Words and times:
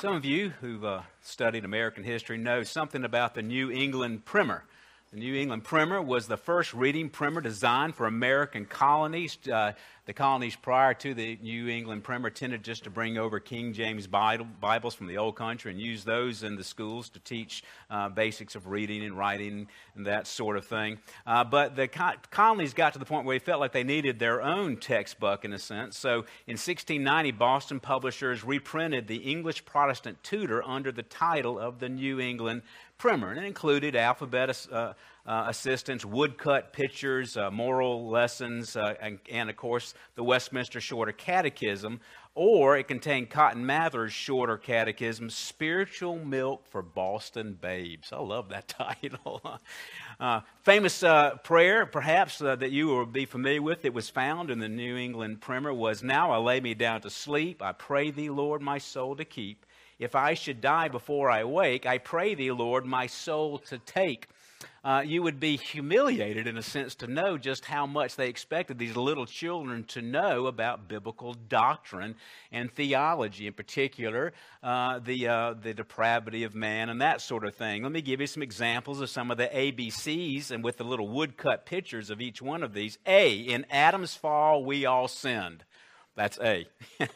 Some 0.00 0.14
of 0.14 0.24
you 0.24 0.54
who've 0.62 0.82
uh, 0.82 1.02
studied 1.20 1.66
American 1.66 2.04
history 2.04 2.38
know 2.38 2.62
something 2.62 3.04
about 3.04 3.34
the 3.34 3.42
New 3.42 3.70
England 3.70 4.24
Primer. 4.24 4.64
The 5.12 5.18
New 5.18 5.34
England 5.34 5.64
Primer 5.64 6.00
was 6.00 6.26
the 6.26 6.38
first 6.38 6.72
reading 6.72 7.10
primer 7.10 7.42
designed 7.42 7.94
for 7.94 8.06
American 8.06 8.64
colonies. 8.64 9.36
Uh, 9.46 9.72
the 10.10 10.14
colonies 10.14 10.56
prior 10.56 10.92
to 10.92 11.14
the 11.14 11.38
New 11.40 11.68
England 11.68 12.02
Primer 12.02 12.30
tended 12.30 12.64
just 12.64 12.82
to 12.82 12.90
bring 12.90 13.16
over 13.16 13.38
King 13.38 13.72
James 13.72 14.08
Bible, 14.08 14.44
Bibles 14.60 14.92
from 14.92 15.06
the 15.06 15.18
old 15.18 15.36
country 15.36 15.70
and 15.70 15.80
use 15.80 16.02
those 16.02 16.42
in 16.42 16.56
the 16.56 16.64
schools 16.64 17.08
to 17.10 17.20
teach 17.20 17.62
uh, 17.90 18.08
basics 18.08 18.56
of 18.56 18.66
reading 18.66 19.04
and 19.04 19.16
writing 19.16 19.68
and 19.94 20.04
that 20.08 20.26
sort 20.26 20.56
of 20.56 20.66
thing. 20.66 20.98
Uh, 21.28 21.44
but 21.44 21.76
the 21.76 21.86
co- 21.86 22.14
colonies 22.32 22.74
got 22.74 22.92
to 22.94 22.98
the 22.98 23.04
point 23.04 23.24
where 23.24 23.38
they 23.38 23.44
felt 23.44 23.60
like 23.60 23.70
they 23.70 23.84
needed 23.84 24.18
their 24.18 24.42
own 24.42 24.78
textbook 24.78 25.44
in 25.44 25.52
a 25.52 25.60
sense. 25.60 25.96
So 25.96 26.24
in 26.48 26.58
1690, 26.58 27.30
Boston 27.30 27.78
publishers 27.78 28.42
reprinted 28.42 29.06
the 29.06 29.18
English 29.18 29.64
Protestant 29.64 30.20
Tutor 30.24 30.60
under 30.66 30.90
the 30.90 31.04
title 31.04 31.56
of 31.56 31.78
the 31.78 31.88
New 31.88 32.18
England 32.18 32.62
primer, 32.98 33.30
and 33.30 33.38
it 33.38 33.44
included 33.44 33.94
alphabet 33.94 34.66
uh, 34.72 34.92
uh, 35.26 35.44
assistance, 35.48 36.04
woodcut 36.04 36.72
pictures, 36.72 37.36
uh, 37.36 37.50
moral 37.50 38.08
lessons, 38.08 38.76
uh, 38.76 38.94
and, 39.00 39.18
and, 39.30 39.50
of 39.50 39.56
course, 39.56 39.94
the 40.14 40.24
Westminster 40.24 40.80
Shorter 40.80 41.12
Catechism, 41.12 42.00
or 42.34 42.76
it 42.76 42.88
contained 42.88 43.28
Cotton 43.28 43.66
Mather's 43.66 44.12
Shorter 44.12 44.56
Catechism, 44.56 45.30
Spiritual 45.30 46.16
Milk 46.16 46.66
for 46.66 46.80
Boston 46.80 47.58
Babes. 47.60 48.12
I 48.12 48.20
love 48.20 48.48
that 48.50 48.68
title. 49.02 49.42
Uh, 50.18 50.40
famous 50.62 51.02
uh, 51.02 51.36
prayer, 51.36 51.86
perhaps, 51.86 52.38
that 52.38 52.70
you 52.70 52.86
will 52.86 53.06
be 53.06 53.26
familiar 53.26 53.62
with, 53.62 53.82
that 53.82 53.92
was 53.92 54.08
found 54.08 54.50
in 54.50 54.58
the 54.58 54.68
New 54.68 54.96
England 54.96 55.40
Primer 55.40 55.74
was, 55.74 56.02
Now 56.02 56.30
I 56.30 56.38
lay 56.38 56.60
me 56.60 56.74
down 56.74 57.02
to 57.02 57.10
sleep. 57.10 57.62
I 57.62 57.72
pray 57.72 58.10
thee, 58.10 58.30
Lord, 58.30 58.62
my 58.62 58.78
soul 58.78 59.16
to 59.16 59.24
keep. 59.24 59.66
If 59.98 60.14
I 60.14 60.32
should 60.32 60.62
die 60.62 60.88
before 60.88 61.30
I 61.30 61.44
wake, 61.44 61.84
I 61.84 61.98
pray 61.98 62.34
thee, 62.34 62.50
Lord, 62.50 62.86
my 62.86 63.06
soul 63.06 63.58
to 63.58 63.78
take. 63.78 64.28
Uh, 64.82 65.02
you 65.04 65.22
would 65.22 65.38
be 65.38 65.56
humiliated 65.56 66.46
in 66.46 66.56
a 66.56 66.62
sense 66.62 66.94
to 66.94 67.06
know 67.06 67.36
just 67.36 67.66
how 67.66 67.86
much 67.86 68.16
they 68.16 68.28
expected 68.28 68.78
these 68.78 68.96
little 68.96 69.26
children 69.26 69.84
to 69.84 70.00
know 70.00 70.46
about 70.46 70.88
biblical 70.88 71.34
doctrine 71.34 72.14
and 72.50 72.72
theology, 72.72 73.46
in 73.46 73.52
particular, 73.52 74.32
uh, 74.62 74.98
the, 74.98 75.28
uh, 75.28 75.54
the 75.60 75.74
depravity 75.74 76.44
of 76.44 76.54
man 76.54 76.88
and 76.88 77.00
that 77.02 77.20
sort 77.20 77.44
of 77.44 77.54
thing. 77.54 77.82
Let 77.82 77.92
me 77.92 78.00
give 78.00 78.20
you 78.20 78.26
some 78.26 78.42
examples 78.42 79.00
of 79.00 79.10
some 79.10 79.30
of 79.30 79.36
the 79.36 79.48
ABCs 79.48 80.50
and 80.50 80.64
with 80.64 80.78
the 80.78 80.84
little 80.84 81.08
woodcut 81.08 81.66
pictures 81.66 82.08
of 82.08 82.20
each 82.20 82.40
one 82.40 82.62
of 82.62 82.72
these. 82.72 82.98
A, 83.06 83.34
in 83.34 83.66
Adam's 83.70 84.14
fall, 84.14 84.64
we 84.64 84.86
all 84.86 85.08
sinned. 85.08 85.64
That's 86.16 86.38
A. 86.38 86.66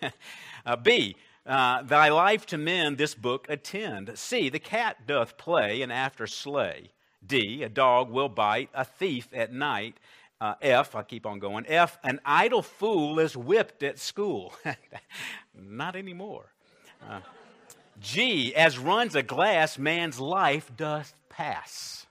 Uh, 0.66 0.76
B, 0.76 1.14
uh, 1.44 1.82
thy 1.82 2.08
life 2.08 2.46
to 2.46 2.56
men 2.56 2.96
this 2.96 3.14
book 3.14 3.46
attend. 3.50 4.10
C, 4.14 4.48
the 4.48 4.58
cat 4.58 5.06
doth 5.06 5.36
play 5.36 5.82
and 5.82 5.92
after 5.92 6.26
slay. 6.26 6.92
D, 7.26 7.62
a 7.62 7.68
dog 7.68 8.10
will 8.10 8.28
bite, 8.28 8.70
a 8.74 8.84
thief 8.84 9.28
at 9.32 9.52
night. 9.52 9.96
Uh, 10.40 10.54
F, 10.60 10.94
I 10.94 11.02
keep 11.02 11.26
on 11.26 11.38
going. 11.38 11.64
F, 11.68 11.98
an 12.02 12.20
idle 12.24 12.62
fool 12.62 13.18
is 13.18 13.36
whipped 13.36 13.82
at 13.82 13.98
school. 13.98 14.52
Not 15.54 15.96
anymore. 15.96 16.52
Uh, 17.08 17.20
G, 18.00 18.54
as 18.54 18.78
runs 18.78 19.14
a 19.14 19.22
glass, 19.22 19.78
man's 19.78 20.18
life 20.18 20.70
doth 20.76 21.14
pass. 21.28 22.06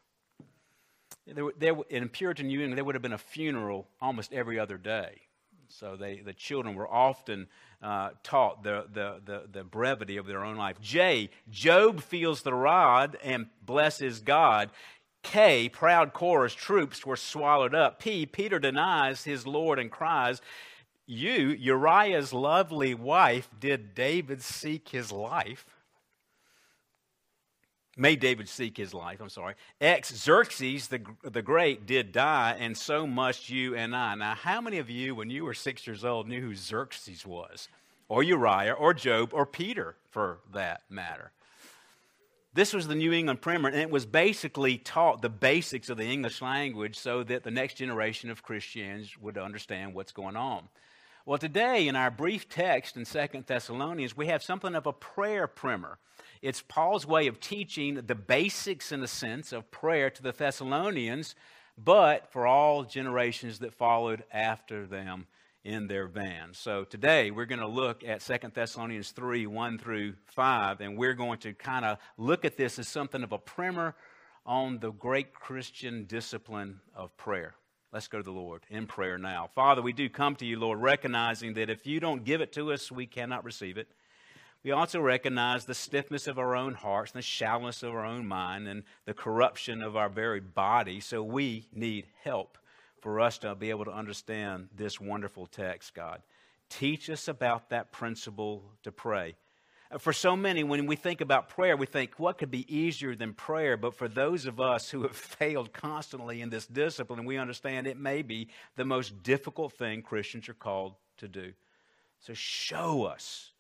There, 1.28 1.52
there, 1.58 1.76
in 1.90 2.10
Puritan 2.10 2.50
England, 2.50 2.78
there 2.78 2.84
would 2.84 2.96
have 2.96 3.02
been 3.02 3.14
a 3.14 3.18
funeral 3.18 3.88
almost 4.02 4.34
every 4.34 4.60
other 4.60 4.78
day. 4.78 5.22
So 5.68 5.96
they, 5.96 6.18
the 6.18 6.34
children 6.34 6.76
were 6.76 6.88
often 6.88 7.48
uh, 7.82 8.12
taught 8.22 8.64
the, 8.64 8.86
the, 8.94 9.22
the, 9.26 9.44
the, 9.52 9.64
brevity 9.64 10.18
of 10.18 10.26
their 10.28 10.44
own 10.44 10.56
life. 10.56 10.80
J, 10.82 11.30
Job 11.50 12.02
feels 12.02 12.42
the 12.42 12.54
rod 12.54 13.18
and 13.24 13.48
blesses 13.66 14.20
God. 14.20 14.70
K, 15.24 15.70
proud 15.70 16.14
Korah's 16.14 16.54
troops 16.54 17.06
were 17.06 17.16
swallowed 17.16 17.74
up. 17.74 18.00
P, 18.00 18.26
Peter 18.26 18.60
denies 18.60 19.24
his 19.24 19.48
Lord 19.48 19.80
and 19.80 19.90
cries, 19.90 20.42
U, 21.06 21.32
Uriah's 21.32 22.32
lovely 22.32 22.94
wife, 22.94 23.50
did 23.60 23.94
David 23.96 24.42
seek 24.42 24.90
his 24.90 25.12
life? 25.12 25.66
Made 27.96 28.20
David 28.20 28.50
seek 28.50 28.78
his 28.78 28.94
life, 28.94 29.22
I'm 29.22 29.30
sorry. 29.30 29.56
X, 29.80 30.16
Xerxes 30.16 30.88
the, 30.88 31.02
the 31.24 31.42
Great 31.42 31.86
did 31.86 32.12
die, 32.12 32.56
and 32.58 32.76
so 32.76 33.06
must 33.06 33.50
you 33.50 33.76
and 33.76 33.96
I. 33.96 34.16
Now, 34.16 34.34
how 34.34 34.62
many 34.62 34.80
of 34.80 34.90
you, 34.90 35.14
when 35.14 35.30
you 35.30 35.44
were 35.46 35.54
six 35.54 35.86
years 35.86 36.04
old, 36.04 36.28
knew 36.28 36.42
who 36.42 36.56
Xerxes 36.56 37.26
was? 37.26 37.68
Or 38.10 38.24
Uriah, 38.24 38.74
or 38.74 38.94
Job, 38.94 39.30
or 39.34 39.46
Peter, 39.46 39.96
for 40.10 40.40
that 40.54 40.82
matter? 40.90 41.32
This 42.56 42.72
was 42.72 42.88
the 42.88 42.94
New 42.94 43.12
England 43.12 43.42
Primer, 43.42 43.70
and 43.70 43.80
it 43.80 43.90
was 43.90 44.06
basically 44.06 44.78
taught 44.78 45.24
the 45.24 45.30
basics 45.30 45.90
of 45.90 45.98
the 45.98 46.06
English 46.06 46.40
language 46.40 46.96
so 46.96 47.24
that 47.24 47.44
the 47.44 47.50
next 47.50 47.78
generation 47.78 48.30
of 48.30 48.44
Christians 48.44 49.18
would 49.18 49.40
understand 49.40 49.96
what's 49.96 50.12
going 50.12 50.36
on. 50.36 50.70
Well, 51.26 51.40
today 51.40 51.88
in 51.88 51.96
our 51.96 52.12
brief 52.12 52.48
text 52.48 52.96
in 52.96 53.06
Second 53.06 53.48
Thessalonians, 53.48 54.16
we 54.16 54.28
have 54.28 54.44
something 54.44 54.76
of 54.76 54.86
a 54.86 54.94
prayer 54.94 55.48
primer. 55.48 55.98
It's 56.44 56.62
Paul's 56.62 57.08
way 57.08 57.26
of 57.26 57.40
teaching 57.40 57.96
the 57.96 58.14
basics, 58.14 58.92
in 58.92 59.02
a 59.02 59.08
sense, 59.08 59.52
of 59.52 59.72
prayer 59.72 60.12
to 60.12 60.22
the 60.22 60.32
Thessalonians, 60.32 61.34
but 61.76 62.32
for 62.32 62.46
all 62.46 62.84
generations 62.84 63.58
that 63.60 63.74
followed 63.74 64.26
after 64.32 64.86
them 64.86 65.26
in 65.64 65.88
their 65.88 66.08
van. 66.08 66.54
So 66.54 66.84
today 66.84 67.32
we're 67.32 67.46
going 67.46 67.62
to 67.62 67.68
look 67.68 68.04
at 68.04 68.22
Second 68.22 68.54
Thessalonians 68.54 69.12
3 69.12 69.48
1 69.48 69.78
through 69.78 70.14
5, 70.28 70.82
and 70.82 70.98
we're 70.98 71.14
going 71.14 71.40
to 71.40 71.54
kind 71.54 71.86
of 71.86 71.98
look 72.18 72.44
at 72.44 72.58
this 72.58 72.80
as 72.80 72.88
something 72.88 73.24
of 73.24 73.32
a 73.32 73.38
primer 73.38 73.96
on 74.46 74.80
the 74.80 74.92
great 74.92 75.34
Christian 75.34 76.04
discipline 76.06 76.82
of 76.96 77.16
prayer. 77.16 77.56
Let's 77.94 78.08
go 78.08 78.18
to 78.18 78.24
the 78.24 78.32
Lord 78.32 78.64
in 78.70 78.88
prayer 78.88 79.18
now. 79.18 79.50
Father, 79.54 79.82
we 79.82 79.94
do 79.94 80.10
come 80.10 80.36
to 80.38 80.46
you, 80.46 80.60
Lord, 80.60 80.80
recognizing 80.80 81.54
that 81.54 81.70
if 81.70 81.86
you 81.88 82.00
don't 82.00 82.26
give 82.26 82.42
it 82.42 82.52
to 82.54 82.74
us, 82.74 82.92
we 82.92 83.06
cannot 83.06 83.46
receive 83.46 83.78
it. 83.78 83.88
We 84.64 84.72
also 84.72 85.00
recognize 85.00 85.66
the 85.66 85.74
stiffness 85.74 86.26
of 86.26 86.40
our 86.40 86.56
own 86.56 86.74
hearts, 86.74 87.12
the 87.12 87.22
shallowness 87.22 87.84
of 87.84 87.94
our 87.94 88.06
own 88.06 88.26
mind, 88.26 88.68
and 88.68 88.84
the 89.06 89.14
corruption 89.14 89.82
of 89.82 89.96
our 89.96 90.10
very 90.10 90.40
body. 90.40 91.00
So 91.02 91.22
we 91.22 91.68
need 91.74 92.08
help 92.24 92.58
for 93.04 93.20
us 93.20 93.38
to 93.40 93.54
be 93.54 93.70
able 93.70 93.84
to 93.84 93.92
understand 93.92 94.70
this 94.74 94.98
wonderful 94.98 95.46
text, 95.46 95.94
God. 95.94 96.22
Teach 96.70 97.10
us 97.10 97.28
about 97.28 97.70
that 97.70 97.92
principle 97.92 98.64
to 98.84 98.94
pray. 98.94 99.36
Uh, 99.92 99.98
for 99.98 100.14
so 100.14 100.38
many, 100.38 100.64
when 100.64 100.86
we 100.86 100.96
think 100.96 101.20
about 101.20 101.50
prayer, 101.50 101.76
we 101.76 101.86
think, 101.86 102.18
what 102.18 102.38
could 102.38 102.50
be 102.50 102.66
easier 102.74 103.14
than 103.14 103.34
prayer? 103.34 103.76
But 103.76 103.94
for 103.94 104.08
those 104.08 104.46
of 104.46 104.62
us 104.62 104.90
who 104.90 105.02
have 105.02 105.16
failed 105.40 105.74
constantly 105.74 106.40
in 106.40 106.50
this 106.50 106.66
discipline, 106.66 107.26
we 107.26 107.38
understand 107.38 107.88
it 107.88 108.00
may 108.00 108.22
be 108.22 108.48
the 108.78 108.86
most 108.86 109.22
difficult 109.22 109.74
thing 109.74 110.02
Christians 110.02 110.48
are 110.48 110.54
called 110.54 110.94
to 111.18 111.28
do. 111.28 111.52
So 112.22 112.34
show 112.34 113.04
us 113.04 113.52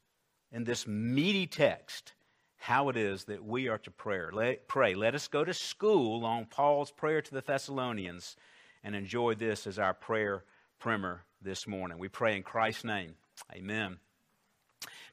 in 0.53 0.63
this 0.63 0.87
meaty 0.87 1.47
text 1.47 2.13
how 2.55 2.87
it 2.87 2.95
is 2.95 3.25
that 3.25 3.43
we 3.43 3.67
are 3.67 3.79
to 3.79 3.91
pray. 3.91 4.21
Let, 4.31 4.69
pray. 4.69 4.95
Let 4.95 5.15
us 5.15 5.27
go 5.27 5.43
to 5.43 5.53
school 5.53 6.23
on 6.23 6.45
Paul's 6.45 6.91
prayer 6.91 7.21
to 7.21 7.33
the 7.33 7.41
Thessalonians 7.41 8.37
and 8.83 8.95
enjoy 8.95 9.35
this 9.35 9.67
as 9.67 9.79
our 9.79 9.94
prayer 9.94 10.44
primer 10.79 11.21
this 11.41 11.67
morning. 11.67 11.97
We 11.97 12.09
pray 12.09 12.35
in 12.35 12.44
Christ's 12.44 12.83
name. 12.83 13.16
Amen. 13.53 13.97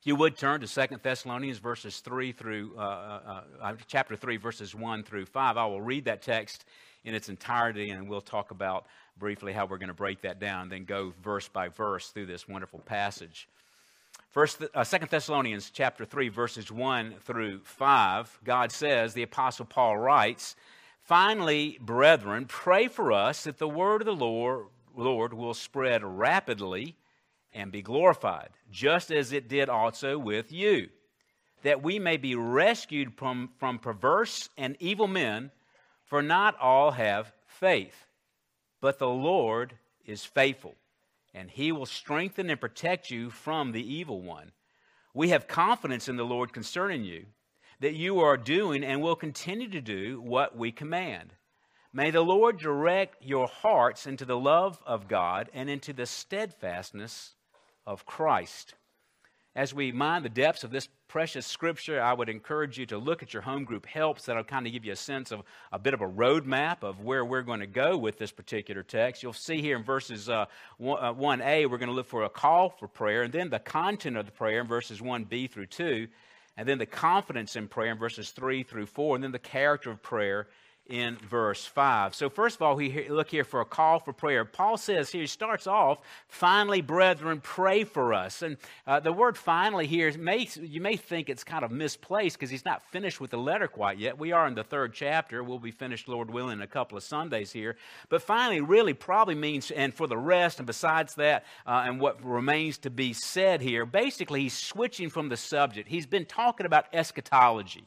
If 0.00 0.06
you 0.06 0.16
would 0.16 0.36
turn 0.36 0.62
to 0.62 0.66
Second 0.66 1.00
Thessalonians 1.03 1.58
verses 1.58 2.00
3 2.00 2.32
through, 2.32 2.72
uh, 2.76 2.81
uh, 2.81 3.41
uh, 3.60 3.75
chapter 3.86 4.16
3, 4.16 4.38
verses 4.38 4.75
1 4.75 5.03
through 5.03 5.26
5, 5.26 5.56
I 5.56 5.66
will 5.66 5.82
read 5.82 6.06
that 6.06 6.22
text 6.22 6.64
in 7.04 7.14
its 7.14 7.28
entirety 7.28 7.91
and 7.91 8.08
we'll 8.08 8.20
talk 8.20 8.50
about 8.50 8.86
briefly 9.19 9.53
how 9.53 9.66
we're 9.66 9.78
going 9.78 9.88
to 9.88 9.94
break 9.94 10.22
that 10.22 10.41
down, 10.41 10.69
then 10.69 10.84
go 10.84 11.12
verse 11.22 11.49
by 11.49 11.69
verse 11.69 12.08
through 12.08 12.26
this 12.26 12.49
wonderful 12.49 12.81
passage. 12.81 13.49
First, 14.31 14.62
uh, 14.75 14.84
2 14.84 15.06
Thessalonians 15.11 15.70
chapter 15.70 16.05
3, 16.05 16.28
verses 16.28 16.70
1 16.72 17.17
through 17.20 17.61
5, 17.64 18.40
God 18.44 18.72
says, 18.72 19.12
the 19.12 19.25
Apostle 19.25 19.67
Paul 19.67 19.99
writes, 19.99 20.56
Finally, 21.10 21.76
brethren, 21.80 22.46
pray 22.46 22.86
for 22.86 23.10
us 23.10 23.42
that 23.42 23.58
the 23.58 23.66
word 23.68 24.00
of 24.00 24.06
the 24.06 24.14
Lord, 24.14 24.66
Lord 24.94 25.34
will 25.34 25.54
spread 25.54 26.04
rapidly 26.04 26.94
and 27.52 27.72
be 27.72 27.82
glorified, 27.82 28.50
just 28.70 29.10
as 29.10 29.32
it 29.32 29.48
did 29.48 29.68
also 29.68 30.16
with 30.16 30.52
you, 30.52 30.88
that 31.64 31.82
we 31.82 31.98
may 31.98 32.16
be 32.16 32.36
rescued 32.36 33.12
from, 33.12 33.50
from 33.58 33.80
perverse 33.80 34.50
and 34.56 34.76
evil 34.78 35.08
men, 35.08 35.50
for 36.04 36.22
not 36.22 36.56
all 36.60 36.92
have 36.92 37.32
faith. 37.44 38.06
But 38.80 39.00
the 39.00 39.08
Lord 39.08 39.74
is 40.06 40.24
faithful 40.24 40.76
and 41.34 41.50
he 41.50 41.72
will 41.72 41.86
strengthen 41.86 42.48
and 42.50 42.60
protect 42.60 43.10
you 43.10 43.30
from 43.30 43.72
the 43.72 43.94
evil 43.94 44.22
one. 44.22 44.52
We 45.12 45.30
have 45.30 45.48
confidence 45.48 46.08
in 46.08 46.14
the 46.14 46.24
Lord 46.24 46.52
concerning 46.52 47.02
you, 47.02 47.26
that 47.81 47.94
you 47.94 48.21
are 48.21 48.37
doing 48.37 48.85
and 48.85 49.03
will 49.03 49.17
continue 49.17 49.69
to 49.69 49.81
do 49.81 50.21
what 50.21 50.56
we 50.56 50.71
command. 50.71 51.35
May 51.93 52.11
the 52.11 52.21
Lord 52.21 52.59
direct 52.59 53.25
your 53.25 53.49
hearts 53.49 54.06
into 54.06 54.25
the 54.25 54.38
love 54.38 54.81
of 54.87 55.09
God 55.09 55.50
and 55.53 55.69
into 55.69 55.93
the 55.93 56.06
steadfastness 56.06 57.35
of 57.87 58.06
Christ. 58.06 58.75
as 59.56 59.75
we 59.75 59.91
mind 59.91 60.25
the 60.25 60.29
depths 60.29 60.62
of 60.62 60.71
this 60.71 60.88
precious 61.09 61.44
scripture, 61.44 62.00
I 62.00 62.12
would 62.12 62.29
encourage 62.29 62.79
you 62.79 62.87
to 62.87 62.99
look 62.99 63.21
at 63.21 63.35
your 63.35 63.43
home 63.43 63.65
group 63.65 63.85
helps. 63.85 64.27
That'll 64.27 64.44
kind 64.44 64.65
of 64.65 64.73
give 64.73 64.85
you 64.85 64.93
a 64.93 64.97
sense 64.97 65.32
of 65.32 65.43
a 65.73 65.79
bit 65.79 65.93
of 65.93 66.00
a 66.00 66.09
roadmap 66.09 66.85
of 66.85 67.00
where 67.00 67.25
we're 67.25 67.43
going 67.43 67.59
to 67.59 67.67
go 67.67 67.99
with 67.99 68.17
this 68.17 68.31
particular 68.31 68.85
text. 68.85 69.21
You'll 69.25 69.32
see 69.32 69.61
here 69.61 69.77
in 69.77 69.82
verses 69.82 70.29
uh, 70.29 70.47
1a, 70.81 71.65
uh, 71.65 71.69
we're 71.69 71.79
going 71.79 71.88
to 71.88 71.94
look 71.94 72.06
for 72.06 72.23
a 72.23 72.29
call 72.29 72.71
for 72.71 72.87
prayer, 72.87 73.23
and 73.23 73.32
then 73.32 73.50
the 73.50 73.59
content 73.59 74.17
of 74.17 74.27
the 74.27 74.31
prayer 74.31 74.61
in 74.61 74.69
verses 74.69 75.00
1b 75.00 75.50
through 75.50 75.67
2, 75.67 76.06
and 76.56 76.69
then 76.69 76.79
the 76.79 76.87
confidence 76.87 77.56
in 77.56 77.69
prayer 77.69 77.93
in 77.93 77.99
verses 77.99 78.31
3 78.31 78.62
through 78.62 78.87
4, 78.87 79.17
and 79.17 79.25
then 79.25 79.32
the 79.32 79.38
character 79.38 79.91
of 79.91 80.02
prayer 80.02 80.49
in 80.90 81.16
verse 81.16 81.64
5. 81.64 82.14
So, 82.14 82.28
first 82.28 82.56
of 82.56 82.62
all, 82.62 82.75
we 82.75 83.08
look 83.08 83.31
here 83.31 83.44
for 83.44 83.60
a 83.60 83.64
call 83.64 84.00
for 84.00 84.12
prayer. 84.12 84.44
Paul 84.44 84.76
says 84.76 85.10
here, 85.10 85.22
he 85.22 85.26
starts 85.26 85.66
off, 85.66 85.98
finally, 86.28 86.81
brethren, 86.81 87.40
pray 87.40 87.84
for 87.84 88.12
us. 88.12 88.42
And 88.42 88.56
uh, 88.87 89.00
the 89.00 89.12
word 89.12 89.37
finally 89.38 89.87
here, 89.87 90.12
may, 90.19 90.48
you 90.60 90.81
may 90.81 90.96
think 90.96 91.28
it's 91.28 91.44
kind 91.44 91.64
of 91.64 91.70
misplaced 91.70 92.37
because 92.37 92.50
he's 92.50 92.64
not 92.64 92.82
finished 92.90 93.20
with 93.20 93.31
the 93.31 93.38
letter 93.38 93.69
quite 93.69 93.98
yet. 93.98 94.19
We 94.19 94.32
are 94.32 94.46
in 94.46 94.54
the 94.54 94.64
third 94.64 94.92
chapter. 94.92 95.44
We'll 95.44 95.60
be 95.60 95.70
finished, 95.70 96.08
Lord 96.08 96.31
willing, 96.31 96.58
in 96.58 96.62
a 96.62 96.66
couple 96.66 96.98
of 96.98 97.04
Sundays 97.04 97.52
here. 97.52 97.76
But 98.08 98.22
finally, 98.22 98.60
really 98.60 98.94
probably 98.94 99.36
means, 99.36 99.70
and 99.70 99.94
for 99.94 100.08
the 100.08 100.19
rest, 100.19 100.58
and 100.58 100.66
besides 100.66 101.14
that, 101.14 101.44
uh, 101.66 101.84
and 101.86 102.00
what 102.00 102.22
remains 102.25 102.78
to 102.78 102.90
be 102.90 103.12
said 103.12 103.60
here, 103.60 103.86
basically, 103.86 104.43
he's 104.43 104.58
switching 104.58 105.08
from 105.08 105.28
the 105.28 105.36
subject. 105.36 105.88
He's 105.88 106.06
been 106.06 106.26
talking 106.26 106.66
about 106.66 106.86
eschatology. 106.93 107.84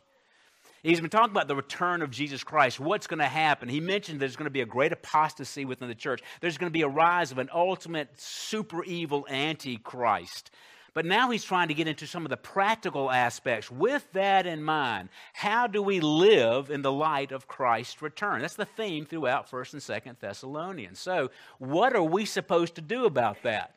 He's 0.84 1.00
been 1.00 1.10
talking 1.10 1.32
about 1.32 1.48
the 1.48 1.56
return 1.56 2.02
of 2.02 2.12
Jesus 2.12 2.44
Christ, 2.44 2.78
what's 2.78 3.08
going 3.08 3.20
to 3.20 3.26
happen. 3.26 3.70
He 3.70 3.80
mentioned 3.80 4.20
there's 4.20 4.36
going 4.36 4.48
to 4.48 4.52
be 4.52 4.62
a 4.62 4.66
great 4.66 4.92
apostasy 4.92 5.64
within 5.64 5.88
the 5.88 5.96
church. 5.96 6.22
There's 6.42 6.58
going 6.58 6.70
to 6.70 6.74
be 6.74 6.82
a 6.82 6.90
rise 6.90 7.32
of 7.32 7.38
an 7.38 7.50
ultimate 7.54 8.20
super 8.20 8.84
evil 8.84 9.26
antichrist. 9.30 10.52
But 10.94 11.06
now 11.06 11.32
he's 11.32 11.44
trying 11.44 11.70
to 11.70 11.74
get 11.74 11.88
into 11.88 12.06
some 12.06 12.26
of 12.26 12.30
the 12.30 12.38
practical 12.38 13.10
aspects. 13.10 13.72
With 13.72 14.06
that 14.12 14.46
in 14.46 14.62
mind, 14.62 15.08
how 15.32 15.68
do 15.68 15.82
we 15.82 16.02
live 16.02 16.70
in 16.70 16.82
the 16.82 16.92
light 16.92 17.32
of 17.32 17.48
Christ's 17.48 18.02
return? 18.02 18.42
That's 18.42 18.56
the 18.56 18.66
theme 18.66 19.06
throughout 19.06 19.50
1st 19.50 19.74
and 19.74 19.82
2nd 19.82 20.20
Thessalonians. 20.20 21.00
So, 21.00 21.32
what 21.60 21.96
are 21.96 22.04
we 22.04 22.26
supposed 22.26 22.76
to 22.76 22.82
do 22.82 23.06
about 23.06 23.42
that? 23.44 23.74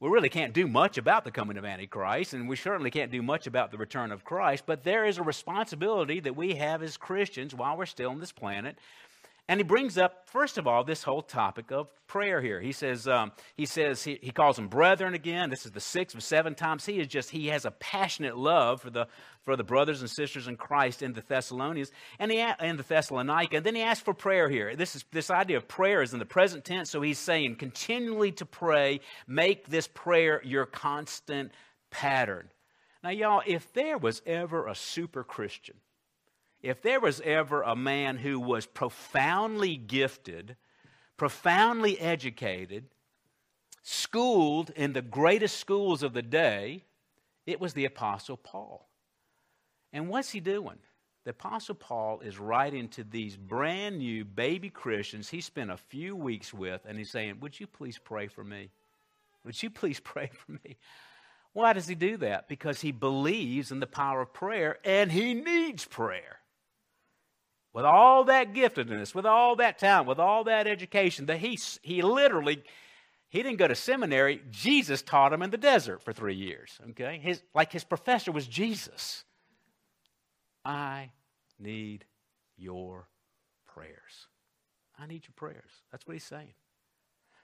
We 0.00 0.08
really 0.08 0.30
can't 0.30 0.54
do 0.54 0.66
much 0.66 0.96
about 0.96 1.24
the 1.24 1.30
coming 1.30 1.58
of 1.58 1.64
Antichrist, 1.66 2.32
and 2.32 2.48
we 2.48 2.56
certainly 2.56 2.90
can't 2.90 3.12
do 3.12 3.20
much 3.20 3.46
about 3.46 3.70
the 3.70 3.76
return 3.76 4.10
of 4.10 4.24
Christ, 4.24 4.64
but 4.64 4.82
there 4.82 5.04
is 5.04 5.18
a 5.18 5.22
responsibility 5.22 6.20
that 6.20 6.34
we 6.34 6.54
have 6.54 6.82
as 6.82 6.96
Christians 6.96 7.54
while 7.54 7.76
we're 7.76 7.84
still 7.84 8.10
on 8.10 8.18
this 8.18 8.32
planet 8.32 8.78
and 9.50 9.58
he 9.58 9.64
brings 9.64 9.98
up, 9.98 10.28
first 10.28 10.58
of 10.58 10.68
all, 10.68 10.84
this 10.84 11.02
whole 11.02 11.22
topic 11.22 11.72
of 11.72 11.88
prayer 12.06 12.40
here. 12.40 12.60
He 12.60 12.70
says, 12.70 13.08
um, 13.08 13.32
he, 13.56 13.66
says 13.66 14.04
he, 14.04 14.16
he 14.22 14.30
calls 14.30 14.54
them 14.54 14.68
brethren 14.68 15.12
again. 15.12 15.50
This 15.50 15.66
is 15.66 15.72
the 15.72 15.80
sixth 15.80 16.14
of 16.14 16.22
seven 16.22 16.54
times. 16.54 16.86
He 16.86 17.00
is 17.00 17.08
just, 17.08 17.30
he 17.30 17.48
has 17.48 17.64
a 17.64 17.72
passionate 17.72 18.38
love 18.38 18.80
for 18.80 18.90
the, 18.90 19.08
for 19.42 19.56
the 19.56 19.64
brothers 19.64 20.02
and 20.02 20.08
sisters 20.08 20.46
in 20.46 20.56
Christ 20.56 21.02
in 21.02 21.14
the 21.14 21.24
Thessalonians 21.26 21.90
and, 22.20 22.30
he, 22.30 22.38
in 22.60 22.76
the 22.76 22.84
Thessalonica. 22.84 23.56
And 23.56 23.66
then 23.66 23.74
he 23.74 23.82
asks 23.82 24.04
for 24.04 24.14
prayer 24.14 24.48
here. 24.48 24.76
This, 24.76 24.94
is, 24.94 25.04
this 25.10 25.32
idea 25.32 25.56
of 25.56 25.66
prayer 25.66 26.00
is 26.00 26.12
in 26.12 26.20
the 26.20 26.24
present 26.24 26.64
tense, 26.64 26.88
so 26.88 27.02
he's 27.02 27.18
saying 27.18 27.56
continually 27.56 28.30
to 28.30 28.46
pray, 28.46 29.00
make 29.26 29.66
this 29.66 29.88
prayer 29.88 30.40
your 30.44 30.64
constant 30.64 31.50
pattern. 31.90 32.50
Now, 33.02 33.10
y'all, 33.10 33.42
if 33.44 33.72
there 33.72 33.98
was 33.98 34.22
ever 34.26 34.68
a 34.68 34.76
super 34.76 35.24
Christian, 35.24 35.74
if 36.62 36.82
there 36.82 37.00
was 37.00 37.20
ever 37.22 37.62
a 37.62 37.74
man 37.74 38.18
who 38.18 38.38
was 38.38 38.66
profoundly 38.66 39.76
gifted, 39.76 40.56
profoundly 41.16 41.98
educated, 41.98 42.86
schooled 43.82 44.70
in 44.70 44.92
the 44.92 45.02
greatest 45.02 45.56
schools 45.58 46.02
of 46.02 46.12
the 46.12 46.22
day, 46.22 46.84
it 47.46 47.60
was 47.60 47.72
the 47.72 47.86
Apostle 47.86 48.36
Paul. 48.36 48.88
And 49.92 50.08
what's 50.08 50.30
he 50.30 50.40
doing? 50.40 50.78
The 51.24 51.30
Apostle 51.30 51.74
Paul 51.74 52.20
is 52.20 52.38
writing 52.38 52.88
to 52.90 53.04
these 53.04 53.36
brand 53.36 53.98
new 53.98 54.24
baby 54.24 54.70
Christians 54.70 55.28
he 55.28 55.40
spent 55.40 55.70
a 55.70 55.76
few 55.76 56.14
weeks 56.14 56.52
with, 56.52 56.82
and 56.86 56.98
he's 56.98 57.10
saying, 57.10 57.40
Would 57.40 57.58
you 57.58 57.66
please 57.66 57.98
pray 57.98 58.26
for 58.26 58.44
me? 58.44 58.70
Would 59.44 59.62
you 59.62 59.70
please 59.70 60.00
pray 60.04 60.30
for 60.32 60.52
me? 60.52 60.76
Why 61.52 61.72
does 61.72 61.88
he 61.88 61.94
do 61.94 62.16
that? 62.18 62.48
Because 62.48 62.80
he 62.80 62.92
believes 62.92 63.72
in 63.72 63.80
the 63.80 63.86
power 63.86 64.20
of 64.20 64.32
prayer 64.32 64.78
and 64.84 65.10
he 65.10 65.34
needs 65.34 65.84
prayer 65.84 66.39
with 67.72 67.84
all 67.84 68.24
that 68.24 68.52
giftedness, 68.52 69.14
with 69.14 69.26
all 69.26 69.56
that 69.56 69.78
talent, 69.78 70.08
with 70.08 70.18
all 70.18 70.44
that 70.44 70.66
education, 70.66 71.26
that 71.26 71.38
he, 71.38 71.58
he 71.82 72.02
literally, 72.02 72.62
he 73.28 73.42
didn't 73.42 73.58
go 73.58 73.68
to 73.68 73.74
seminary. 73.74 74.42
Jesus 74.50 75.02
taught 75.02 75.32
him 75.32 75.42
in 75.42 75.50
the 75.50 75.56
desert 75.56 76.02
for 76.02 76.12
three 76.12 76.34
years. 76.34 76.78
Okay? 76.90 77.20
His, 77.22 77.42
like 77.54 77.72
his 77.72 77.84
professor 77.84 78.32
was 78.32 78.46
Jesus. 78.46 79.24
I 80.64 81.10
need 81.58 82.04
your 82.56 83.08
prayers. 83.66 84.26
I 84.98 85.06
need 85.06 85.24
your 85.24 85.34
prayers. 85.36 85.70
That's 85.90 86.06
what 86.06 86.14
he's 86.14 86.24
saying. 86.24 86.52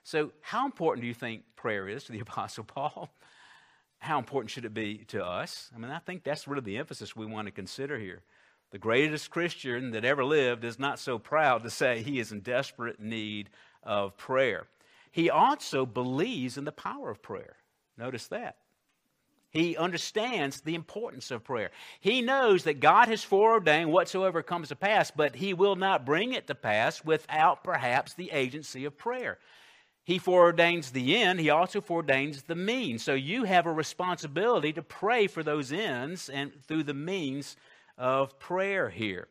So, 0.03 0.31
how 0.41 0.65
important 0.65 1.01
do 1.01 1.07
you 1.07 1.13
think 1.13 1.43
prayer 1.55 1.87
is 1.87 2.05
to 2.05 2.11
the 2.11 2.19
Apostle 2.21 2.63
Paul? 2.63 3.13
How 3.99 4.19
important 4.19 4.51
should 4.51 4.65
it 4.65 4.73
be 4.73 4.99
to 5.07 5.25
us? 5.25 5.71
I 5.75 5.79
mean, 5.79 5.89
I 5.89 5.99
think 5.99 6.23
that's 6.23 6.47
really 6.47 6.61
the 6.61 6.77
emphasis 6.77 7.15
we 7.15 7.25
want 7.25 7.47
to 7.47 7.51
consider 7.51 7.97
here. 7.97 8.21
The 8.71 8.77
greatest 8.77 9.29
Christian 9.29 9.91
that 9.91 10.03
ever 10.03 10.25
lived 10.25 10.63
is 10.63 10.77
not 10.77 10.99
so 10.99 11.17
proud 11.17 11.63
to 11.63 11.69
say 11.69 12.01
he 12.01 12.19
is 12.19 12.31
in 12.31 12.41
desperate 12.41 12.99
need 12.99 13.49
of 13.81 14.17
prayer. 14.17 14.67
He 15.11 15.29
also 15.29 15.85
believes 15.85 16.57
in 16.57 16.65
the 16.65 16.71
power 16.71 17.09
of 17.09 17.21
prayer. 17.21 17.55
Notice 17.97 18.27
that. 18.27 18.57
He 19.49 19.77
understands 19.77 20.61
the 20.61 20.75
importance 20.75 21.31
of 21.31 21.43
prayer. 21.43 21.71
He 22.01 22.21
knows 22.21 22.65
that 22.65 22.81
God 22.81 23.07
has 23.07 23.23
foreordained 23.23 23.91
whatsoever 23.91 24.43
comes 24.43 24.67
to 24.67 24.75
pass, 24.75 25.09
but 25.09 25.35
He 25.35 25.53
will 25.53 25.75
not 25.75 26.05
bring 26.05 26.33
it 26.33 26.47
to 26.47 26.55
pass 26.55 27.03
without 27.03 27.63
perhaps 27.63 28.13
the 28.13 28.31
agency 28.31 28.83
of 28.83 28.97
prayer. 28.97 29.39
He 30.03 30.19
foreordains 30.19 30.91
the 30.91 31.17
end, 31.17 31.39
He 31.39 31.49
also 31.49 31.81
foreordains 31.81 32.45
the 32.45 32.55
means. 32.55 33.01
So 33.01 33.13
you 33.13 33.45
have 33.45 33.65
a 33.65 33.71
responsibility 33.71 34.73
to 34.73 34.81
pray 34.81 35.27
for 35.27 35.43
those 35.43 35.71
ends 35.71 36.29
and 36.29 36.51
through 36.67 36.83
the 36.83 36.93
means 36.93 37.55
of 37.97 38.37
prayer 38.39 38.89
here. 38.89 39.27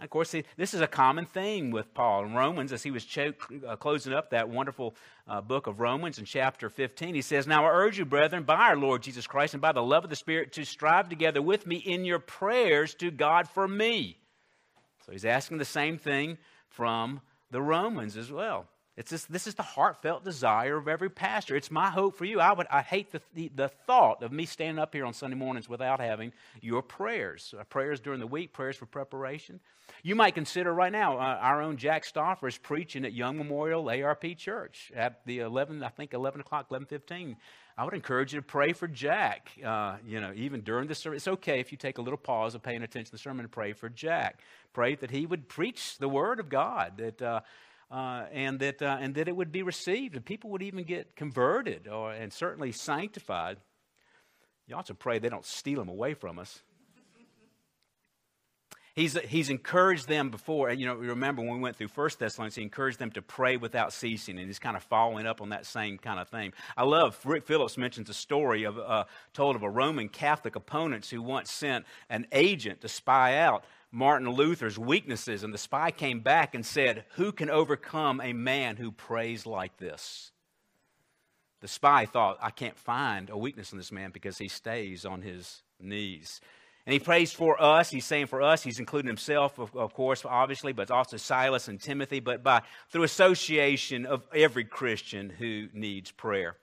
Of 0.00 0.10
course, 0.10 0.34
this 0.56 0.74
is 0.74 0.80
a 0.80 0.88
common 0.88 1.24
thing 1.24 1.70
with 1.70 1.94
Paul. 1.94 2.24
In 2.24 2.34
Romans, 2.34 2.72
as 2.72 2.82
he 2.82 2.90
was 2.90 3.04
cho- 3.04 3.32
uh, 3.66 3.76
closing 3.76 4.12
up 4.12 4.30
that 4.30 4.48
wonderful 4.48 4.96
uh, 5.28 5.40
book 5.40 5.68
of 5.68 5.78
Romans 5.78 6.18
in 6.18 6.24
chapter 6.24 6.68
15, 6.68 7.14
he 7.14 7.22
says, 7.22 7.46
Now 7.46 7.64
I 7.64 7.70
urge 7.70 7.96
you, 7.96 8.04
brethren, 8.04 8.42
by 8.42 8.56
our 8.56 8.76
Lord 8.76 9.02
Jesus 9.02 9.28
Christ 9.28 9.54
and 9.54 9.60
by 9.60 9.70
the 9.70 9.82
love 9.82 10.02
of 10.02 10.10
the 10.10 10.16
Spirit, 10.16 10.52
to 10.54 10.64
strive 10.64 11.08
together 11.08 11.40
with 11.40 11.64
me 11.66 11.76
in 11.76 12.04
your 12.04 12.18
prayers 12.18 12.94
to 12.96 13.12
God 13.12 13.48
for 13.48 13.68
me. 13.68 14.18
So 15.06 15.12
he's 15.12 15.24
asking 15.24 15.58
the 15.58 15.64
same 15.64 15.96
thing 15.96 16.38
from 16.68 17.20
the 17.52 17.62
Romans 17.62 18.16
as 18.16 18.32
well. 18.32 18.66
It's 18.96 19.10
this, 19.10 19.24
this 19.24 19.48
is 19.48 19.56
the 19.56 19.62
heartfelt 19.62 20.22
desire 20.22 20.76
of 20.76 20.86
every 20.86 21.10
pastor. 21.10 21.56
It's 21.56 21.70
my 21.70 21.90
hope 21.90 22.16
for 22.16 22.24
you. 22.24 22.38
I, 22.38 22.52
would, 22.52 22.68
I 22.70 22.80
hate 22.80 23.10
the, 23.10 23.20
the, 23.34 23.50
the 23.52 23.68
thought 23.68 24.22
of 24.22 24.30
me 24.30 24.46
standing 24.46 24.78
up 24.78 24.94
here 24.94 25.04
on 25.04 25.12
Sunday 25.12 25.36
mornings 25.36 25.68
without 25.68 25.98
having 25.98 26.32
your 26.60 26.80
prayers. 26.80 27.54
Uh, 27.58 27.64
prayers 27.64 27.98
during 27.98 28.20
the 28.20 28.26
week, 28.26 28.52
prayers 28.52 28.76
for 28.76 28.86
preparation. 28.86 29.58
You 30.04 30.14
might 30.14 30.36
consider 30.36 30.72
right 30.72 30.92
now, 30.92 31.18
uh, 31.18 31.38
our 31.40 31.60
own 31.60 31.76
Jack 31.76 32.04
Stoffer 32.04 32.46
is 32.46 32.56
preaching 32.56 33.04
at 33.04 33.12
Young 33.12 33.36
Memorial 33.36 33.88
ARP 33.90 34.36
Church 34.36 34.92
at 34.94 35.26
the 35.26 35.40
11, 35.40 35.82
I 35.82 35.88
think 35.88 36.14
11 36.14 36.40
o'clock, 36.40 36.68
11.15. 36.70 37.34
I 37.76 37.84
would 37.84 37.94
encourage 37.94 38.32
you 38.32 38.38
to 38.40 38.46
pray 38.46 38.72
for 38.72 38.86
Jack. 38.86 39.50
Uh, 39.64 39.96
you 40.06 40.20
know, 40.20 40.32
even 40.36 40.60
during 40.60 40.86
the 40.86 40.94
service, 40.94 41.22
it's 41.22 41.28
okay 41.28 41.58
if 41.58 41.72
you 41.72 41.78
take 41.78 41.98
a 41.98 42.02
little 42.02 42.16
pause 42.16 42.54
of 42.54 42.62
paying 42.62 42.84
attention 42.84 43.06
to 43.06 43.12
the 43.12 43.18
sermon 43.18 43.44
and 43.44 43.50
pray 43.50 43.72
for 43.72 43.88
Jack. 43.88 44.40
Pray 44.72 44.94
that 44.94 45.10
he 45.10 45.26
would 45.26 45.48
preach 45.48 45.98
the 45.98 46.08
word 46.08 46.38
of 46.38 46.48
God, 46.48 46.98
that 46.98 47.20
uh, 47.20 47.40
uh, 47.90 48.24
and, 48.32 48.58
that, 48.60 48.82
uh, 48.82 48.98
and 49.00 49.14
that 49.14 49.28
it 49.28 49.36
would 49.36 49.52
be 49.52 49.62
received, 49.62 50.16
and 50.16 50.24
people 50.24 50.50
would 50.50 50.62
even 50.62 50.84
get 50.84 51.16
converted 51.16 51.88
or, 51.88 52.12
and 52.12 52.32
certainly 52.32 52.72
sanctified. 52.72 53.58
You 54.66 54.76
also 54.76 54.94
pray 54.94 55.18
they 55.18 55.28
don't 55.28 55.44
steal 55.44 55.78
them 55.78 55.88
away 55.88 56.14
from 56.14 56.38
us. 56.38 56.62
He's, 58.94 59.18
he's 59.22 59.50
encouraged 59.50 60.06
them 60.06 60.30
before, 60.30 60.68
and 60.68 60.80
you 60.80 60.86
know, 60.86 60.94
remember 60.94 61.42
when 61.42 61.54
we 61.54 61.58
went 61.58 61.74
through 61.74 61.88
First 61.88 62.20
Thessalonians, 62.20 62.54
he 62.54 62.62
encouraged 62.62 63.00
them 63.00 63.10
to 63.12 63.22
pray 63.22 63.56
without 63.56 63.92
ceasing, 63.92 64.38
and 64.38 64.46
he's 64.46 64.60
kind 64.60 64.76
of 64.76 64.84
following 64.84 65.26
up 65.26 65.40
on 65.40 65.48
that 65.48 65.66
same 65.66 65.98
kind 65.98 66.20
of 66.20 66.28
thing. 66.28 66.52
I 66.76 66.84
love 66.84 67.18
Rick 67.24 67.44
Phillips 67.44 67.76
mentions 67.76 68.08
a 68.08 68.14
story 68.14 68.62
of 68.62 68.78
uh, 68.78 69.04
told 69.32 69.56
of 69.56 69.64
a 69.64 69.68
Roman 69.68 70.08
Catholic 70.08 70.54
opponent 70.54 71.06
who 71.06 71.20
once 71.20 71.50
sent 71.50 71.86
an 72.08 72.28
agent 72.30 72.82
to 72.82 72.88
spy 72.88 73.38
out 73.38 73.64
Martin 73.94 74.28
Luther's 74.28 74.78
weaknesses, 74.78 75.44
and 75.44 75.54
the 75.54 75.58
spy 75.58 75.92
came 75.92 76.20
back 76.20 76.54
and 76.54 76.66
said, 76.66 77.04
Who 77.14 77.30
can 77.30 77.48
overcome 77.48 78.20
a 78.20 78.32
man 78.32 78.76
who 78.76 78.90
prays 78.90 79.46
like 79.46 79.76
this? 79.76 80.32
The 81.60 81.68
spy 81.68 82.04
thought, 82.04 82.36
I 82.42 82.50
can't 82.50 82.76
find 82.76 83.30
a 83.30 83.38
weakness 83.38 83.72
in 83.72 83.78
this 83.78 83.92
man 83.92 84.10
because 84.10 84.36
he 84.36 84.48
stays 84.48 85.06
on 85.06 85.22
his 85.22 85.62
knees. 85.80 86.40
And 86.86 86.92
he 86.92 86.98
prays 86.98 87.32
for 87.32 87.60
us. 87.62 87.88
He's 87.88 88.04
saying 88.04 88.26
for 88.26 88.42
us. 88.42 88.62
He's 88.62 88.80
including 88.80 89.06
himself, 89.06 89.58
of, 89.58 89.74
of, 89.74 89.94
course, 89.94 90.24
obviously, 90.26 90.72
but 90.72 90.90
also 90.90 91.16
Silas 91.16 91.68
and 91.68 91.80
Timothy, 91.80 92.20
but 92.20 92.42
by 92.42 92.62
through 92.90 93.04
association 93.04 94.04
of 94.04 94.26
every 94.34 94.64
Christian 94.64 95.30
who 95.30 95.68
needs 95.72 96.10
prayer. 96.10 96.56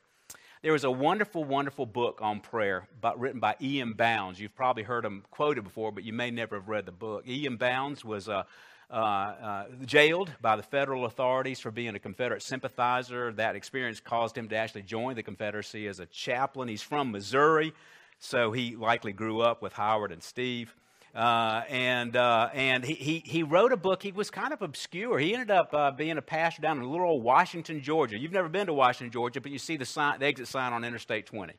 There 0.62 0.74
was 0.74 0.84
a 0.84 0.92
wonderful, 0.92 1.44
wonderful 1.44 1.88
book 1.88 2.20
on 2.22 2.40
prayer 2.40 2.88
by, 3.00 3.14
written 3.18 3.40
by 3.40 3.56
E.M. 3.60 3.94
Bounds. 3.94 4.40
You've 4.40 4.54
probably 4.54 4.84
heard 4.84 5.04
him 5.04 5.24
quoted 5.32 5.64
before, 5.64 5.92
but 5.92 6.04
you 6.04 6.14
may 6.14 6.30
never 6.30 6.56
have 6.56 6.70
read 6.70 6.86
the 6.86 6.92
book. 6.92 7.28
E.M. 7.28 7.58
Bounds 7.58 8.06
was 8.06 8.30
uh, 8.30 8.44
uh, 8.92 8.94
uh, 8.94 9.66
jailed 9.86 10.32
by 10.40 10.56
the 10.56 10.62
federal 10.62 11.06
authorities 11.06 11.60
for 11.60 11.72
being 11.72 11.96
a 11.96 12.00
Confederate 12.00 12.44
sympathizer. 12.44 13.32
That 13.34 13.56
experience 13.56 14.00
caused 14.00 14.38
him 14.38 14.50
to 14.50 14.56
actually 14.56 14.84
join 14.84 15.16
the 15.16 15.24
Confederacy 15.24 15.88
as 15.88 16.00
a 16.00 16.06
chaplain. 16.06 16.68
He's 16.68 16.84
from 16.84 17.12
Missouri, 17.12 17.74
so 18.20 18.52
he 18.52 18.76
likely 18.76 19.14
grew 19.14 19.42
up 19.42 19.64
with 19.64 19.74
Howard 19.74 20.12
and 20.12 20.22
Steve. 20.22 20.76
Uh, 21.14 21.64
and 21.70 22.16
uh, 22.16 22.50
and 22.54 22.86
he, 22.86 22.94
he, 22.94 23.24
he 23.26 23.44
wrote 23.44 23.74
a 23.74 23.78
book. 23.78 24.02
He 24.02 24.14
was 24.14 24.30
kind 24.30 24.54
of 24.54 24.62
obscure. 24.62 25.20
He 25.20 25.34
ended 25.34 25.52
up 25.52 25.74
uh, 25.74 25.92
being 25.92 26.18
a 26.18 26.22
pastor 26.22 26.62
down 26.62 26.78
in 26.78 26.90
little 26.90 27.08
old 27.08 27.24
Washington, 27.24 27.82
Georgia. 27.82 28.18
You've 28.18 28.32
never 28.32 28.48
been 28.48 28.68
to 28.68 28.74
Washington, 28.74 29.12
Georgia, 29.12 29.42
but 29.42 29.52
you 29.52 29.60
see 29.60 29.76
the, 29.76 29.86
sign, 29.86 30.20
the 30.20 30.26
exit 30.26 30.48
sign 30.48 30.72
on 30.72 30.86
Interstate 30.86 31.26
20. 31.26 31.54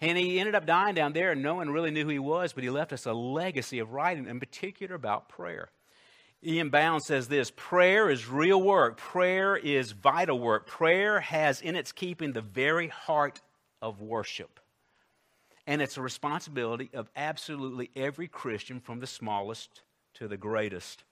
And 0.00 0.18
he 0.18 0.40
ended 0.40 0.54
up 0.54 0.66
dying 0.66 0.94
down 0.94 1.12
there, 1.12 1.32
and 1.32 1.42
no 1.42 1.56
one 1.56 1.70
really 1.70 1.90
knew 1.90 2.04
who 2.04 2.10
he 2.10 2.18
was, 2.18 2.52
but 2.52 2.64
he 2.64 2.70
left 2.70 2.92
us 2.92 3.06
a 3.06 3.12
legacy 3.12 3.78
of 3.78 3.92
writing, 3.92 4.26
in 4.26 4.40
particular 4.40 4.94
about 4.94 5.28
prayer. 5.28 5.68
E.M. 6.46 6.68
Bounds 6.68 7.06
says 7.06 7.28
this 7.28 7.50
prayer 7.50 8.10
is 8.10 8.28
real 8.28 8.62
work, 8.62 8.98
prayer 8.98 9.56
is 9.56 9.92
vital 9.92 10.38
work. 10.38 10.66
Prayer 10.66 11.20
has 11.20 11.60
in 11.60 11.74
its 11.74 11.92
keeping 11.92 12.32
the 12.32 12.42
very 12.42 12.88
heart 12.88 13.40
of 13.80 14.00
worship. 14.00 14.60
And 15.66 15.80
it's 15.80 15.96
a 15.96 16.02
responsibility 16.02 16.90
of 16.92 17.10
absolutely 17.16 17.90
every 17.96 18.28
Christian 18.28 18.80
from 18.80 19.00
the 19.00 19.06
smallest 19.06 19.82
to 20.14 20.28
the 20.28 20.36
greatest. 20.36 21.04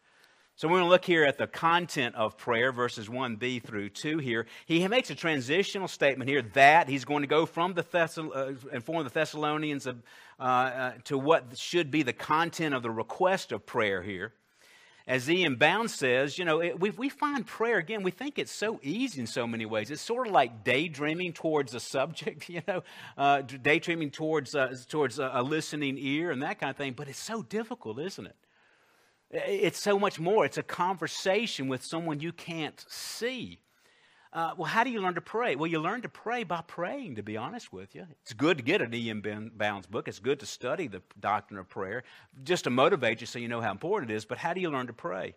So 0.54 0.68
we're 0.68 0.74
going 0.74 0.84
to 0.84 0.90
look 0.90 1.04
here 1.06 1.24
at 1.24 1.38
the 1.38 1.46
content 1.46 2.14
of 2.14 2.36
prayer, 2.36 2.72
verses 2.72 3.08
1b 3.08 3.62
through 3.62 3.88
2 3.88 4.18
here. 4.18 4.46
He 4.66 4.86
makes 4.86 5.08
a 5.08 5.14
transitional 5.14 5.88
statement 5.88 6.28
here 6.28 6.42
that 6.52 6.88
he's 6.88 7.06
going 7.06 7.22
to 7.22 7.26
go 7.26 7.46
from 7.46 7.72
the 7.72 7.82
Thessal- 7.82 8.36
uh, 8.36 8.68
inform 8.70 9.04
the 9.04 9.10
Thessalonians 9.10 9.86
of, 9.86 10.02
uh, 10.38 10.42
uh, 10.42 10.92
to 11.04 11.16
what 11.16 11.56
should 11.56 11.90
be 11.90 12.02
the 12.02 12.12
content 12.12 12.74
of 12.74 12.82
the 12.82 12.90
request 12.90 13.50
of 13.50 13.64
prayer 13.64 14.02
here 14.02 14.34
as 15.06 15.28
E.M. 15.28 15.56
Bounds 15.56 15.94
says, 15.94 16.38
you 16.38 16.44
know, 16.44 16.60
it, 16.60 16.78
we, 16.78 16.90
we 16.90 17.08
find 17.08 17.46
prayer, 17.46 17.78
again, 17.78 18.02
we 18.02 18.10
think 18.10 18.38
it's 18.38 18.52
so 18.52 18.78
easy 18.82 19.20
in 19.20 19.26
so 19.26 19.46
many 19.46 19.66
ways. 19.66 19.90
It's 19.90 20.02
sort 20.02 20.28
of 20.28 20.32
like 20.32 20.64
daydreaming 20.64 21.32
towards 21.32 21.74
a 21.74 21.80
subject, 21.80 22.48
you 22.48 22.62
know, 22.68 22.82
uh, 23.18 23.42
daydreaming 23.42 24.10
towards, 24.10 24.54
uh, 24.54 24.74
towards 24.88 25.18
a, 25.18 25.30
a 25.34 25.42
listening 25.42 25.98
ear 25.98 26.30
and 26.30 26.42
that 26.42 26.60
kind 26.60 26.70
of 26.70 26.76
thing, 26.76 26.92
but 26.92 27.08
it's 27.08 27.22
so 27.22 27.42
difficult, 27.42 27.98
isn't 27.98 28.26
it? 28.26 28.36
It's 29.30 29.80
so 29.80 29.98
much 29.98 30.20
more. 30.20 30.44
It's 30.44 30.58
a 30.58 30.62
conversation 30.62 31.66
with 31.66 31.82
someone 31.82 32.20
you 32.20 32.32
can't 32.32 32.84
see. 32.88 33.60
Uh, 34.32 34.54
well, 34.56 34.66
how 34.66 34.82
do 34.82 34.88
you 34.88 35.00
learn 35.02 35.14
to 35.14 35.20
pray? 35.20 35.56
Well, 35.56 35.66
you 35.66 35.78
learn 35.78 36.00
to 36.02 36.08
pray 36.08 36.42
by 36.42 36.62
praying, 36.66 37.16
to 37.16 37.22
be 37.22 37.36
honest 37.36 37.70
with 37.70 37.94
you. 37.94 38.06
It's 38.22 38.32
good 38.32 38.56
to 38.56 38.64
get 38.64 38.80
an 38.80 38.94
E.M. 38.94 39.52
Bounds 39.54 39.86
book. 39.86 40.08
It's 40.08 40.20
good 40.20 40.40
to 40.40 40.46
study 40.46 40.86
the 40.86 41.02
doctrine 41.20 41.60
of 41.60 41.68
prayer 41.68 42.02
just 42.42 42.64
to 42.64 42.70
motivate 42.70 43.20
you 43.20 43.26
so 43.26 43.38
you 43.38 43.48
know 43.48 43.60
how 43.60 43.70
important 43.70 44.10
it 44.10 44.14
is. 44.14 44.24
But 44.24 44.38
how 44.38 44.54
do 44.54 44.62
you 44.62 44.70
learn 44.70 44.86
to 44.86 44.94
pray? 44.94 45.34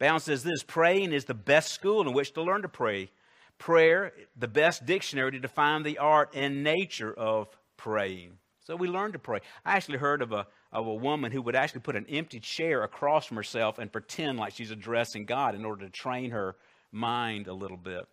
Bounds 0.00 0.24
says 0.24 0.42
this 0.42 0.64
praying 0.64 1.12
is 1.12 1.24
the 1.24 1.34
best 1.34 1.70
school 1.70 2.00
in 2.00 2.12
which 2.12 2.32
to 2.32 2.42
learn 2.42 2.62
to 2.62 2.68
pray. 2.68 3.10
Prayer, 3.58 4.12
the 4.36 4.48
best 4.48 4.86
dictionary 4.86 5.30
to 5.30 5.38
define 5.38 5.84
the 5.84 5.98
art 5.98 6.30
and 6.34 6.64
nature 6.64 7.14
of 7.14 7.48
praying. 7.76 8.38
So 8.64 8.74
we 8.74 8.88
learn 8.88 9.12
to 9.12 9.20
pray. 9.20 9.38
I 9.64 9.76
actually 9.76 9.98
heard 9.98 10.20
of 10.20 10.32
a, 10.32 10.48
of 10.72 10.88
a 10.88 10.94
woman 10.94 11.30
who 11.30 11.42
would 11.42 11.54
actually 11.54 11.82
put 11.82 11.94
an 11.94 12.06
empty 12.08 12.40
chair 12.40 12.82
across 12.82 13.26
from 13.26 13.36
herself 13.36 13.78
and 13.78 13.92
pretend 13.92 14.38
like 14.38 14.54
she's 14.54 14.72
addressing 14.72 15.26
God 15.26 15.54
in 15.54 15.64
order 15.64 15.84
to 15.84 15.90
train 15.90 16.32
her 16.32 16.56
mind 16.90 17.46
a 17.46 17.54
little 17.54 17.76
bit. 17.76 18.04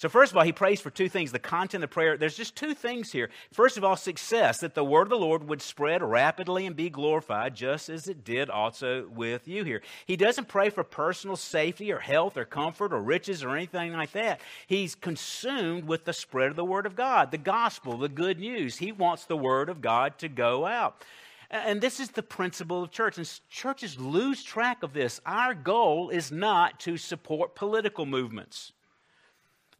So, 0.00 0.08
first 0.08 0.32
of 0.32 0.38
all, 0.38 0.44
he 0.44 0.52
prays 0.52 0.80
for 0.80 0.88
two 0.88 1.10
things 1.10 1.30
the 1.30 1.38
content 1.38 1.84
of 1.84 1.90
prayer. 1.90 2.16
There's 2.16 2.34
just 2.34 2.56
two 2.56 2.72
things 2.72 3.12
here. 3.12 3.28
First 3.52 3.76
of 3.76 3.84
all, 3.84 3.96
success, 3.96 4.56
that 4.60 4.74
the 4.74 4.82
word 4.82 5.02
of 5.02 5.10
the 5.10 5.18
Lord 5.18 5.46
would 5.46 5.60
spread 5.60 6.02
rapidly 6.02 6.64
and 6.64 6.74
be 6.74 6.88
glorified, 6.88 7.54
just 7.54 7.90
as 7.90 8.08
it 8.08 8.24
did 8.24 8.48
also 8.48 9.06
with 9.08 9.46
you 9.46 9.62
here. 9.62 9.82
He 10.06 10.16
doesn't 10.16 10.48
pray 10.48 10.70
for 10.70 10.84
personal 10.84 11.36
safety 11.36 11.92
or 11.92 11.98
health 11.98 12.38
or 12.38 12.46
comfort 12.46 12.94
or 12.94 13.02
riches 13.02 13.44
or 13.44 13.54
anything 13.54 13.92
like 13.92 14.12
that. 14.12 14.40
He's 14.66 14.94
consumed 14.94 15.84
with 15.84 16.06
the 16.06 16.14
spread 16.14 16.48
of 16.48 16.56
the 16.56 16.64
word 16.64 16.86
of 16.86 16.96
God, 16.96 17.30
the 17.30 17.36
gospel, 17.36 17.98
the 17.98 18.08
good 18.08 18.40
news. 18.40 18.78
He 18.78 18.92
wants 18.92 19.26
the 19.26 19.36
word 19.36 19.68
of 19.68 19.82
God 19.82 20.16
to 20.20 20.30
go 20.30 20.64
out. 20.64 21.04
And 21.50 21.82
this 21.82 22.00
is 22.00 22.08
the 22.08 22.22
principle 22.22 22.82
of 22.82 22.90
church. 22.90 23.18
And 23.18 23.40
churches 23.50 24.00
lose 24.00 24.42
track 24.42 24.82
of 24.82 24.94
this. 24.94 25.20
Our 25.26 25.52
goal 25.52 26.08
is 26.08 26.32
not 26.32 26.80
to 26.80 26.96
support 26.96 27.54
political 27.54 28.06
movements. 28.06 28.72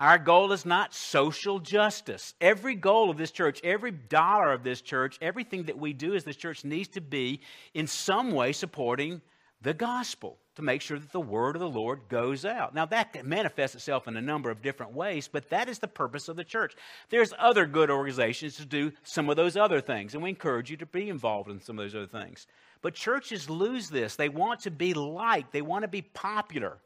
Our 0.00 0.16
goal 0.16 0.52
is 0.52 0.64
not 0.64 0.94
social 0.94 1.58
justice. 1.58 2.32
Every 2.40 2.74
goal 2.74 3.10
of 3.10 3.18
this 3.18 3.30
church, 3.30 3.60
every 3.62 3.90
dollar 3.90 4.50
of 4.50 4.64
this 4.64 4.80
church, 4.80 5.18
everything 5.20 5.64
that 5.64 5.78
we 5.78 5.92
do 5.92 6.14
as 6.14 6.24
this 6.24 6.36
church 6.36 6.64
needs 6.64 6.88
to 6.90 7.02
be 7.02 7.42
in 7.74 7.86
some 7.86 8.32
way 8.32 8.52
supporting 8.52 9.20
the 9.60 9.74
gospel 9.74 10.38
to 10.54 10.62
make 10.62 10.80
sure 10.80 10.98
that 10.98 11.12
the 11.12 11.20
word 11.20 11.54
of 11.54 11.60
the 11.60 11.68
Lord 11.68 12.00
goes 12.08 12.46
out. 12.46 12.74
Now, 12.74 12.86
that 12.86 13.26
manifests 13.26 13.76
itself 13.76 14.08
in 14.08 14.16
a 14.16 14.22
number 14.22 14.50
of 14.50 14.62
different 14.62 14.94
ways, 14.94 15.28
but 15.28 15.50
that 15.50 15.68
is 15.68 15.78
the 15.78 15.86
purpose 15.86 16.28
of 16.28 16.36
the 16.36 16.44
church. 16.44 16.74
There's 17.10 17.34
other 17.38 17.66
good 17.66 17.90
organizations 17.90 18.56
to 18.56 18.64
do 18.64 18.92
some 19.02 19.28
of 19.28 19.36
those 19.36 19.58
other 19.58 19.82
things, 19.82 20.14
and 20.14 20.22
we 20.22 20.30
encourage 20.30 20.70
you 20.70 20.78
to 20.78 20.86
be 20.86 21.10
involved 21.10 21.50
in 21.50 21.60
some 21.60 21.78
of 21.78 21.84
those 21.84 21.94
other 21.94 22.24
things. 22.24 22.46
But 22.80 22.94
churches 22.94 23.50
lose 23.50 23.90
this. 23.90 24.16
They 24.16 24.30
want 24.30 24.60
to 24.60 24.70
be 24.70 24.94
liked, 24.94 25.52
they 25.52 25.62
want 25.62 25.82
to 25.82 25.88
be 25.88 26.02
popular. 26.02 26.78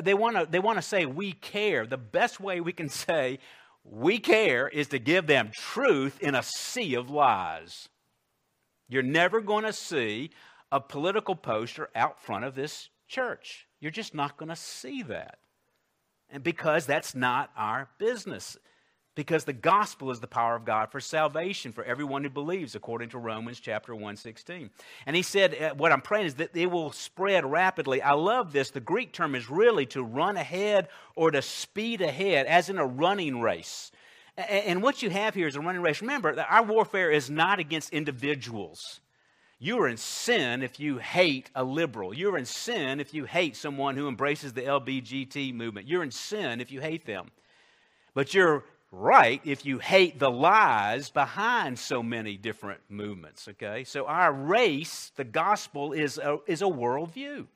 They 0.00 0.14
want 0.14 0.36
to 0.36 0.46
they 0.46 0.58
want 0.58 0.78
to 0.78 0.82
say 0.82 1.06
we 1.06 1.32
care. 1.32 1.86
The 1.86 1.96
best 1.96 2.40
way 2.40 2.60
we 2.60 2.72
can 2.72 2.88
say 2.88 3.38
we 3.84 4.18
care 4.18 4.68
is 4.68 4.88
to 4.88 4.98
give 4.98 5.26
them 5.26 5.50
truth 5.52 6.20
in 6.20 6.34
a 6.34 6.42
sea 6.42 6.94
of 6.94 7.10
lies. 7.10 7.88
You're 8.88 9.02
never 9.02 9.40
going 9.40 9.64
to 9.64 9.72
see 9.72 10.30
a 10.70 10.80
political 10.80 11.34
poster 11.34 11.90
out 11.94 12.20
front 12.20 12.44
of 12.44 12.54
this 12.54 12.88
church. 13.06 13.66
You're 13.80 13.90
just 13.90 14.14
not 14.14 14.36
going 14.36 14.48
to 14.48 14.56
see 14.56 15.02
that. 15.04 15.38
And 16.30 16.42
because 16.42 16.84
that's 16.84 17.14
not 17.14 17.50
our 17.56 17.88
business 17.98 18.56
because 19.18 19.42
the 19.42 19.52
gospel 19.52 20.12
is 20.12 20.20
the 20.20 20.28
power 20.28 20.54
of 20.54 20.64
God 20.64 20.92
for 20.92 21.00
salvation 21.00 21.72
for 21.72 21.82
everyone 21.82 22.22
who 22.22 22.30
believes 22.30 22.76
according 22.76 23.08
to 23.08 23.18
Romans 23.18 23.58
chapter 23.58 23.92
116. 23.92 24.70
And 25.06 25.16
he 25.16 25.22
said 25.22 25.60
uh, 25.60 25.74
what 25.74 25.90
I'm 25.90 26.02
praying 26.02 26.26
is 26.26 26.34
that 26.34 26.56
it 26.56 26.70
will 26.70 26.92
spread 26.92 27.44
rapidly. 27.44 28.00
I 28.00 28.12
love 28.12 28.52
this. 28.52 28.70
The 28.70 28.78
Greek 28.78 29.12
term 29.12 29.34
is 29.34 29.50
really 29.50 29.86
to 29.86 30.04
run 30.04 30.36
ahead 30.36 30.86
or 31.16 31.32
to 31.32 31.42
speed 31.42 32.00
ahead 32.00 32.46
as 32.46 32.68
in 32.68 32.78
a 32.78 32.86
running 32.86 33.40
race. 33.40 33.90
And 34.36 34.84
what 34.84 35.02
you 35.02 35.10
have 35.10 35.34
here 35.34 35.48
is 35.48 35.56
a 35.56 35.60
running 35.60 35.82
race. 35.82 36.00
Remember, 36.00 36.40
our 36.48 36.62
warfare 36.62 37.10
is 37.10 37.28
not 37.28 37.58
against 37.58 37.92
individuals. 37.92 39.00
You 39.58 39.80
are 39.80 39.88
in 39.88 39.96
sin 39.96 40.62
if 40.62 40.78
you 40.78 40.98
hate 40.98 41.50
a 41.56 41.64
liberal. 41.64 42.14
You're 42.14 42.38
in 42.38 42.46
sin 42.46 43.00
if 43.00 43.12
you 43.12 43.24
hate 43.24 43.56
someone 43.56 43.96
who 43.96 44.06
embraces 44.06 44.52
the 44.52 44.62
LBGT 44.62 45.52
movement. 45.54 45.88
You're 45.88 46.04
in 46.04 46.12
sin 46.12 46.60
if 46.60 46.70
you 46.70 46.80
hate 46.80 47.04
them. 47.04 47.32
But 48.14 48.32
you're 48.32 48.64
right 48.90 49.40
if 49.44 49.66
you 49.66 49.78
hate 49.78 50.18
the 50.18 50.30
lies 50.30 51.10
behind 51.10 51.78
so 51.78 52.02
many 52.02 52.36
different 52.36 52.80
movements, 52.88 53.48
okay? 53.48 53.84
So 53.84 54.06
our 54.06 54.32
race, 54.32 55.12
the 55.16 55.24
gospel, 55.24 55.92
is 55.92 56.18
a, 56.18 56.38
is 56.46 56.62
a 56.62 56.66
worldview. 56.66 57.46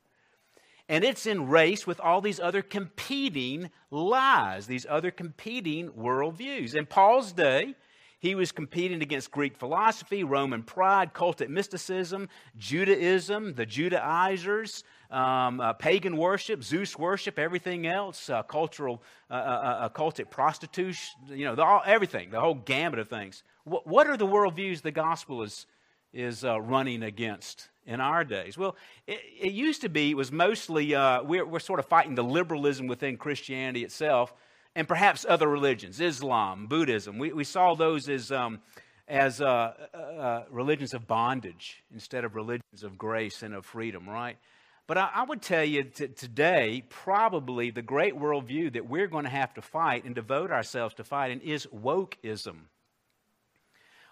And 0.88 1.04
it's 1.04 1.26
in 1.26 1.48
race 1.48 1.86
with 1.86 2.00
all 2.00 2.20
these 2.20 2.40
other 2.40 2.60
competing 2.60 3.70
lies, 3.90 4.66
these 4.66 4.86
other 4.88 5.10
competing 5.10 5.90
worldviews. 5.90 6.74
In 6.74 6.86
Paul's 6.86 7.32
day, 7.32 7.74
he 8.22 8.36
was 8.36 8.52
competing 8.52 9.02
against 9.02 9.32
Greek 9.32 9.56
philosophy, 9.56 10.22
Roman 10.22 10.62
pride, 10.62 11.12
cultic 11.12 11.48
mysticism, 11.48 12.28
Judaism, 12.56 13.54
the 13.54 13.66
Judaizers, 13.66 14.84
um, 15.10 15.60
uh, 15.60 15.72
pagan 15.72 16.16
worship, 16.16 16.62
Zeus 16.62 16.96
worship, 16.96 17.36
everything 17.36 17.84
else, 17.84 18.30
uh, 18.30 18.44
cultural, 18.44 19.02
uh, 19.28 19.34
uh, 19.34 19.36
uh 19.36 19.88
cultic 19.88 20.30
prostitution, 20.30 21.18
you 21.30 21.44
know, 21.44 21.56
the, 21.56 21.64
all, 21.64 21.82
everything, 21.84 22.30
the 22.30 22.40
whole 22.40 22.54
gamut 22.54 23.00
of 23.00 23.08
things. 23.08 23.42
What, 23.64 23.88
what 23.88 24.06
are 24.06 24.16
the 24.16 24.28
worldviews 24.28 24.82
the 24.82 24.92
gospel 24.92 25.42
is, 25.42 25.66
is 26.12 26.44
uh, 26.44 26.60
running 26.60 27.02
against 27.02 27.70
in 27.86 28.00
our 28.00 28.22
days? 28.22 28.56
Well, 28.56 28.76
it, 29.08 29.18
it, 29.40 29.52
used 29.52 29.80
to 29.80 29.88
be, 29.88 30.12
it 30.12 30.16
was 30.16 30.30
mostly, 30.30 30.92
we're, 30.92 31.44
we're 31.44 31.58
sort 31.58 31.80
of 31.80 31.86
fighting 31.86 32.14
the 32.14 32.22
liberalism 32.22 32.86
within 32.86 33.16
Christianity 33.16 33.82
itself 33.82 34.32
and 34.74 34.88
perhaps 34.88 35.26
other 35.28 35.48
religions, 35.48 36.00
Islam, 36.00 36.66
Buddhism. 36.66 37.18
We, 37.18 37.32
we 37.32 37.44
saw 37.44 37.74
those 37.74 38.08
as. 38.08 38.32
Um, 38.32 38.60
as 39.08 39.42
uh, 39.42 39.72
uh, 39.92 40.44
religions 40.48 40.94
of 40.94 41.06
bondage 41.06 41.82
instead 41.92 42.24
of 42.24 42.34
religions 42.34 42.82
of 42.82 42.96
grace 42.96 43.42
and 43.42 43.52
of 43.52 43.66
freedom, 43.66 44.08
right? 44.08 44.38
But 44.86 44.96
I, 44.98 45.10
I 45.14 45.24
would 45.24 45.42
tell 45.42 45.64
you 45.64 45.84
t- 45.84 46.08
today, 46.08 46.84
probably 46.88 47.70
the 47.70 47.82
great 47.82 48.14
worldview 48.14 48.72
that 48.72 48.88
we're 48.88 49.08
going 49.08 49.24
to 49.24 49.30
have 49.30 49.54
to 49.54 49.62
fight 49.62 50.04
and 50.04 50.14
devote 50.14 50.50
ourselves 50.50 50.94
to 50.94 51.04
fighting 51.04 51.40
is 51.40 51.66
wokeism. 51.66 52.56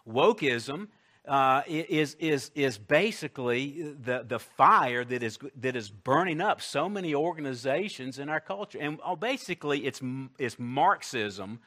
Wokeism 0.08 0.88
uh, 1.28 1.62
is, 1.66 2.14
is, 2.18 2.50
is 2.54 2.78
basically 2.78 3.94
the, 4.02 4.24
the 4.26 4.38
fire 4.38 5.04
that 5.04 5.22
is, 5.22 5.38
that 5.60 5.76
is 5.76 5.90
burning 5.90 6.40
up 6.40 6.60
so 6.60 6.88
many 6.88 7.14
organizations 7.14 8.18
in 8.18 8.28
our 8.28 8.40
culture. 8.40 8.78
And 8.80 8.98
oh, 9.04 9.16
basically, 9.16 9.86
it's, 9.86 10.00
it's 10.38 10.58
Marxism 10.58 11.60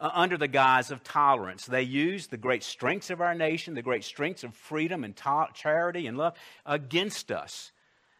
uh, 0.00 0.10
under 0.12 0.36
the 0.36 0.48
guise 0.48 0.90
of 0.90 1.02
tolerance. 1.04 1.66
They 1.66 1.82
use 1.82 2.26
the 2.26 2.36
great 2.36 2.62
strengths 2.62 3.10
of 3.10 3.20
our 3.20 3.34
nation, 3.34 3.74
the 3.74 3.82
great 3.82 4.04
strengths 4.04 4.44
of 4.44 4.54
freedom 4.54 5.04
and 5.04 5.14
ta- 5.16 5.50
charity 5.54 6.06
and 6.06 6.18
love 6.18 6.34
against 6.64 7.30
us. 7.30 7.72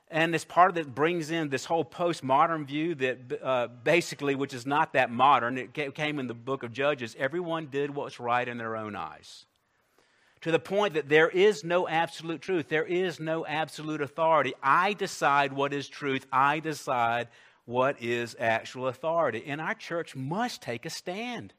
And 0.09 0.33
this 0.33 0.45
part 0.45 0.71
of 0.71 0.79
it 0.79 0.95
brings 0.95 1.33
in 1.33 1.49
this 1.49 1.65
whole 1.65 1.85
postmodern 1.85 2.65
view 2.65 2.95
that 2.95 3.43
uh, 3.43 3.67
basically, 3.83 4.37
which 4.37 4.55
is 4.55 4.65
not 4.65 4.93
that 4.93 5.11
modern, 5.11 5.59
it 5.59 5.95
came 5.97 6.21
in 6.21 6.29
the 6.29 6.35
book 6.35 6.63
of 6.63 6.73
Judges. 6.73 7.17
Everyone 7.19 7.67
did 7.67 7.93
what's 7.93 8.21
right 8.21 8.47
in 8.47 8.57
their 8.57 8.77
own 8.77 8.95
eyes. 8.95 9.47
To 10.43 10.51
the 10.51 10.59
point 10.59 10.95
that 10.95 11.09
there 11.09 11.29
is 11.29 11.65
no 11.65 11.89
absolute 11.89 12.41
truth, 12.41 12.69
there 12.69 12.85
is 12.85 13.19
no 13.19 13.47
absolute 13.47 14.01
authority. 14.01 14.55
I 14.63 14.93
decide 14.93 15.53
what 15.53 15.73
is 15.73 15.89
truth, 15.89 16.27
I 16.33 16.61
decide 16.61 17.29
what 17.65 18.01
is 18.03 18.37
actual 18.39 18.89
authority. 18.89 19.45
And 19.47 19.61
our 19.61 19.75
church 19.75 20.15
must 20.15 20.63
take 20.63 20.87
a 20.87 20.91
stand. 20.91 21.53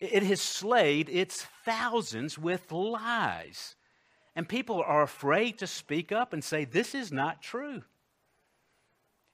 It 0.00 0.22
has 0.22 0.40
slayed 0.40 1.08
its 1.08 1.46
thousands 1.64 2.38
with 2.38 2.70
lies. 2.70 3.74
And 4.36 4.48
people 4.48 4.80
are 4.80 5.02
afraid 5.02 5.58
to 5.58 5.66
speak 5.66 6.12
up 6.12 6.32
and 6.32 6.44
say, 6.44 6.64
this 6.64 6.94
is 6.94 7.10
not 7.10 7.42
true. 7.42 7.82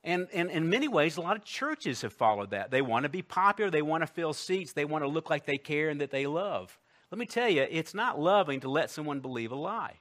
And, 0.02 0.28
and, 0.32 0.50
in 0.50 0.68
many 0.68 0.86
ways, 0.86 1.16
a 1.16 1.22
lot 1.22 1.36
of 1.36 1.44
churches 1.44 2.02
have 2.02 2.12
followed 2.12 2.50
that. 2.50 2.70
They 2.70 2.82
want 2.82 3.04
to 3.04 3.08
be 3.08 3.22
popular, 3.22 3.70
they 3.70 3.82
want 3.82 4.02
to 4.02 4.06
fill 4.06 4.34
seats, 4.34 4.72
they 4.72 4.84
want 4.84 5.02
to 5.02 5.08
look 5.08 5.30
like 5.30 5.46
they 5.46 5.56
care 5.56 5.88
and 5.88 6.00
that 6.02 6.10
they 6.10 6.26
love. 6.26 6.78
Let 7.14 7.20
me 7.20 7.26
tell 7.26 7.48
you, 7.48 7.64
it's 7.70 7.94
not 7.94 8.18
loving 8.18 8.58
to 8.58 8.68
let 8.68 8.90
someone 8.90 9.20
believe 9.20 9.52
a 9.52 9.54
lie. 9.54 10.00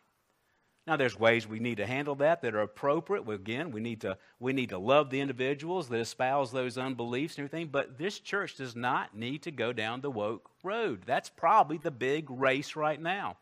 Now, 0.88 0.98
there's 0.98 1.20
ways 1.20 1.48
we 1.48 1.60
need 1.60 1.78
to 1.78 1.86
handle 1.86 2.16
that 2.16 2.42
that 2.42 2.56
are 2.56 2.62
appropriate. 2.62 3.30
Again, 3.30 3.70
we 3.70 3.82
need 3.82 4.02
to, 4.02 4.18
we 4.40 4.52
need 4.52 4.70
to 4.70 4.80
love 4.80 5.12
the 5.12 5.22
individuals 5.22 5.90
that 5.90 6.00
espouse 6.00 6.52
those 6.52 6.76
unbeliefs 6.76 7.38
and 7.38 7.46
everything, 7.46 7.68
but 7.68 8.00
this 8.00 8.18
church 8.18 8.56
does 8.56 8.76
not 8.76 9.16
need 9.16 9.44
to 9.44 9.52
go 9.52 9.72
down 9.72 10.02
the 10.02 10.10
woke 10.10 10.50
road. 10.64 11.04
That's 11.06 11.30
probably 11.30 11.78
the 11.78 11.92
big 11.92 12.32
race 12.32 12.76
right 12.76 13.00
now. 13.00 13.38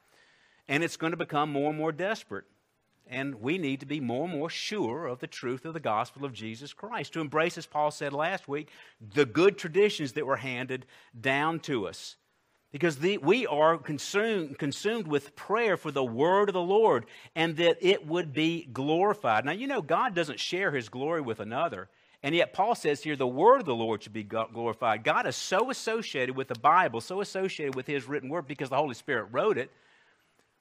And 0.68 0.84
it's 0.84 0.98
going 0.98 1.12
to 1.12 1.18
become 1.18 1.50
more 1.50 1.70
and 1.70 1.78
more 1.78 1.94
desperate. 1.94 2.48
And 3.08 3.36
we 3.36 3.58
need 3.58 3.80
to 3.80 3.86
be 3.86 4.02
more 4.02 4.26
and 4.26 4.38
more 4.38 4.50
sure 4.50 5.06
of 5.06 5.20
the 5.20 5.28
truth 5.28 5.64
of 5.64 5.74
the 5.74 5.80
gospel 5.80 6.26
of 6.26 6.34
Jesus 6.34 6.74
Christ. 6.74 7.14
To 7.14 7.22
embrace, 7.22 7.58
as 7.58 7.68
Paul 7.68 7.92
said 7.92 8.12
last 8.12 8.50
week, 8.50 8.68
the 9.14 9.26
good 9.26 9.58
traditions 9.58 10.12
that 10.12 10.26
were 10.26 10.36
handed 10.36 10.88
down 11.22 11.62
to 11.62 11.88
us 11.88 12.18
because 12.72 12.98
the, 12.98 13.18
we 13.18 13.46
are 13.48 13.78
consumed, 13.78 14.58
consumed 14.58 15.08
with 15.08 15.36
prayer 15.36 15.76
for 15.76 15.92
the 15.92 16.04
word 16.04 16.50
of 16.50 16.54
the 16.54 16.62
Lord 16.62 17.06
and 17.36 17.58
that 17.58 17.78
it 17.82 18.08
would 18.08 18.34
be 18.34 18.68
glorified. 18.72 19.46
Now, 19.46 19.52
you 19.52 19.68
know, 19.68 19.82
God 19.82 20.16
doesn't 20.16 20.40
share 20.40 20.72
his 20.72 20.88
glory 20.88 21.22
with 21.22 21.40
another. 21.40 21.90
And 22.24 22.36
yet, 22.36 22.54
Paul 22.54 22.76
says 22.76 23.02
here 23.02 23.16
the 23.16 23.28
word 23.28 23.62
of 23.62 23.66
the 23.66 23.76
Lord 23.76 24.04
should 24.04 24.14
be 24.14 24.24
glorified. 24.24 25.04
God 25.04 25.26
is 25.26 25.36
so 25.36 25.72
associated 25.72 26.36
with 26.36 26.48
the 26.48 26.60
Bible, 26.60 27.02
so 27.02 27.20
associated 27.20 27.76
with 27.76 27.88
his 27.88 28.08
written 28.08 28.30
word 28.30 28.48
because 28.48 28.70
the 28.70 28.78
Holy 28.78 28.94
Spirit 28.94 29.30
wrote 29.32 29.58
it, 29.58 29.72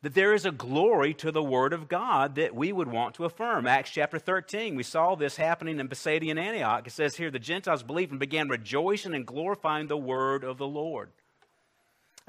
that 0.03 0.15
there 0.15 0.33
is 0.33 0.47
a 0.47 0.51
glory 0.51 1.13
to 1.15 1.31
the 1.31 1.43
word 1.43 1.75
of 1.75 1.87
God 1.87 2.37
that 2.37 2.55
we 2.55 2.73
would 2.73 2.89
want 2.89 3.15
to 3.17 3.27
affirm. 3.27 3.67
Acts 3.67 3.91
chapter 3.91 4.19
13, 4.19 4.75
we 4.75 4.83
saw 4.83 5.15
this 5.15 5.37
happening 5.37 5.79
in 5.79 5.89
Pisidian 5.89 6.39
Antioch. 6.39 6.87
It 6.87 6.93
says 6.93 7.17
here 7.17 7.31
the 7.31 7.39
Gentiles 7.39 7.83
believed 7.83 8.11
and 8.11 8.19
began 8.19 8.49
rejoicing 8.49 9.15
and 9.15 9.27
glorifying 9.27 9.89
the 9.89 9.99
word 9.99 10.43
of 10.43 10.57
the 10.57 10.67
Lord. 10.67 11.11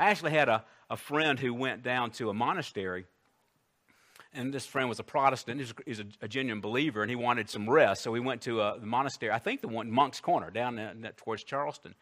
I 0.01 0.09
actually 0.09 0.31
had 0.31 0.49
a, 0.49 0.63
a 0.89 0.97
friend 0.97 1.39
who 1.39 1.53
went 1.53 1.83
down 1.83 2.09
to 2.13 2.31
a 2.31 2.33
monastery, 2.33 3.05
and 4.33 4.51
this 4.51 4.65
friend 4.65 4.89
was 4.89 4.99
a 4.99 5.03
Protestant. 5.03 5.59
He's, 5.59 5.73
he's 5.85 5.99
a, 5.99 6.05
a, 6.23 6.27
genuine 6.27 6.59
believer, 6.59 7.03
and 7.03 7.09
he 7.11 7.15
wanted 7.15 7.51
some 7.51 7.69
rest. 7.69 8.01
So 8.01 8.11
he 8.15 8.19
went 8.19 8.41
to 8.41 8.61
a, 8.61 8.79
the 8.79 8.87
monastery, 8.87 9.31
I 9.31 9.37
think 9.37 9.61
the 9.61 9.67
one, 9.67 9.91
Moncks 9.91 10.19
Corner, 10.19 10.49
down 10.49 10.79
in, 10.79 11.07
towards 11.17 11.43
Charleston. 11.43 11.93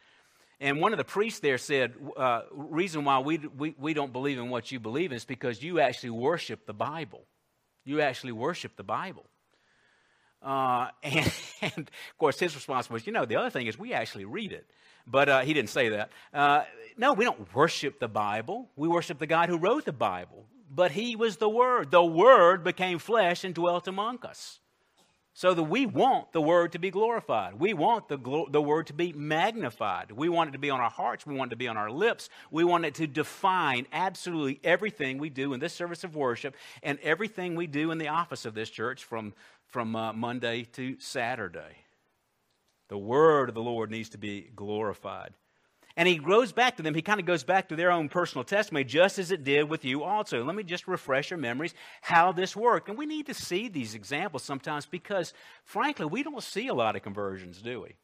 And 0.62 0.80
one 0.80 0.94
of 0.94 0.98
the 0.98 1.04
priests 1.04 1.42
there 1.42 1.58
said, 1.58 1.94
uh, 2.16 2.44
reason 2.54 3.04
why 3.04 3.20
we, 3.20 3.38
we, 3.38 3.76
we 3.78 3.94
don't 3.94 4.14
believe 4.14 4.38
in 4.38 4.50
what 4.50 4.72
you 4.72 4.80
believe 4.80 5.12
is 5.12 5.26
because 5.26 5.62
you 5.62 5.82
actually 5.82 6.12
worship 6.12 6.66
the 6.66 6.74
Bible. 6.74 7.26
You 7.84 8.00
actually 8.00 8.32
worship 8.32 8.78
the 8.78 8.84
Bible. 8.84 9.26
Uh, 10.42 10.88
and, 11.04 11.34
and, 11.62 11.78
of 11.78 12.18
course, 12.18 12.40
his 12.40 12.56
response 12.56 12.90
was, 12.90 13.06
you 13.06 13.14
know, 13.14 13.26
the 13.26 13.36
other 13.36 13.50
thing 13.50 13.68
is 13.68 13.78
we 13.78 13.94
actually 13.94 14.26
read 14.26 14.52
it. 14.52 14.66
But 15.08 15.30
uh, 15.30 15.42
he 15.42 15.54
didn't 15.54 15.70
say 15.70 15.90
that. 15.90 16.12
Uh, 16.34 16.64
no, 16.98 17.14
we 17.14 17.26
don't 17.26 17.54
worship 17.56 18.00
the 18.00 18.08
Bible. 18.08 18.70
We 18.76 18.88
worship 18.88 19.18
the 19.18 19.28
God 19.28 19.50
who 19.50 19.58
wrote 19.58 19.86
the 19.86 19.94
Bible. 19.94 20.46
But 20.70 20.92
he 20.92 21.16
was 21.16 21.38
the 21.38 21.50
Word. 21.50 21.90
The 21.90 22.04
Word 22.04 22.64
became 22.64 23.00
flesh 23.00 23.44
and 23.44 23.56
dwelt 23.56 23.88
among 23.88 24.24
us. 24.24 24.60
So 25.34 25.54
that 25.54 25.64
we 25.64 25.86
want 25.86 26.34
the 26.34 26.42
Word 26.42 26.74
to 26.74 26.80
be 26.80 26.92
glorified. 26.92 27.60
We 27.60 27.74
want 27.74 28.10
the, 28.10 28.18
glo- 28.18 28.50
the 28.52 28.62
Word 28.62 28.88
to 28.88 28.94
be 28.94 29.14
magnified. 29.14 30.12
We 30.12 30.30
want 30.30 30.50
it 30.50 30.52
to 30.52 30.60
be 30.60 30.70
on 30.70 30.82
our 30.82 30.90
hearts. 30.90 31.26
We 31.26 31.34
want 31.34 31.50
it 31.50 31.56
to 31.56 31.58
be 31.58 31.68
on 31.68 31.78
our 31.78 31.90
lips. 31.90 32.30
We 32.52 32.64
want 32.64 32.86
it 32.86 32.96
to 32.96 33.08
define 33.08 33.88
absolutely 33.94 34.60
everything 34.64 35.18
we 35.18 35.30
do 35.30 35.54
in 35.54 35.60
this 35.60 35.74
service 35.74 36.04
of 36.04 36.16
worship 36.16 36.56
and 36.84 37.00
everything 37.00 37.56
we 37.56 37.68
do 37.68 37.92
in 37.92 37.98
the 37.98 38.10
office 38.10 38.46
of 38.46 38.54
this 38.54 38.70
church 38.70 39.06
from, 39.06 39.34
from 39.70 39.96
uh, 39.96 40.14
Monday 40.14 40.64
to 40.74 41.00
Saturday. 41.00 41.78
The 42.90 42.98
Word 42.98 43.50
of 43.50 43.56
the 43.56 43.62
Lord 43.62 43.92
needs 43.92 44.10
to 44.10 44.18
be 44.18 44.50
glorified. 44.56 45.34
And 45.96 46.08
he 46.08 46.18
goes 46.18 46.52
back 46.52 46.78
to 46.78 46.84
them. 46.84 46.96
He 46.96 47.02
kind 47.02 47.20
of 47.20 47.26
goes 47.26 47.44
back 47.44 47.70
to 47.70 47.76
their 47.76 47.92
own 47.92 48.10
personal 48.10 48.44
testimony, 48.44 48.86
just 48.86 49.20
as 49.20 49.32
it 49.32 49.44
did 49.44 49.70
with 49.70 49.84
you 49.84 50.04
also. 50.04 50.44
Let 50.44 50.56
me 50.56 50.64
just 50.64 50.88
refresh 50.88 51.30
your 51.30 51.38
memories 51.38 51.74
how 52.02 52.32
this 52.32 52.56
worked. 52.56 52.90
And 52.90 52.98
we 52.98 53.06
need 53.06 53.26
to 53.28 53.34
see 53.34 53.68
these 53.68 53.96
examples 53.96 54.44
sometimes 54.44 54.86
because, 54.86 55.34
frankly, 55.66 56.06
we 56.06 56.24
don't 56.24 56.42
see 56.42 56.68
a 56.68 56.74
lot 56.74 56.96
of 56.96 57.02
conversions, 57.02 57.62
do 57.62 57.82
we? 57.82 57.96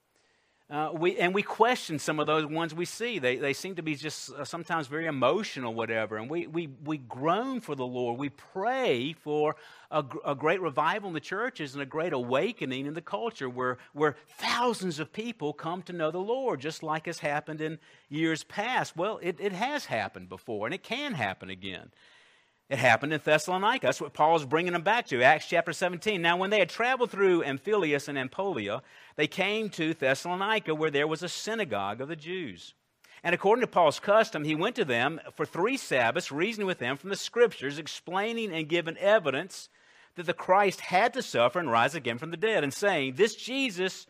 Uh, 0.67 0.89
we, 0.93 1.15
and 1.17 1.31
we 1.35 1.43
question 1.43 1.99
some 1.99 2.19
of 2.19 2.25
those 2.25 2.43
ones 2.43 2.73
we 2.73 2.85
see. 2.85 3.19
They, 3.19 3.35
they 3.35 3.53
seem 3.53 3.75
to 3.75 3.83
be 3.83 3.93
just 3.93 4.33
uh, 4.33 4.43
sometimes 4.43 4.87
very 4.87 5.05
emotional, 5.05 5.75
whatever. 5.75 6.17
And 6.17 6.27
we, 6.27 6.47
we, 6.47 6.69
we 6.83 6.97
groan 6.97 7.61
for 7.61 7.75
the 7.75 7.85
Lord. 7.85 8.17
We 8.17 8.29
pray 8.29 9.13
for 9.13 9.57
a, 9.91 10.03
a 10.25 10.33
great 10.33 10.59
revival 10.61 11.09
in 11.09 11.13
the 11.13 11.19
churches 11.19 11.75
and 11.75 11.83
a 11.83 11.85
great 11.85 12.13
awakening 12.13 12.87
in 12.87 12.95
the 12.95 13.01
culture 13.01 13.47
where, 13.47 13.77
where 13.93 14.15
thousands 14.39 14.99
of 14.99 15.13
people 15.13 15.53
come 15.53 15.83
to 15.83 15.93
know 15.93 16.09
the 16.09 16.17
Lord, 16.17 16.61
just 16.61 16.81
like 16.81 17.05
has 17.05 17.19
happened 17.19 17.61
in 17.61 17.77
years 18.09 18.43
past. 18.43 18.97
Well, 18.97 19.19
it, 19.21 19.39
it 19.39 19.51
has 19.51 19.85
happened 19.85 20.29
before, 20.29 20.65
and 20.65 20.73
it 20.73 20.81
can 20.81 21.13
happen 21.13 21.51
again. 21.51 21.91
It 22.69 22.79
happened 22.79 23.13
in 23.13 23.21
Thessalonica. 23.23 23.85
That's 23.85 24.01
what 24.01 24.13
Paul 24.13 24.35
is 24.35 24.45
bringing 24.45 24.73
them 24.73 24.81
back 24.81 25.05
to. 25.07 25.21
Acts 25.21 25.47
chapter 25.47 25.71
17. 25.71 26.19
Now, 26.19 26.35
when 26.35 26.49
they 26.49 26.57
had 26.57 26.69
traveled 26.69 27.11
through 27.11 27.43
Amphipolis 27.43 28.07
and 28.07 28.17
Amphipolia, 28.17 28.81
they 29.17 29.27
came 29.27 29.69
to 29.69 29.93
Thessalonica, 29.93 30.73
where 30.73 30.89
there 30.89 31.07
was 31.07 31.21
a 31.21 31.29
synagogue 31.29 32.01
of 32.01 32.07
the 32.07 32.15
Jews. 32.15 32.73
And 33.23 33.35
according 33.35 33.61
to 33.61 33.67
Paul's 33.67 33.99
custom, 33.99 34.43
he 34.43 34.55
went 34.55 34.75
to 34.77 34.85
them 34.85 35.21
for 35.35 35.45
three 35.45 35.77
Sabbaths, 35.77 36.31
reasoning 36.31 36.65
with 36.65 36.79
them 36.79 36.97
from 36.97 37.11
the 37.11 37.15
Scriptures, 37.15 37.77
explaining 37.77 38.51
and 38.51 38.67
giving 38.67 38.97
evidence 38.97 39.69
that 40.15 40.25
the 40.25 40.33
Christ 40.33 40.81
had 40.81 41.13
to 41.13 41.21
suffer 41.21 41.59
and 41.59 41.71
rise 41.71 41.93
again 41.93 42.17
from 42.17 42.31
the 42.31 42.37
dead, 42.37 42.63
and 42.63 42.73
saying, 42.73 43.13
This 43.15 43.35
Jesus 43.35 44.07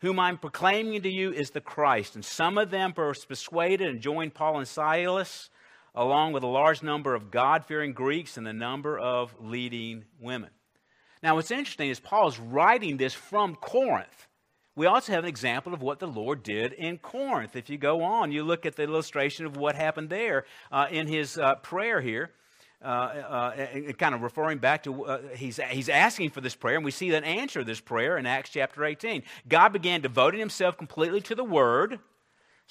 whom 0.00 0.18
I'm 0.18 0.36
proclaiming 0.36 1.00
to 1.02 1.08
you 1.08 1.32
is 1.32 1.50
the 1.50 1.60
Christ. 1.60 2.16
And 2.16 2.24
some 2.24 2.58
of 2.58 2.70
them 2.70 2.92
were 2.96 3.14
persuaded 3.28 3.88
and 3.88 4.00
joined 4.00 4.34
Paul 4.34 4.58
and 4.58 4.66
Silas 4.66 5.48
along 5.94 6.32
with 6.32 6.42
a 6.42 6.48
large 6.48 6.82
number 6.82 7.14
of 7.14 7.30
God 7.30 7.64
fearing 7.64 7.92
Greeks 7.92 8.36
and 8.36 8.48
a 8.48 8.52
number 8.52 8.98
of 8.98 9.34
leading 9.40 10.04
women. 10.20 10.50
Now, 11.22 11.36
what's 11.36 11.50
interesting 11.50 11.90
is 11.90 12.00
Paul 12.00 12.28
is 12.28 12.38
writing 12.38 12.96
this 12.96 13.14
from 13.14 13.54
Corinth. 13.54 14.26
We 14.74 14.86
also 14.86 15.12
have 15.12 15.24
an 15.24 15.28
example 15.28 15.74
of 15.74 15.82
what 15.82 15.98
the 15.98 16.06
Lord 16.06 16.42
did 16.42 16.72
in 16.72 16.98
Corinth. 16.98 17.56
If 17.56 17.68
you 17.68 17.76
go 17.76 18.02
on, 18.02 18.32
you 18.32 18.42
look 18.42 18.64
at 18.64 18.74
the 18.74 18.84
illustration 18.84 19.44
of 19.44 19.56
what 19.56 19.74
happened 19.74 20.08
there 20.08 20.46
uh, 20.70 20.86
in 20.90 21.06
his 21.06 21.36
uh, 21.36 21.56
prayer 21.56 22.00
here. 22.00 22.30
Uh, 22.82 22.88
uh 22.88 23.92
kind 23.92 24.12
of 24.12 24.22
referring 24.22 24.58
back 24.58 24.82
to, 24.82 25.04
uh, 25.04 25.20
he's, 25.36 25.60
he's 25.70 25.88
asking 25.88 26.30
for 26.30 26.40
this 26.40 26.56
prayer, 26.56 26.74
and 26.74 26.84
we 26.84 26.90
see 26.90 27.10
that 27.10 27.22
answer 27.22 27.60
to 27.60 27.64
this 27.64 27.80
prayer 27.80 28.18
in 28.18 28.26
Acts 28.26 28.50
chapter 28.50 28.84
18. 28.84 29.22
God 29.46 29.72
began 29.72 30.00
devoting 30.00 30.40
himself 30.40 30.76
completely 30.76 31.20
to 31.20 31.36
the 31.36 31.44
Word, 31.44 32.00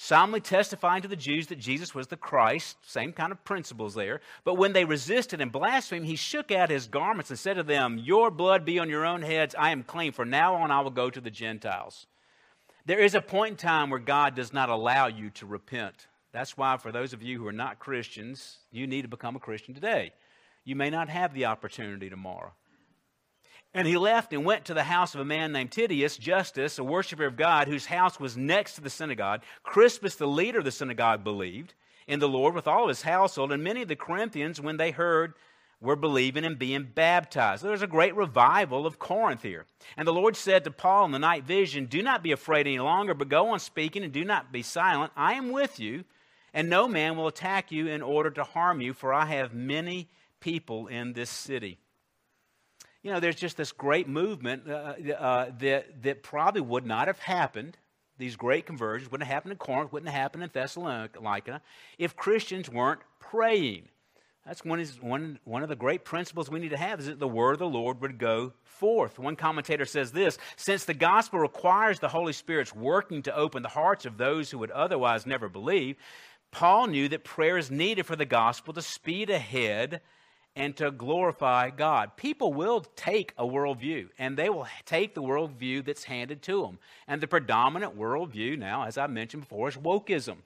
solemnly 0.02 0.40
testifying 0.40 1.00
to 1.00 1.06
the 1.06 1.14
Jews 1.14 1.46
that 1.46 1.60
Jesus 1.60 1.94
was 1.94 2.08
the 2.08 2.16
Christ, 2.16 2.76
same 2.84 3.12
kind 3.12 3.30
of 3.30 3.44
principles 3.44 3.94
there. 3.94 4.20
But 4.42 4.54
when 4.54 4.72
they 4.72 4.84
resisted 4.84 5.40
and 5.40 5.52
blasphemed, 5.52 6.06
he 6.06 6.16
shook 6.16 6.50
out 6.50 6.70
his 6.70 6.88
garments 6.88 7.30
and 7.30 7.38
said 7.38 7.54
to 7.54 7.62
them, 7.62 7.98
Your 7.98 8.28
blood 8.32 8.64
be 8.64 8.80
on 8.80 8.90
your 8.90 9.06
own 9.06 9.22
heads. 9.22 9.54
I 9.56 9.70
am 9.70 9.84
clean. 9.84 10.10
For 10.10 10.24
now 10.24 10.56
on, 10.56 10.72
I 10.72 10.80
will 10.80 10.90
go 10.90 11.08
to 11.08 11.20
the 11.20 11.30
Gentiles. 11.30 12.08
There 12.84 12.98
is 12.98 13.14
a 13.14 13.20
point 13.20 13.52
in 13.52 13.56
time 13.58 13.90
where 13.90 14.00
God 14.00 14.34
does 14.34 14.52
not 14.52 14.70
allow 14.70 15.06
you 15.06 15.30
to 15.30 15.46
repent. 15.46 16.08
That's 16.32 16.56
why, 16.56 16.76
for 16.78 16.90
those 16.90 17.12
of 17.12 17.22
you 17.22 17.38
who 17.38 17.46
are 17.46 17.52
not 17.52 17.78
Christians, 17.78 18.58
you 18.72 18.88
need 18.88 19.02
to 19.02 19.08
become 19.08 19.36
a 19.36 19.40
Christian 19.40 19.72
today. 19.72 20.12
You 20.64 20.74
may 20.74 20.90
not 20.90 21.10
have 21.10 21.32
the 21.32 21.44
opportunity 21.44 22.10
tomorrow. 22.10 22.52
And 23.74 23.88
he 23.88 23.96
left 23.96 24.32
and 24.32 24.44
went 24.44 24.66
to 24.66 24.74
the 24.74 24.84
house 24.84 25.14
of 25.14 25.20
a 25.20 25.24
man 25.24 25.52
named 25.52 25.72
Titius, 25.72 26.18
Justus, 26.18 26.78
a 26.78 26.84
worshiper 26.84 27.24
of 27.24 27.36
God, 27.36 27.68
whose 27.68 27.86
house 27.86 28.20
was 28.20 28.36
next 28.36 28.74
to 28.74 28.80
the 28.82 28.90
synagogue. 28.90 29.42
Crispus, 29.62 30.16
the 30.16 30.26
leader 30.26 30.58
of 30.58 30.64
the 30.64 30.70
synagogue, 30.70 31.24
believed 31.24 31.74
in 32.06 32.18
the 32.18 32.28
Lord 32.28 32.54
with 32.54 32.68
all 32.68 32.88
his 32.88 33.02
household. 33.02 33.50
And 33.50 33.64
many 33.64 33.82
of 33.82 33.88
the 33.88 33.96
Corinthians, 33.96 34.60
when 34.60 34.76
they 34.76 34.90
heard 34.90 35.34
were 35.82 35.96
believing 35.96 36.44
and 36.44 36.58
being 36.58 36.88
baptized. 36.94 37.62
There 37.62 37.72
was 37.72 37.82
a 37.82 37.88
great 37.88 38.14
revival 38.14 38.86
of 38.86 39.00
Corinth 39.00 39.42
here. 39.42 39.66
And 39.96 40.06
the 40.06 40.12
Lord 40.12 40.36
said 40.36 40.62
to 40.64 40.70
Paul 40.70 41.06
in 41.06 41.10
the 41.10 41.18
night 41.18 41.44
vision, 41.44 41.86
Do 41.86 42.02
not 42.02 42.22
be 42.22 42.30
afraid 42.30 42.66
any 42.66 42.78
longer, 42.78 43.14
but 43.14 43.28
go 43.28 43.48
on 43.48 43.58
speaking 43.58 44.04
and 44.04 44.12
do 44.12 44.24
not 44.24 44.52
be 44.52 44.62
silent. 44.62 45.12
I 45.16 45.34
am 45.34 45.50
with 45.50 45.80
you, 45.80 46.04
and 46.54 46.70
no 46.70 46.86
man 46.86 47.16
will 47.16 47.26
attack 47.26 47.72
you 47.72 47.88
in 47.88 48.00
order 48.00 48.30
to 48.30 48.44
harm 48.44 48.80
you, 48.80 48.92
for 48.94 49.12
I 49.12 49.26
have 49.26 49.54
many 49.54 50.08
people 50.38 50.86
in 50.86 51.14
this 51.14 51.30
city. 51.30 51.78
You 53.02 53.10
know, 53.12 53.20
there's 53.20 53.36
just 53.36 53.56
this 53.56 53.72
great 53.72 54.08
movement 54.08 54.68
uh, 54.68 54.94
uh, 55.18 55.50
that, 55.58 56.02
that 56.02 56.22
probably 56.22 56.60
would 56.60 56.86
not 56.86 57.08
have 57.08 57.18
happened. 57.18 57.76
These 58.18 58.36
great 58.36 58.64
conversions 58.64 59.10
wouldn't 59.10 59.26
have 59.26 59.34
happened 59.34 59.52
in 59.52 59.58
Corinth, 59.58 59.92
wouldn't 59.92 60.10
have 60.10 60.20
happened 60.20 60.44
in 60.44 60.50
Thessalonica 60.52 61.60
if 61.98 62.14
Christians 62.14 62.70
weren't 62.70 63.00
praying. 63.18 63.88
That's 64.46 64.64
one, 64.64 64.80
is 64.80 65.00
one, 65.00 65.38
one 65.44 65.62
of 65.62 65.68
the 65.68 65.76
great 65.76 66.04
principles 66.04 66.50
we 66.50 66.58
need 66.58 66.70
to 66.70 66.76
have 66.76 66.98
is 67.00 67.06
that 67.06 67.20
the 67.20 67.28
word 67.28 67.52
of 67.52 67.58
the 67.60 67.68
Lord 67.68 68.00
would 68.00 68.18
go 68.18 68.52
forth. 68.64 69.18
One 69.18 69.36
commentator 69.36 69.84
says 69.84 70.12
this 70.12 70.38
Since 70.56 70.84
the 70.84 70.94
gospel 70.94 71.38
requires 71.38 72.00
the 72.00 72.08
Holy 72.08 72.32
Spirit's 72.32 72.74
working 72.74 73.22
to 73.22 73.36
open 73.36 73.62
the 73.62 73.68
hearts 73.68 74.04
of 74.04 74.18
those 74.18 74.50
who 74.50 74.58
would 74.58 74.72
otherwise 74.72 75.26
never 75.26 75.48
believe, 75.48 75.96
Paul 76.50 76.88
knew 76.88 77.08
that 77.08 77.24
prayer 77.24 77.56
is 77.56 77.70
needed 77.70 78.04
for 78.04 78.16
the 78.16 78.24
gospel 78.24 78.74
to 78.74 78.82
speed 78.82 79.30
ahead 79.30 80.00
and 80.54 80.76
to 80.76 80.90
glorify 80.90 81.70
God. 81.70 82.16
People 82.16 82.52
will 82.52 82.80
take 82.94 83.32
a 83.38 83.44
worldview, 83.44 84.08
and 84.18 84.36
they 84.36 84.50
will 84.50 84.66
take 84.84 85.14
the 85.14 85.22
worldview 85.22 85.84
that's 85.84 86.04
handed 86.04 86.42
to 86.42 86.62
them. 86.62 86.78
And 87.08 87.20
the 87.20 87.26
predominant 87.26 87.98
worldview 87.98 88.58
now, 88.58 88.84
as 88.84 88.98
I 88.98 89.06
mentioned 89.06 89.42
before, 89.42 89.68
is 89.68 89.76
wokeism. 89.76 90.36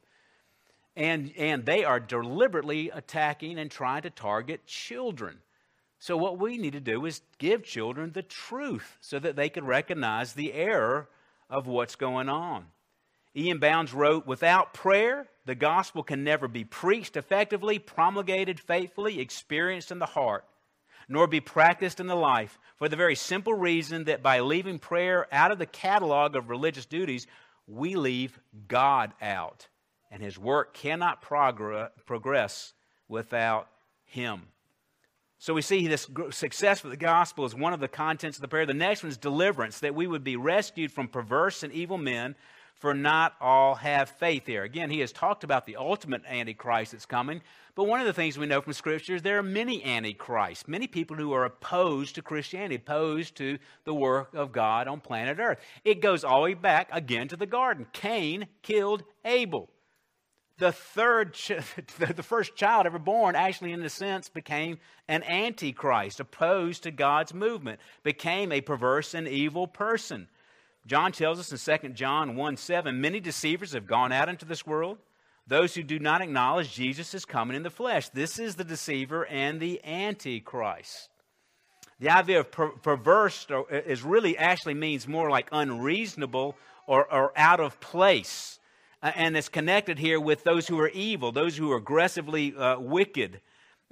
And, 0.95 1.33
and 1.37 1.67
they 1.67 1.85
are 1.85 2.01
deliberately 2.01 2.91
attacking 2.91 3.59
and 3.59 3.71
trying 3.71 4.03
to 4.03 4.11
target 4.11 4.67
children. 4.67 5.39
So, 5.99 6.17
what 6.17 6.39
we 6.39 6.57
need 6.57 6.75
to 6.75 6.81
do 6.81 7.05
is 7.05 7.23
give 7.39 7.65
children 7.65 8.13
the 8.13 8.23
truth 8.23 8.97
so 9.01 9.19
that 9.19 9.35
they 9.35 9.49
can 9.49 9.67
recognize 9.67 10.33
the 10.33 10.53
error 10.53 11.09
of 11.51 11.67
what's 11.67 11.97
going 11.97 12.29
on. 12.29 12.67
E.M. 13.37 13.59
Bounds 13.59 13.93
wrote 13.93 14.27
Without 14.27 14.73
prayer, 14.73 15.29
the 15.45 15.55
gospel 15.55 16.03
can 16.03 16.25
never 16.25 16.49
be 16.49 16.65
preached 16.65 17.17
effectively, 17.17 17.79
promulgated 17.79 18.59
faithfully, 18.59 19.21
experienced 19.21 19.91
in 19.91 19.99
the 19.99 20.07
heart, 20.07 20.45
nor 21.09 21.27
be 21.27 21.41
practiced 21.41 22.01
in 22.01 22.07
the 22.07 22.15
life, 22.15 22.59
for 22.77 22.89
the 22.89 22.97
very 22.97 23.15
simple 23.15 23.55
reason 23.55 24.05
that 24.05 24.23
by 24.23 24.41
leaving 24.41 24.79
prayer 24.79 25.27
out 25.33 25.51
of 25.51 25.59
the 25.59 25.67
catalog 25.67 26.35
of 26.35 26.49
religious 26.49 26.87
duties, 26.87 27.27
we 27.67 27.95
leave 27.97 28.39
God 28.69 29.13
out 29.21 29.69
and 30.11 30.23
his 30.23 30.39
work 30.39 30.75
cannot 30.75 31.21
progress 31.21 32.73
without 33.09 33.69
him. 34.05 34.43
So 35.39 35.53
we 35.53 35.63
see 35.63 35.87
this 35.87 36.09
success 36.31 36.83
with 36.83 36.93
the 36.93 36.97
gospel 36.97 37.45
is 37.45 37.55
one 37.55 37.75
of 37.75 37.81
the 37.81 37.89
contents 37.89 38.39
of 38.39 38.43
the 38.43 38.49
prayer. 38.49 38.65
The 38.65 38.75
next 38.75 39.03
one 39.03 39.11
is 39.11 39.19
deliverance, 39.19 39.81
that 39.81 39.95
we 39.95 40.07
would 40.07 40.25
be 40.25 40.37
rescued 40.37 40.91
from 40.91 41.09
perverse 41.09 41.63
and 41.63 41.73
evil 41.73 41.99
men, 41.99 42.35
for 42.79 42.95
not 42.95 43.35
all 43.41 43.75
have 43.77 44.09
faith 44.09 44.47
here. 44.47 44.63
Again, 44.63 44.91
he 44.91 45.01
has 45.01 45.13
talked 45.13 45.45
about 45.45 45.67
the 45.67 45.77
ultimate 45.77 46.23
antichrist 46.27 46.93
that's 46.93 47.07
coming, 47.07 47.43
but 47.75 47.85
one 47.85 48.01
of 48.01 48.07
the 48.07 48.13
things 48.13 48.39
we 48.39 48.47
know 48.47 48.61
from 48.61 48.73
Scripture 48.73 49.15
is 49.15 49.23
there 49.23 49.39
are 49.39 49.43
many 49.43 49.83
antichrists, 49.85 50.69
many 50.69 50.87
people 50.87 51.17
who 51.17 51.33
are 51.33 51.45
opposed 51.45 52.15
to 52.15 52.23
Christianity, 52.23 52.77
opposed 52.77 53.37
to 53.37 53.59
the 53.85 53.95
work 53.95 54.35
of 54.35 54.53
God 54.53 54.89
on 54.89 55.01
planet 55.01 55.39
Earth. 55.39 55.59
It 55.85 56.01
goes 56.01 56.25
all 56.25 56.41
the 56.41 56.45
way 56.45 56.55
back 56.55 56.89
again 56.93 57.29
to 57.29 57.37
the 57.37 57.47
garden. 57.47 57.87
Cain 57.93 58.47
killed 58.63 59.05
Abel 59.25 59.71
the 60.59 60.73
third, 60.73 61.35
ch- 61.35 61.53
the 61.99 62.23
first 62.23 62.57
child 62.57 62.87
ever 62.87 62.99
born, 62.99 63.35
actually, 63.35 63.73
in 63.73 63.83
a 63.83 63.91
sense, 63.91 64.29
became 64.29 64.79
an 65.09 65.23
antichrist, 65.25 66.21
opposed 66.21 66.83
to 66.85 66.91
God's 66.91 67.35
movement, 67.35 67.81
became 68.03 68.53
a 68.53 68.61
perverse 68.61 69.15
and 69.15 69.29
evil 69.29 69.67
person. 69.67 70.29
John 70.87 71.13
tells 71.13 71.39
us 71.39 71.53
in 71.53 71.79
2 71.81 71.89
John 71.91 72.37
1 72.37 72.57
7, 72.57 73.01
many 73.01 73.21
deceivers 73.21 73.73
have 73.73 73.87
gone 73.87 74.13
out 74.13 74.29
into 74.29 74.45
this 74.45 74.67
world, 74.67 74.99
those 75.47 75.75
who 75.75 75.83
do 75.83 75.99
not 75.99 76.23
acknowledge 76.23 76.75
Jesus 76.75 77.15
is 77.15 77.25
coming 77.25 77.57
in 77.57 77.63
the 77.63 77.71
flesh. 77.71 78.09
This 78.09 78.39
is 78.39 78.55
the 78.55 78.65
deceiver 78.65 79.27
and 79.27 79.61
the 79.61 79.85
antichrist. 79.85 81.09
The 81.99 82.11
idea 82.11 82.41
of 82.41 82.51
per- 82.51 82.69
perverse 82.69 83.47
is 83.71 84.03
really 84.03 84.37
actually 84.37 84.75
means 84.75 85.09
more 85.09 85.31
like 85.31 85.49
unreasonable 85.53 86.57
or, 86.87 87.13
or 87.13 87.33
out 87.37 87.61
of 87.61 87.81
place 87.81 88.59
uh, 89.03 89.13
and 89.15 89.37
it's 89.37 89.49
connected 89.49 89.99
here 89.99 90.19
with 90.19 90.43
those 90.45 90.67
who 90.67 90.79
are 90.81 90.89
evil, 90.89 91.31
those 91.31 91.57
who 91.57 91.71
are 91.71 91.77
aggressively 91.77 92.55
uh, 92.57 92.79
wicked. 92.79 93.41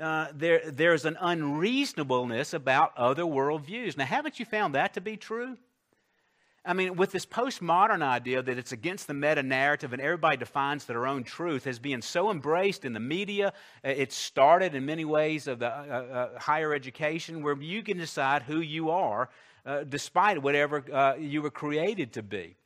Uh, 0.00 0.26
there, 0.34 0.70
there's 0.70 1.04
an 1.04 1.16
unreasonableness 1.20 2.52
about 2.54 2.96
other 2.96 3.22
worldviews. 3.22 3.96
Now, 3.96 4.06
haven't 4.06 4.40
you 4.40 4.46
found 4.46 4.74
that 4.74 4.94
to 4.94 5.00
be 5.00 5.16
true? 5.16 5.56
I 6.66 6.72
mean, 6.72 6.96
with 6.96 7.12
this 7.12 7.26
postmodern 7.26 8.02
idea 8.02 8.42
that 8.42 8.56
it's 8.56 8.72
against 8.72 9.06
the 9.06 9.12
meta 9.12 9.42
narrative 9.42 9.92
and 9.92 10.00
everybody 10.00 10.38
defines 10.38 10.86
their 10.86 11.06
own 11.06 11.22
truth 11.22 11.66
as 11.66 11.78
being 11.78 12.00
so 12.00 12.30
embraced 12.30 12.86
in 12.86 12.94
the 12.94 13.00
media, 13.00 13.52
uh, 13.84 13.88
it 13.88 14.12
started 14.12 14.74
in 14.74 14.86
many 14.86 15.04
ways 15.04 15.46
of 15.46 15.58
the 15.58 15.68
uh, 15.68 15.70
uh, 15.70 16.38
higher 16.38 16.72
education 16.72 17.42
where 17.42 17.60
you 17.60 17.82
can 17.82 17.98
decide 17.98 18.42
who 18.42 18.60
you 18.60 18.90
are 18.90 19.28
uh, 19.66 19.84
despite 19.84 20.40
whatever 20.40 20.84
uh, 20.90 21.14
you 21.16 21.42
were 21.42 21.50
created 21.50 22.12
to 22.14 22.22
be 22.22 22.56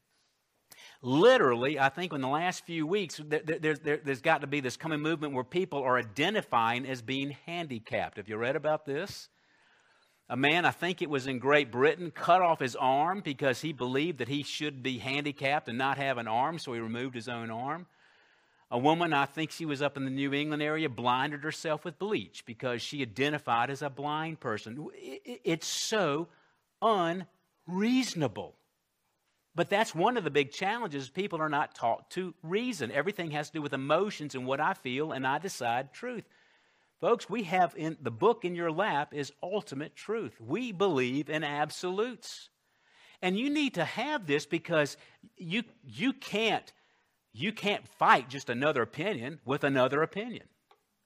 literally, 1.03 1.79
I 1.79 1.89
think 1.89 2.13
in 2.13 2.21
the 2.21 2.29
last 2.29 2.65
few 2.65 2.87
weeks, 2.87 3.21
there's, 3.25 3.79
there's 3.81 4.21
got 4.21 4.41
to 4.41 4.47
be 4.47 4.61
this 4.61 4.77
coming 4.77 5.01
movement 5.01 5.33
where 5.33 5.45
people 5.45 5.81
are 5.83 5.97
identifying 5.97 6.87
as 6.87 7.03
being 7.03 7.37
handicapped. 7.47 8.17
Have 8.17 8.29
you 8.29 8.37
read 8.37 8.57
about 8.57 8.85
this? 8.85 9.29
A 10.31 10.37
man, 10.37 10.67
I 10.67 10.73
think 10.73 11.01
it 11.01 11.09
was 11.09 11.27
in 11.27 11.39
Great 11.39 11.73
Britain, 11.73 12.11
cut 12.11 12.43
off 12.43 12.61
his 12.61 12.77
arm 12.77 13.23
because 13.25 13.63
he 13.63 13.73
believed 13.73 14.19
that 14.19 14.29
he 14.29 14.43
should 14.43 14.83
be 14.83 14.99
handicapped 14.99 15.69
and 15.69 15.79
not 15.79 15.97
have 15.97 16.19
an 16.19 16.29
arm, 16.29 16.59
so 16.59 16.75
he 16.75 16.81
removed 16.81 17.15
his 17.15 17.29
own 17.29 17.51
arm. 17.51 17.87
A 18.71 18.79
woman, 18.79 19.15
I 19.15 19.25
think 19.25 19.51
she 19.51 19.65
was 19.65 19.81
up 19.81 19.97
in 19.97 20.05
the 20.05 20.11
New 20.11 20.35
England 20.35 20.63
area, 20.63 20.91
blinded 20.91 21.43
herself 21.43 21.87
with 21.87 21.99
bleach 21.99 22.45
because 22.45 22.83
she 22.83 23.01
identified 23.01 23.71
as 23.71 23.81
a 23.81 23.89
blind 23.89 24.41
person. 24.41 24.89
It's 24.95 25.67
so 25.67 26.29
unreasonable. 26.83 28.55
But 29.55 29.71
that's 29.71 29.95
one 29.95 30.19
of 30.19 30.25
the 30.25 30.31
big 30.31 30.53
challenges. 30.53 31.09
People 31.09 31.41
are 31.41 31.49
not 31.49 31.75
taught 31.75 32.11
to 32.11 32.35
reason. 32.43 32.93
Everything 32.93 33.31
has 33.31 33.49
to 33.49 33.55
do 33.55 33.63
with 33.63 33.73
emotions 33.73 34.35
and 34.35 34.47
what 34.47 34.61
I 34.61 34.75
feel, 34.75 35.13
and 35.13 35.27
I 35.27 35.39
decide 35.39 35.95
truth. 35.95 36.25
Folks, 37.01 37.31
we 37.31 37.45
have 37.45 37.75
in 37.77 37.97
the 38.01 38.11
book 38.11 38.45
in 38.45 38.57
your 38.57 38.73
lap 38.73 39.15
is 39.15 39.33
ultimate 39.43 39.95
truth. 39.95 40.35
We 40.41 40.73
believe 40.73 41.31
in 41.31 41.45
absolutes. 41.45 42.49
And 43.23 43.39
you 43.39 43.51
need 43.51 43.75
to 43.75 43.85
have 43.85 44.27
this 44.27 44.47
because 44.47 44.97
you, 45.37 45.63
you, 45.85 46.13
can't, 46.13 46.73
you 47.33 47.53
can't 47.53 47.87
fight 47.87 48.29
just 48.29 48.51
another 48.51 48.83
opinion 48.83 49.39
with 49.45 49.63
another 49.65 50.03
opinion. 50.03 50.45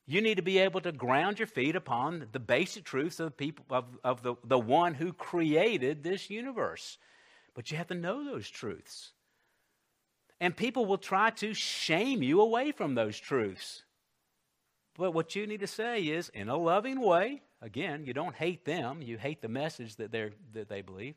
You 0.06 0.20
need 0.20 0.36
to 0.36 0.42
be 0.42 0.58
able 0.58 0.80
to 0.80 0.92
ground 0.92 1.38
your 1.38 1.46
feet 1.46 1.76
upon 1.76 2.26
the 2.32 2.40
basic 2.40 2.84
truths 2.84 3.20
of 3.20 3.26
the 3.26 3.30
people 3.30 3.64
of, 3.70 3.84
of 4.02 4.22
the, 4.22 4.34
the 4.44 4.58
one 4.58 4.94
who 4.94 5.12
created 5.12 6.02
this 6.02 6.28
universe. 6.28 6.98
But 7.54 7.70
you 7.70 7.76
have 7.76 7.88
to 7.88 7.94
know 7.94 8.24
those 8.24 8.48
truths. 8.48 9.12
And 10.40 10.56
people 10.56 10.86
will 10.86 10.98
try 10.98 11.30
to 11.30 11.54
shame 11.54 12.22
you 12.22 12.40
away 12.40 12.72
from 12.72 12.94
those 12.94 13.18
truths. 13.18 13.84
But 14.96 15.12
what 15.12 15.34
you 15.34 15.46
need 15.46 15.60
to 15.60 15.66
say 15.66 16.02
is, 16.02 16.28
in 16.30 16.48
a 16.48 16.56
loving 16.56 17.00
way, 17.00 17.42
again, 17.60 18.04
you 18.04 18.12
don't 18.12 18.34
hate 18.34 18.64
them, 18.64 19.00
you 19.02 19.16
hate 19.16 19.40
the 19.40 19.48
message 19.48 19.96
that, 19.96 20.12
they're, 20.12 20.32
that 20.52 20.68
they 20.68 20.82
believe. 20.82 21.14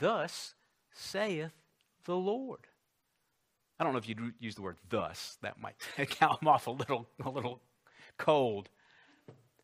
Thus 0.00 0.54
saith 0.92 1.52
the 2.04 2.16
Lord. 2.16 2.66
I 3.78 3.84
don't 3.84 3.92
know 3.92 3.98
if 3.98 4.08
you'd 4.08 4.34
use 4.40 4.56
the 4.56 4.62
word 4.62 4.76
thus. 4.88 5.38
That 5.42 5.60
might 5.60 5.76
come 6.18 6.38
off 6.46 6.66
a 6.66 6.72
little, 6.72 7.06
a 7.24 7.30
little 7.30 7.60
cold. 8.16 8.68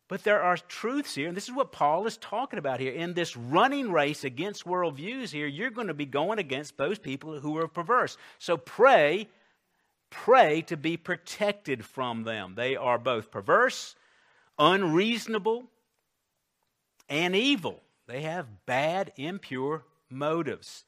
But 0.07 0.23
there 0.23 0.41
are 0.41 0.55
truths 0.55 1.15
here, 1.15 1.27
and 1.27 1.35
this 1.35 1.49
is 1.49 1.55
what 1.55 1.71
Paul 1.71 2.05
is 2.05 2.17
talking 2.17 2.59
about 2.59 2.79
here. 2.79 2.93
In 2.93 3.15
this 3.15 3.35
running 3.35 3.91
race 3.91 4.23
against 4.23 4.65
worldviews 4.65 5.31
here, 5.31 5.47
you're 5.47 5.71
going 5.71 5.87
to 5.87 5.95
be 5.95 6.05
going 6.05 6.37
against 6.37 6.77
those 6.77 6.99
people 6.99 7.39
who 7.39 7.57
are 7.57 7.67
perverse. 7.67 8.15
So 8.37 8.55
pray, 8.55 9.27
pray 10.23 10.61
to 10.63 10.77
be 10.77 10.97
protected 10.97 11.85
from 11.85 12.23
them. 12.23 12.53
They 12.55 12.75
are 12.75 12.97
both 12.97 13.31
perverse, 13.31 13.95
unreasonable, 14.57 15.65
and 17.09 17.35
evil. 17.35 17.81
They 18.07 18.21
have 18.21 18.65
bad, 18.65 19.11
impure 19.17 19.83
motives. 20.09 20.85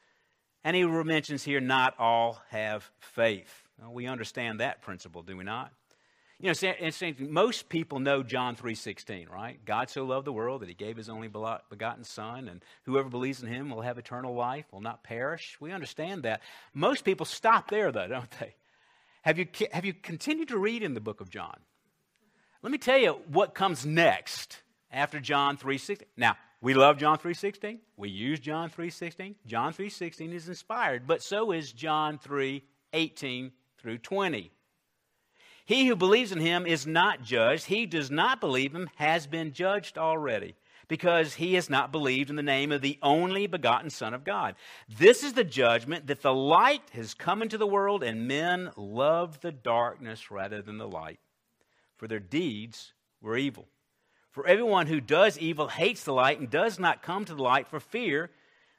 And 0.64 0.76
he 0.76 0.86
mentions 0.86 1.44
here, 1.44 1.60
not 1.60 1.94
all 2.00 2.42
have 2.50 2.90
faith. 3.00 3.64
Well, 3.80 3.94
we 3.94 4.08
understand 4.08 4.60
that 4.60 4.82
principle, 4.82 5.24
do 5.24 5.38
we 5.38 5.44
not? 5.44 5.72
You 6.40 6.52
know, 6.52 6.54
it's 6.62 7.04
most 7.20 7.68
people 7.68 8.00
know 8.00 8.22
John 8.22 8.56
3.16, 8.56 9.28
right? 9.28 9.64
God 9.66 9.90
so 9.90 10.06
loved 10.06 10.28
the 10.28 10.34
world 10.34 10.62
that 10.62 10.70
he 10.70 10.76
gave 10.76 10.96
his 10.96 11.10
only 11.10 11.28
begotten 11.28 12.04
son, 12.04 12.48
and 12.48 12.64
whoever 12.84 13.10
believes 13.10 13.42
in 13.42 13.50
him 13.50 13.72
will 13.72 13.82
have 13.82 13.98
eternal 13.98 14.36
life, 14.36 14.66
will 14.72 14.82
not 14.82 15.04
perish. 15.04 15.58
We 15.60 15.72
understand 15.72 16.24
that. 16.24 16.42
Most 16.76 17.04
people 17.04 17.26
stop 17.26 17.72
there, 17.72 17.92
though, 17.92 18.08
don't 18.08 18.30
they? 18.40 18.54
Have 19.24 19.38
you, 19.38 19.48
have 19.72 19.86
you 19.86 19.94
continued 19.94 20.48
to 20.50 20.58
read 20.58 20.84
in 20.84 20.94
the 20.94 21.02
book 21.02 21.22
of 21.22 21.30
John? 21.30 21.58
Let 22.62 22.72
me 22.72 22.78
tell 22.78 22.98
you 22.98 23.20
what 23.28 23.54
comes 23.54 23.86
next. 23.86 24.62
after 24.92 25.20
John 25.20 25.58
3.16. 25.58 26.04
Now, 26.16 26.38
we 26.62 26.74
love 26.74 26.98
John 26.98 27.18
3.16. 27.18 27.80
We 27.98 28.10
use 28.10 28.40
John 28.40 28.70
3.16. 28.70 29.36
John 29.46 29.74
3.16 29.74 30.34
is 30.34 30.48
inspired, 30.48 31.06
but 31.06 31.22
so 31.22 31.52
is 31.52 31.72
John 31.72 32.18
3.18 32.20 33.52
through 33.78 33.98
20. 34.00 34.52
He 35.66 35.86
who 35.88 35.96
believes 35.96 36.32
in 36.32 36.40
him 36.40 36.66
is 36.66 36.88
not 36.88 37.22
judged. 37.22 37.66
He 37.66 37.86
does 37.86 38.10
not 38.10 38.40
believe 38.40 38.74
him 38.74 38.90
has 38.96 39.28
been 39.28 39.52
judged 39.52 39.98
already 39.98 40.56
because 40.88 41.36
he 41.36 41.56
has 41.56 41.70
not 41.70 41.92
believed 41.92 42.30
in 42.30 42.36
the 42.36 42.44
name 42.44 42.72
of 42.72 42.82
the 42.82 42.98
only 43.02 43.48
begotten 43.48 43.90
Son 43.90 44.14
of 44.14 44.24
God. 44.24 44.56
This 44.88 45.24
is 45.24 45.34
the 45.34 45.44
judgment 45.44 46.08
that 46.08 46.22
the 46.22 46.34
light 46.34 46.84
has 46.94 47.14
come 47.14 47.42
into 47.42 47.58
the 47.58 47.68
world 47.68 48.04
and 48.04 48.28
men 48.28 48.72
love 48.76 49.42
the 49.42 49.52
darkness 49.52 50.32
rather 50.32 50.62
than 50.62 50.78
the 50.78 50.88
light, 50.88 51.20
for 51.98 52.08
their 52.08 52.20
deeds 52.20 52.94
were 53.22 53.38
evil. 53.38 53.68
For 54.32 54.46
everyone 54.46 54.88
who 54.88 55.02
does 55.02 55.38
evil 55.40 55.68
hates 55.68 56.04
the 56.04 56.14
light 56.14 56.40
and 56.40 56.50
does 56.50 56.78
not 56.78 57.02
come 57.02 57.26
to 57.26 57.34
the 57.34 57.44
light 57.44 57.68
for 57.68 57.80
fear 57.80 58.30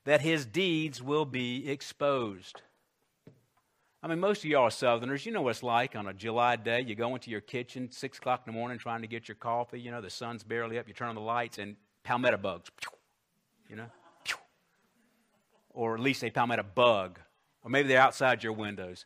that 0.05 0.21
his 0.21 0.47
deeds 0.47 1.03
will 1.03 1.25
be 1.25 1.69
exposed. 1.69 2.63
I 4.01 4.07
mean, 4.07 4.21
most 4.21 4.45
of 4.45 4.45
y'all 4.45 4.63
are 4.63 4.71
Southerners. 4.71 5.27
You 5.27 5.33
know 5.33 5.43
what 5.43 5.51
it's 5.51 5.63
like 5.65 5.97
on 5.97 6.07
a 6.07 6.15
July 6.15 6.55
day. 6.55 6.83
You 6.83 6.95
go 6.95 7.15
into 7.15 7.31
your 7.31 7.41
kitchen, 7.41 7.91
6 7.91 8.19
o'clock 8.19 8.45
in 8.47 8.53
the 8.53 8.59
morning, 8.59 8.79
trying 8.79 9.03
to 9.03 9.09
get 9.09 9.27
your 9.27 9.35
coffee. 9.35 9.81
You 9.81 9.91
know, 9.91 10.01
the 10.01 10.09
sun's 10.09 10.45
barely 10.45 10.79
up. 10.79 10.87
You 10.87 10.95
turn 10.95 11.09
on 11.09 11.17
the 11.17 11.21
lights, 11.21 11.59
and 11.59 11.75
palmetto 12.09 12.37
bugs, 12.37 12.71
you 13.69 13.77
know? 13.77 13.91
Or 15.71 15.95
at 15.95 16.01
least 16.01 16.25
a 16.25 16.31
palmetto 16.31 16.65
bug. 16.75 17.21
Or 17.63 17.71
maybe 17.71 17.89
they're 17.89 18.01
outside 18.01 18.43
your 18.43 18.53
windows. 18.53 19.05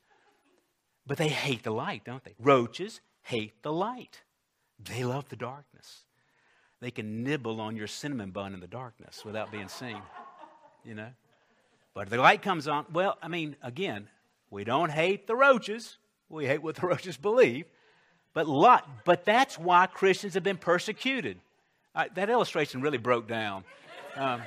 But 1.07 1.19
they 1.19 1.29
hate 1.29 1.62
the 1.65 1.73
light, 1.73 2.05
don't 2.05 2.25
they? 2.25 2.35
Roaches 2.38 3.01
hate 3.23 3.62
the 3.62 3.73
light, 3.73 4.23
they 4.79 5.05
love 5.05 5.29
the 5.29 5.37
darkness 5.37 6.05
they 6.83 6.91
can 6.91 7.23
nibble 7.23 7.61
on 7.61 7.77
your 7.77 7.87
cinnamon 7.87 8.33
bun 8.33 8.53
in 8.55 8.61
the 8.61 8.67
darkness 8.67 9.25
without 9.25 9.53
being 9.53 9.69
seen, 9.69 10.03
you 10.85 10.97
know? 10.97 11.11
But 11.95 12.11
the 12.11 12.19
light 12.19 12.43
comes 12.43 12.67
on. 12.67 12.87
Well, 12.93 13.17
I 13.23 13.29
mean, 13.29 13.55
again, 13.62 14.09
we 14.51 14.65
don't 14.65 14.91
hate 14.91 15.29
the 15.29 15.37
roaches. 15.37 15.99
We 16.29 16.47
hate 16.47 16.61
what 16.61 16.75
the 16.75 16.87
roaches 16.88 17.17
believe. 17.17 17.67
But, 18.35 18.49
lot, 18.49 19.05
but 19.05 19.25
that's 19.25 19.57
why 19.57 19.87
Christians 19.87 20.35
have 20.35 20.43
been 20.43 20.57
persecuted. 20.57 21.38
I, 21.94 22.09
that 22.09 22.31
illustration 22.31 22.81
really 22.81 22.98
broke 22.98 23.28
down. 23.28 23.64
Um, 24.16 24.42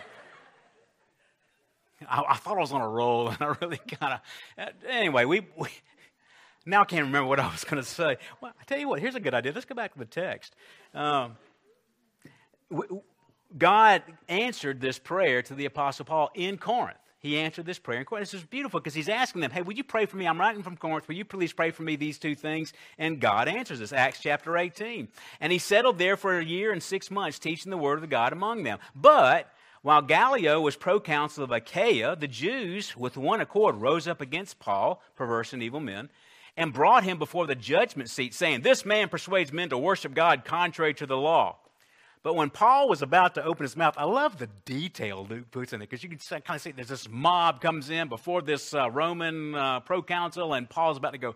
I, 2.07 2.23
I, 2.29 2.35
thought 2.35 2.57
I 2.57 2.61
was 2.61 2.71
on 2.71 2.81
a 2.81 2.87
roll, 2.87 3.29
and 3.29 3.37
I 3.41 3.55
really 3.61 3.77
kind 3.77 4.13
of. 4.13 4.19
Uh, 4.57 4.71
anyway, 4.89 5.25
we, 5.25 5.47
we, 5.57 5.69
now 6.65 6.81
I 6.81 6.85
can't 6.85 7.05
remember 7.05 7.27
what 7.27 7.39
I 7.39 7.47
was 7.51 7.63
going 7.63 7.81
to 7.81 7.87
say. 7.87 8.17
Well, 8.41 8.51
I 8.59 8.63
tell 8.63 8.79
you 8.79 8.89
what, 8.89 8.99
here's 8.99 9.15
a 9.15 9.19
good 9.19 9.33
idea. 9.33 9.51
Let's 9.53 9.65
go 9.65 9.75
back 9.75 9.93
to 9.93 9.99
the 9.99 10.05
text. 10.05 10.55
Um, 10.93 11.37
God 13.57 14.03
answered 14.27 14.81
this 14.81 14.97
prayer 14.97 15.41
to 15.43 15.53
the 15.53 15.65
Apostle 15.65 16.05
Paul 16.05 16.31
in 16.33 16.57
Corinth. 16.57 16.97
He 17.25 17.39
answered 17.39 17.65
this 17.65 17.79
prayer 17.79 17.97
in 17.97 18.05
Corinth. 18.05 18.29
This 18.29 18.39
is 18.39 18.45
beautiful 18.45 18.79
because 18.79 18.93
he's 18.93 19.09
asking 19.09 19.41
them, 19.41 19.49
Hey, 19.49 19.63
would 19.63 19.77
you 19.77 19.83
pray 19.83 20.05
for 20.05 20.15
me? 20.15 20.27
I'm 20.27 20.39
writing 20.39 20.61
from 20.61 20.77
Corinth. 20.77 21.07
Will 21.07 21.15
you 21.15 21.25
please 21.25 21.53
pray 21.53 21.71
for 21.71 21.81
me 21.81 21.95
these 21.95 22.19
two 22.19 22.35
things? 22.35 22.71
And 22.99 23.19
God 23.19 23.47
answers 23.47 23.79
this. 23.79 23.91
Acts 23.91 24.19
chapter 24.21 24.55
18. 24.55 25.07
And 25.41 25.51
he 25.51 25.57
settled 25.57 25.97
there 25.97 26.17
for 26.17 26.37
a 26.37 26.45
year 26.45 26.71
and 26.71 26.83
six 26.83 27.09
months, 27.09 27.39
teaching 27.39 27.71
the 27.71 27.79
word 27.79 28.03
of 28.03 28.07
God 28.11 28.31
among 28.31 28.61
them. 28.61 28.77
But 28.95 29.51
while 29.81 30.03
Gallio 30.03 30.61
was 30.61 30.75
proconsul 30.75 31.43
of 31.43 31.51
Achaia, 31.51 32.15
the 32.15 32.27
Jews, 32.27 32.95
with 32.95 33.17
one 33.17 33.41
accord, 33.41 33.77
rose 33.77 34.07
up 34.07 34.21
against 34.21 34.59
Paul, 34.59 35.01
perverse 35.15 35.51
and 35.51 35.63
evil 35.63 35.79
men, 35.79 36.09
and 36.55 36.71
brought 36.73 37.05
him 37.05 37.17
before 37.17 37.47
the 37.47 37.55
judgment 37.55 38.11
seat, 38.11 38.35
saying, 38.35 38.61
This 38.61 38.85
man 38.85 39.09
persuades 39.09 39.51
men 39.51 39.69
to 39.69 39.79
worship 39.79 40.13
God 40.13 40.45
contrary 40.45 40.93
to 40.93 41.07
the 41.07 41.17
law. 41.17 41.55
But 42.25 42.35
when 42.35 42.49
Paul 42.49 42.89
was 42.89 43.03
about 43.03 43.35
to 43.35 43.43
open 43.43 43.65
his 43.65 43.77
mouth, 43.77 43.93
I 43.99 44.05
love 44.05 44.39
the 44.39 44.47
detail 44.65 45.27
Luke 45.29 45.51
puts 45.51 45.73
in 45.73 45.81
it 45.83 45.87
because 45.87 46.01
you 46.01 46.09
can 46.09 46.17
kind 46.17 46.55
of 46.55 46.59
see 46.59 46.71
there's 46.71 46.87
this 46.87 47.07
mob 47.07 47.61
comes 47.61 47.91
in 47.91 48.09
before 48.09 48.41
this 48.41 48.73
uh, 48.73 48.89
Roman 48.89 49.53
uh, 49.53 49.81
proconsul, 49.81 50.55
and 50.55 50.67
Paul's 50.67 50.97
about 50.97 51.11
to 51.11 51.19
go. 51.19 51.35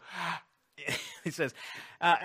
he 1.23 1.29
says, 1.29 1.53
uh, 2.01 2.15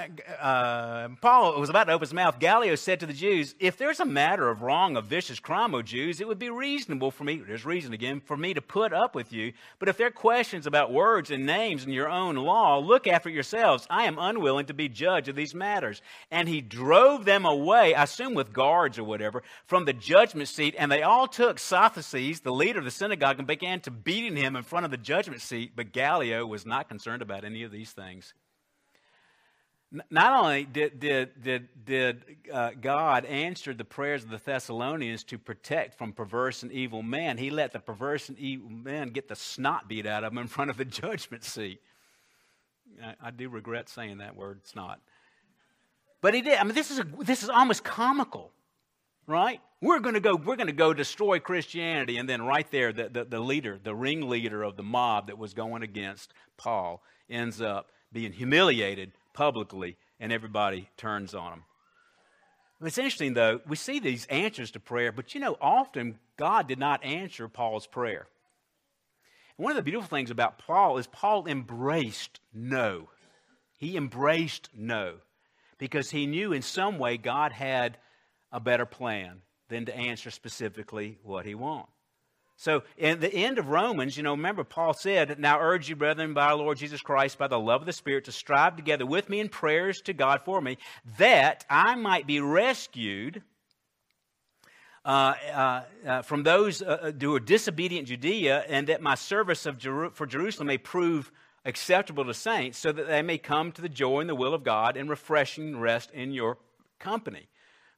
uh, 0.41 1.09
Paul 1.21 1.59
was 1.59 1.69
about 1.69 1.85
to 1.85 1.93
open 1.93 2.07
his 2.07 2.15
mouth. 2.15 2.39
Gallio 2.39 2.77
said 2.77 3.01
to 3.01 3.07
the 3.07 3.13
Jews, 3.13 3.57
If 3.59 3.77
there's 3.77 3.99
a 3.99 4.05
matter 4.05 4.49
of 4.49 4.63
wrong, 4.63 4.97
of 4.97 5.07
vicious 5.07 5.41
crime, 5.41 5.75
O 5.75 5.83
Jews, 5.83 6.21
it 6.21 6.29
would 6.29 6.39
be 6.39 6.49
reasonable 6.49 7.11
for 7.11 7.25
me, 7.25 7.43
there's 7.45 7.65
reason 7.65 7.93
again, 7.93 8.21
for 8.21 8.37
me 8.37 8.55
to 8.55 8.63
put 8.63 8.93
up 8.93 9.17
with 9.17 9.33
you. 9.33 9.53
But 9.81 9.89
if 9.89 9.97
there 9.97 10.07
are 10.07 10.13
questions 10.13 10.69
about 10.69 10.93
words 10.93 11.33
and 11.33 11.45
names 11.45 11.85
in 11.85 11.91
your 11.91 12.09
own 12.09 12.37
law, 12.37 12.79
look 12.79 13.09
after 13.09 13.29
yourselves. 13.29 13.85
I 13.91 14.05
am 14.05 14.17
unwilling 14.17 14.67
to 14.67 14.75
be 14.75 14.89
judge 14.89 15.29
of 15.29 15.35
these 15.35 15.57
matters. 15.57 16.03
And 16.31 16.49
he 16.49 16.61
drove 16.61 17.25
them 17.25 17.45
away, 17.45 17.97
I 17.97 18.05
assume 18.05 18.35
with 18.35 18.53
guards 18.53 18.97
or 18.97 19.05
whatever, 19.05 19.43
from 19.67 19.87
the 19.87 19.93
judgment 19.93 20.49
seat. 20.49 20.77
And 20.79 20.91
they 20.91 21.03
all 21.03 21.27
took 21.27 21.59
Sosthenes, 21.59 22.41
the 22.41 22.53
leader 22.53 22.79
of 22.79 22.85
the 22.85 22.93
synagogue, 22.93 23.39
and 23.39 23.49
began 23.49 23.81
to 23.81 23.91
beating 23.91 24.37
him 24.37 24.55
in 24.55 24.63
front 24.63 24.85
of 24.85 24.93
the 24.93 24.97
judgment 24.97 25.43
seat. 25.43 25.73
But 25.75 25.91
Gallio 25.91 26.47
was 26.47 26.65
not 26.65 26.89
concerned 26.89 27.23
about 27.23 27.45
any 27.45 27.65
of 27.65 27.73
these 27.73 27.91
things 27.91 28.35
not 30.11 30.43
only 30.43 30.65
did, 30.65 30.99
did, 30.99 31.43
did, 31.43 31.69
did 31.85 32.25
uh, 32.53 32.71
God 32.81 33.25
answer 33.25 33.73
the 33.73 33.85
prayers 33.85 34.25
of 34.25 34.31
the 34.31 34.41
Thessalonians 34.45 35.23
to 35.25 35.39
protect 35.39 35.97
from 35.97 36.13
perverse 36.13 36.63
and 36.63 36.73
evil 36.73 37.03
men, 37.03 37.39
he 37.39 37.51
let 37.51 37.73
the 37.73 37.79
perverse 37.79 38.29
and 38.29 38.39
evil 38.39 38.71
men 38.71 39.11
get 39.11 39.29
the 39.29 39.37
snot 39.37 39.89
beat 39.89 40.07
out 40.07 40.25
of 40.25 40.33
them 40.33 40.39
in 40.39 40.49
front 40.49 40.71
of 40.71 40.77
the 40.77 40.85
judgment 40.85 41.45
seat. 41.45 41.81
I, 43.03 43.15
I 43.29 43.31
do 43.31 43.49
regret 43.49 43.89
saying 43.89 44.19
that 44.19 44.37
word, 44.37 44.67
snot. 44.67 45.01
But 46.21 46.35
he 46.35 46.41
did. 46.41 46.59
I 46.59 46.65
mean, 46.65 46.75
this 46.75 46.91
is, 46.91 46.99
a, 46.99 47.07
this 47.21 47.43
is 47.43 47.51
almost 47.51 47.85
comical, 47.85 48.51
right? 49.27 49.61
We're 49.81 50.01
going 50.01 50.15
to 50.15 50.21
go, 50.21 50.35
we're 50.35 50.57
going 50.57 50.69
to 50.69 50.73
go 50.73 50.95
destroy 50.95 51.39
Christianity. 51.39 52.17
And 52.17 52.29
then 52.29 52.43
right 52.43 52.69
there, 52.71 52.93
the, 52.93 53.09
the, 53.11 53.25
the 53.25 53.41
leader, 53.41 53.79
the 53.83 53.95
ringleader 53.95 54.63
of 54.63 54.77
the 54.77 54.83
mob 54.83 55.27
that 55.27 55.39
was 55.39 55.55
going 55.55 55.83
against 55.83 56.33
Paul 56.57 57.03
ends 57.29 57.61
up 57.61 57.91
being 58.13 58.33
humiliated 58.33 59.13
publicly, 59.35 59.97
and 60.19 60.33
everybody 60.33 60.89
turns 60.97 61.35
on 61.35 61.51
them. 61.51 61.65
It's 62.83 62.99
interesting, 62.99 63.35
though, 63.35 63.61
we 63.67 63.77
see 63.77 63.99
these 63.99 64.27
answers 64.27 64.71
to 64.73 64.81
prayer, 64.81 65.13
but 65.13 65.35
you 65.35 65.41
know, 65.41 65.57
often 65.61 66.19
God 66.37 66.67
did 66.67 66.79
not 66.79 67.05
answer 67.05 67.49
Paul's 67.49 67.87
prayer. 67.87 68.27
One 69.57 69.71
of 69.71 69.77
the 69.77 69.83
beautiful 69.83 70.09
things 70.09 70.31
about 70.31 70.59
Paul 70.59 70.99
is 70.99 71.07
Paul 71.07 71.47
embraced 71.47 72.41
no. 72.53 73.09
He 73.79 73.97
embraced 73.97 74.71
no 74.75 75.17
because 75.79 76.11
he 76.11 76.27
knew 76.27 76.53
in 76.53 76.63
some 76.63 76.99
way 76.99 77.17
God 77.17 77.53
had 77.53 77.99
a 78.51 78.61
better 78.61 78.87
plan 78.87 79.43
than 79.69 79.87
to 79.87 79.97
answer 79.97 80.31
specifically 80.31 81.19
what 81.23 81.47
he 81.47 81.55
wants. 81.55 81.94
So, 82.57 82.83
in 82.97 83.19
the 83.19 83.33
end 83.33 83.59
of 83.59 83.69
Romans, 83.69 84.17
you 84.17 84.23
know, 84.23 84.31
remember 84.31 84.63
Paul 84.63 84.95
said, 84.95 85.39
Now 85.41 85.59
urge 85.61 85.89
you, 85.89 85.97
brethren, 85.97 86.35
by 86.35 86.47
our 86.47 86.55
Lord 86.55 86.79
Jesus 86.79 87.01
Christ, 87.01 87.37
by 87.37 87.49
the 87.49 87.59
love 87.59 87.83
of 87.83 87.87
the 87.87 87.93
Spirit, 87.93 88.27
to 88.27 88.33
strive 88.33 88.77
together 88.77 89.05
with 89.05 89.29
me 89.29 89.41
in 89.41 89.49
prayers 89.49 90.01
to 90.03 90.13
God 90.13 90.43
for 90.45 90.61
me, 90.61 90.79
that 91.19 91.65
I 91.69 91.97
might 91.97 92.27
be 92.27 92.41
rescued 92.41 93.43
uh, 95.05 95.35
uh, 95.53 95.83
uh, 96.07 96.23
from 96.23 96.45
those 96.45 96.81
uh, 96.81 96.99
uh, 97.03 97.13
who 97.21 97.35
are 97.35 97.41
disobedient 97.41 98.09
Judea, 98.09 98.65
and 98.69 98.87
that 98.87 99.03
my 99.03 99.17
service 99.17 99.67
of 99.67 99.83
for 100.15 100.25
Jerusalem 100.25 100.69
may 100.69 100.79
prove 100.79 101.33
acceptable 101.65 102.25
to 102.25 102.35
saints, 102.35 102.79
so 102.79 102.93
that 102.93 103.09
they 103.09 103.23
may 103.23 103.39
come 103.39 103.73
to 103.73 103.83
the 103.83 103.89
joy 103.89 104.21
and 104.21 104.31
the 104.31 104.35
will 104.35 104.55
of 104.55 104.63
God 104.63 104.97
and 104.97 105.11
refreshing 105.11 105.79
rest 105.79 106.11
in 106.13 106.33
your 106.33 106.59
company. 106.99 107.49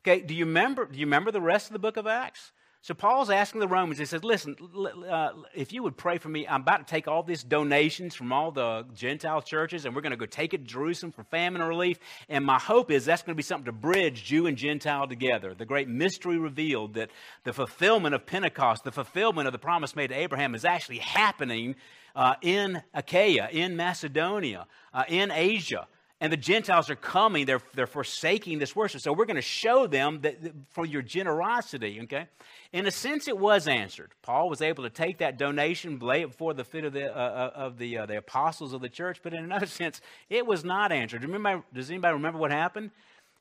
Okay, 0.03 0.21
do 0.21 0.35
you 0.35 0.47
remember, 0.47 0.87
do 0.87 0.99
you 0.99 1.07
remember 1.07 1.31
the 1.31 1.41
rest 1.41 1.67
of 1.67 1.73
the 1.73 1.79
book 1.79 1.97
of 1.97 2.07
Acts? 2.07 2.53
So 2.87 2.95
Paul's 2.95 3.31
asking 3.31 3.59
the 3.59 3.67
Romans, 3.67 3.99
he 3.99 4.05
says, 4.05 4.23
Listen, 4.23 4.55
uh, 5.11 5.31
if 5.53 5.73
you 5.73 5.83
would 5.83 5.97
pray 5.97 6.19
for 6.19 6.29
me, 6.29 6.47
I'm 6.47 6.61
about 6.61 6.87
to 6.87 6.89
take 6.89 7.09
all 7.09 7.25
these 7.25 7.43
donations 7.43 8.15
from 8.15 8.33
all 8.33 8.53
the 8.53 8.87
Gentile 8.95 9.43
churches, 9.43 9.85
and 9.85 9.93
we're 9.93 10.03
going 10.03 10.13
to 10.13 10.17
go 10.17 10.25
take 10.25 10.55
it 10.55 10.59
to 10.59 10.65
Jerusalem 10.65 11.11
for 11.11 11.25
famine 11.25 11.65
relief. 11.65 11.99
And 12.29 12.45
my 12.45 12.61
hope 12.61 12.93
is 12.93 13.05
that's 13.05 13.23
going 13.23 13.35
to 13.35 13.37
be 13.37 13.43
something 13.43 13.65
to 13.65 13.73
bridge 13.73 14.23
Jew 14.23 14.47
and 14.47 14.57
Gentile 14.57 15.09
together. 15.09 15.53
The 15.53 15.65
great 15.65 15.89
mystery 15.89 16.39
revealed 16.39 16.95
that 16.95 17.11
the 17.43 17.53
fulfillment 17.53 18.15
of 18.15 18.25
Pentecost, 18.25 18.85
the 18.85 18.93
fulfillment 18.93 19.49
of 19.49 19.53
the 19.53 19.59
promise 19.59 19.97
made 19.97 20.11
to 20.11 20.15
Abraham, 20.15 20.55
is 20.55 20.65
actually 20.65 20.99
happening 20.99 21.75
uh, 22.15 22.35
in 22.41 22.85
Achaia, 22.95 23.49
in 23.51 23.75
Macedonia, 23.75 24.69
uh, 24.95 25.03
in 25.09 25.33
Asia 25.33 25.89
and 26.21 26.33
the 26.33 26.37
Gentiles 26.39 26.89
are 26.89 26.97
coming, 26.97 27.45
they're, 27.45 27.61
they're 27.75 27.87
forsaking 27.87 28.59
this 28.59 28.75
worship. 28.75 29.03
So 29.03 29.13
we're 29.13 29.27
going 29.27 29.37
to 29.37 29.43
show 29.43 29.87
them 29.87 30.21
that, 30.23 30.43
that, 30.43 30.55
for 30.71 30.87
your 30.87 31.03
generosity, 31.03 32.01
okay? 32.05 32.27
In 32.73 32.87
a 32.87 32.91
sense, 32.91 33.29
it 33.29 33.37
was 33.37 33.69
answered. 33.69 34.13
Paul 34.23 34.49
was 34.49 34.63
able 34.63 34.85
to 34.85 34.91
take 34.91 35.19
that 35.19 35.37
donation, 35.37 35.99
lay 35.99 36.23
it 36.23 36.29
before 36.29 36.55
the 36.55 36.65
feet 36.65 36.85
of 36.85 36.95
the, 36.95 37.15
uh, 37.15 37.19
uh, 37.19 37.51
of 37.55 37.77
the, 37.77 37.99
uh, 37.99 38.07
the 38.07 38.17
apostles 38.17 38.73
of 38.73 38.81
the 38.81 38.89
church, 38.89 39.21
but 39.23 39.35
in 39.35 39.45
another 39.45 39.67
sense, 39.67 40.01
it 40.31 40.47
was 40.47 40.65
not 40.65 40.91
answered. 40.91 41.23
Remember, 41.23 41.63
does 41.75 41.91
anybody 41.91 42.15
remember 42.15 42.39
what 42.39 42.51
happened? 42.51 42.93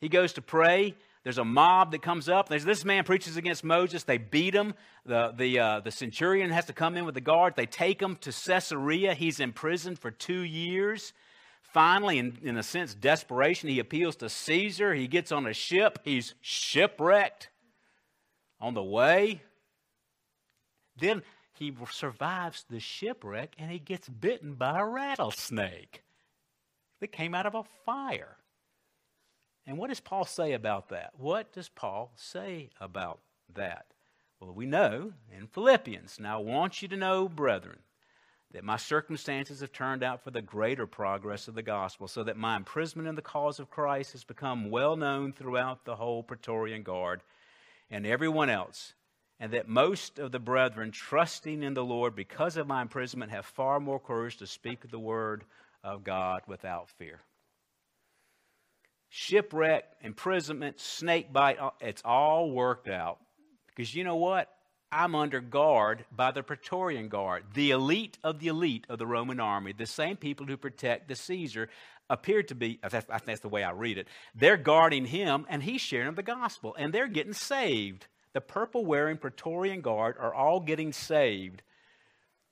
He 0.02 0.10
goes 0.10 0.34
to 0.34 0.42
pray. 0.42 0.96
There's 1.24 1.38
a 1.38 1.46
mob 1.46 1.92
that 1.94 2.02
comes 2.02 2.28
up. 2.28 2.50
There's, 2.50 2.66
this 2.66 2.84
man 2.84 3.06
preaches 3.06 3.38
against 3.38 3.64
Moses. 3.64 4.04
They 4.04 4.18
beat 4.18 4.54
him. 4.54 4.74
The, 5.06 5.34
the, 5.36 5.60
uh, 5.60 5.80
the 5.80 5.92
centurion 5.92 6.52
has 6.52 6.66
to 6.66 6.74
come 6.74 6.98
in 6.98 7.06
with 7.06 7.16
the 7.16 7.22
guard. 7.22 7.56
They 7.56 7.66
take 7.66 8.02
him 8.02 8.18
to 8.18 8.32
Caesarea. 8.32 9.14
He's 9.14 9.40
imprisoned 9.40 9.98
for 9.98 10.12
two 10.12 10.42
years 10.42 11.14
finally, 11.76 12.18
in, 12.20 12.38
in 12.42 12.56
a 12.56 12.64
sense, 12.64 12.94
desperation, 12.94 13.68
he 13.68 13.80
appeals 13.80 14.16
to 14.16 14.30
Caesar. 14.30 14.94
He 14.94 15.08
gets 15.08 15.34
on 15.34 15.46
a 15.46 15.52
ship. 15.52 16.00
He's 16.06 16.34
shipwrecked 16.40 17.50
on 18.62 18.74
the 18.74 18.82
way. 18.82 19.42
Then 20.98 21.22
he 21.54 21.76
survives 21.92 22.64
the 22.70 22.80
shipwreck 22.80 23.56
and 23.58 23.70
he 23.70 23.80
gets 23.80 24.08
bitten 24.08 24.54
by 24.54 24.80
a 24.80 24.86
rattlesnake 24.86 26.04
that 27.02 27.12
came 27.12 27.36
out 27.36 27.46
of 27.46 27.56
a 27.56 27.66
fire. 27.86 28.38
And 29.68 29.78
what 29.78 29.90
does 29.90 30.00
Paul 30.00 30.24
say 30.24 30.54
about 30.54 30.88
that? 30.90 31.12
What 31.18 31.52
does 31.52 31.68
Paul 31.68 32.14
say 32.16 32.70
about 32.80 33.20
that? 33.54 33.88
Well, 34.40 34.54
we 34.54 34.66
know 34.66 35.12
in 35.38 35.48
Philippians. 35.48 36.22
Now, 36.22 36.40
I 36.40 36.44
want 36.44 36.82
you 36.82 36.88
to 36.88 36.96
know, 36.96 37.28
brethren, 37.28 37.80
that 38.56 38.63
my 38.63 38.78
circumstances 38.78 39.60
have 39.60 39.74
turned 39.74 40.02
out 40.02 40.24
for 40.24 40.32
the 40.32 40.41
greater 40.41 40.88
progress 40.88 41.50
of 41.50 41.56
the 41.56 41.62
gospel, 41.62 42.08
so 42.08 42.24
that 42.24 42.38
my 42.38 42.56
imprisonment 42.56 43.10
in 43.10 43.15
the 43.15 43.22
cause 43.22 43.60
of 43.60 43.70
Christ 43.70 44.13
has 44.13 44.24
become 44.24 44.70
well 44.72 44.96
known 44.96 45.34
throughout 45.34 45.84
the 45.84 45.98
whole 45.98 46.24
Praetorian 46.24 46.82
Guard 46.82 47.20
and 47.91 48.08
everyone 48.08 48.50
else, 48.50 48.94
and 49.41 49.52
that 49.52 49.68
most 49.68 50.20
of 50.20 50.32
the 50.32 50.39
brethren, 50.39 50.91
trusting 50.91 51.63
in 51.63 51.74
the 51.74 51.84
Lord 51.84 52.15
because 52.15 52.56
of 52.56 52.65
my 52.65 52.82
imprisonment, 52.82 53.34
have 53.34 53.46
far 53.46 53.82
more 53.82 54.00
courage 54.00 54.38
to 54.38 54.48
speak 54.48 54.89
the 54.89 55.00
word 55.00 55.44
of 55.84 56.06
God 56.06 56.44
without 56.48 56.89
fear. 56.91 57.20
Shipwreck, 59.10 59.84
imprisonment, 60.02 60.80
snake 60.80 61.34
bite, 61.34 61.60
it's 61.82 62.02
all 62.06 62.50
worked 62.50 62.88
out. 62.88 63.20
Because 63.68 63.94
you 63.94 64.06
know 64.06 64.15
what? 64.15 64.50
I'm 64.95 65.13
under 65.13 65.41
guard 65.41 66.05
by 66.10 66.31
the 66.31 66.41
Praetorian 66.41 67.10
Guard, 67.10 67.43
the 67.53 67.71
elite 67.71 68.17
of 68.23 68.39
the 68.39 68.47
elite 68.47 68.86
of 68.88 68.97
the 68.97 69.05
Roman 69.05 69.41
army, 69.41 69.73
the 69.73 69.86
same 69.86 70.15
people 70.15 70.45
who 70.45 70.55
protect 70.55 71.10
the 71.10 71.17
Caesar 71.17 71.67
appear 72.10 72.43
to 72.43 72.55
be, 72.55 72.79
I 72.81 72.88
think 72.88 73.05
that's 73.25 73.41
the 73.41 73.49
way 73.49 73.62
I 73.62 73.71
read 73.71 73.97
it, 73.97 74.08
they're 74.34 74.55
guarding 74.55 75.03
him 75.03 75.45
and 75.49 75.62
he's 75.62 75.81
sharing 75.81 76.15
the 76.15 76.23
gospel. 76.23 76.73
And 76.79 76.93
they're 76.93 77.10
getting 77.10 77.34
saved. 77.34 78.08
The 78.31 78.39
purple 78.39 78.86
wearing 78.86 79.17
Praetorian 79.17 79.81
Guard 79.81 80.15
are 80.17 80.34
all 80.34 80.62
getting 80.62 80.93
saved 80.93 81.62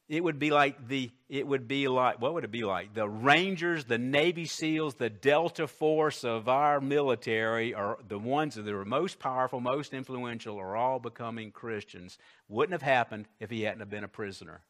it 0.09 0.23
would 0.23 0.37
be 0.37 0.51
like 0.51 0.87
the 0.87 1.11
it 1.29 1.47
would 1.47 1.67
be 1.67 1.87
like 1.87 2.21
what 2.21 2.33
would 2.33 2.43
it 2.43 2.51
be 2.51 2.63
like? 2.63 2.93
The 2.93 3.07
rangers 3.07 3.85
the 3.85 3.97
navy 3.97 4.45
seals 4.45 4.95
the 4.95 5.09
delta 5.09 5.67
force 5.67 6.23
of 6.23 6.49
our 6.49 6.81
military 6.81 7.73
are 7.73 7.97
the 8.07 8.19
ones 8.19 8.55
that 8.55 8.67
are 8.67 8.85
most 8.85 9.19
powerful 9.19 9.61
most 9.61 9.93
influential 9.93 10.57
are 10.57 10.75
all 10.75 10.99
becoming 10.99 11.51
christians. 11.51 12.17
Wouldn't 12.49 12.73
have 12.73 12.81
happened 12.81 13.27
if 13.39 13.49
he 13.49 13.63
hadn't 13.63 13.79
have 13.79 13.89
been 13.89 14.03
a 14.03 14.09
prisoner. 14.09 14.61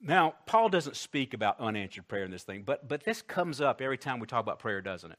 Now 0.00 0.34
paul 0.46 0.70
doesn't 0.70 0.96
speak 0.96 1.34
about 1.34 1.60
unanswered 1.60 2.08
prayer 2.08 2.24
in 2.24 2.30
this 2.30 2.44
thing 2.44 2.62
but 2.64 2.88
but 2.88 3.04
this 3.04 3.20
comes 3.20 3.60
up 3.60 3.82
every 3.82 3.98
time 3.98 4.20
we 4.20 4.26
talk 4.26 4.42
about 4.42 4.58
prayer 4.58 4.80
doesn't 4.80 5.12
it? 5.12 5.18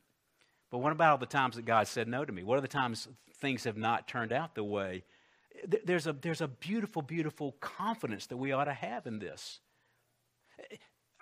But 0.72 0.80
what 0.80 0.92
about 0.92 1.12
all 1.12 1.18
the 1.20 1.26
times 1.28 1.56
that 1.58 1.66
god 1.66 1.88
said 1.88 2.08
no 2.08 2.26
to 2.26 2.34
me? 2.34 2.44
What 2.44 2.58
are 2.58 2.62
the 2.62 2.68
times 2.68 3.08
things 3.40 3.66
have 3.66 3.78
not 3.78 4.08
turned 4.08 4.34
out 4.34 4.56
the 4.56 4.64
way 4.64 5.04
there's 5.86 6.08
a, 6.08 6.14
there's 6.14 6.42
a 6.42 6.48
beautiful, 6.48 7.02
beautiful 7.02 7.54
confidence 7.60 8.28
that 8.28 8.38
we 8.38 8.52
ought 8.52 8.66
to 8.66 8.74
have 8.74 9.08
in 9.08 9.20
this. 9.20 9.60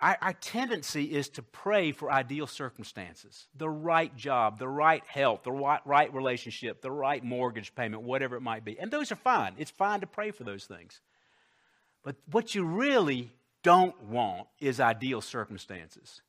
Our, 0.00 0.16
our, 0.20 0.32
tendency 0.32 1.04
is 1.04 1.28
to 1.30 1.42
pray 1.42 1.90
for 1.90 2.10
ideal 2.10 2.46
circumstances 2.46 3.46
the 3.56 3.68
right 3.68 4.14
job, 4.16 4.58
the 4.58 4.68
right 4.68 5.02
health, 5.06 5.42
the 5.42 5.52
right, 5.52 5.80
right 5.84 6.12
relationship, 6.14 6.82
the 6.82 6.90
right 6.90 7.22
mortgage 7.22 7.74
payment, 7.74 8.02
whatever 8.02 8.36
it 8.36 8.40
might 8.40 8.64
be. 8.64 8.78
And 8.78 8.90
those 8.90 9.10
are 9.10 9.16
fine. 9.16 9.54
It's 9.58 9.70
fine 9.70 10.00
to 10.00 10.06
pray 10.06 10.30
for 10.30 10.44
those 10.44 10.66
things. 10.66 11.00
But 12.04 12.16
what 12.30 12.54
you 12.54 12.64
really 12.64 13.32
don't 13.62 14.00
want 14.04 14.46
is 14.60 14.78
ideal 14.78 15.20
circumstances. 15.20 16.22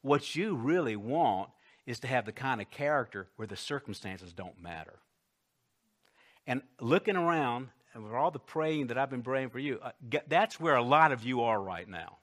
What 0.00 0.34
you 0.34 0.56
really 0.56 0.96
want 0.96 1.50
is 1.86 2.00
to 2.00 2.06
have 2.06 2.24
the 2.24 2.32
kind 2.32 2.60
of 2.60 2.70
character 2.70 3.28
where 3.36 3.46
the 3.46 3.56
circumstances 3.56 4.32
don't 4.32 4.60
matter. 4.62 4.94
And 6.46 6.62
looking 6.80 7.16
around, 7.16 7.68
and 7.94 8.04
with 8.04 8.12
all 8.12 8.30
the 8.30 8.38
praying 8.38 8.88
that 8.88 8.98
I've 8.98 9.10
been 9.10 9.22
praying 9.22 9.50
for 9.50 9.58
you, 9.58 9.78
uh, 9.82 9.92
that's 10.28 10.60
where 10.60 10.76
a 10.76 10.82
lot 10.82 11.12
of 11.12 11.24
you 11.24 11.42
are 11.42 11.60
right 11.60 11.88
now. 11.88 12.18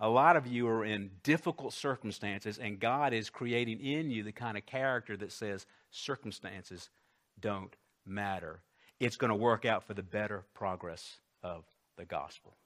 A 0.00 0.08
lot 0.08 0.36
of 0.36 0.46
you 0.46 0.66
are 0.68 0.84
in 0.84 1.10
difficult 1.22 1.72
circumstances, 1.72 2.58
and 2.58 2.80
God 2.80 3.12
is 3.12 3.30
creating 3.30 3.80
in 3.80 4.10
you 4.10 4.22
the 4.22 4.32
kind 4.32 4.56
of 4.56 4.66
character 4.66 5.16
that 5.16 5.30
says 5.32 5.66
circumstances 5.90 6.90
don't 7.38 7.74
matter. 8.04 8.62
It's 8.98 9.16
going 9.16 9.30
to 9.30 9.36
work 9.36 9.64
out 9.64 9.84
for 9.84 9.94
the 9.94 10.02
better 10.02 10.44
progress 10.54 11.20
of 11.42 11.64
the 11.96 12.04
gospel. 12.04 12.56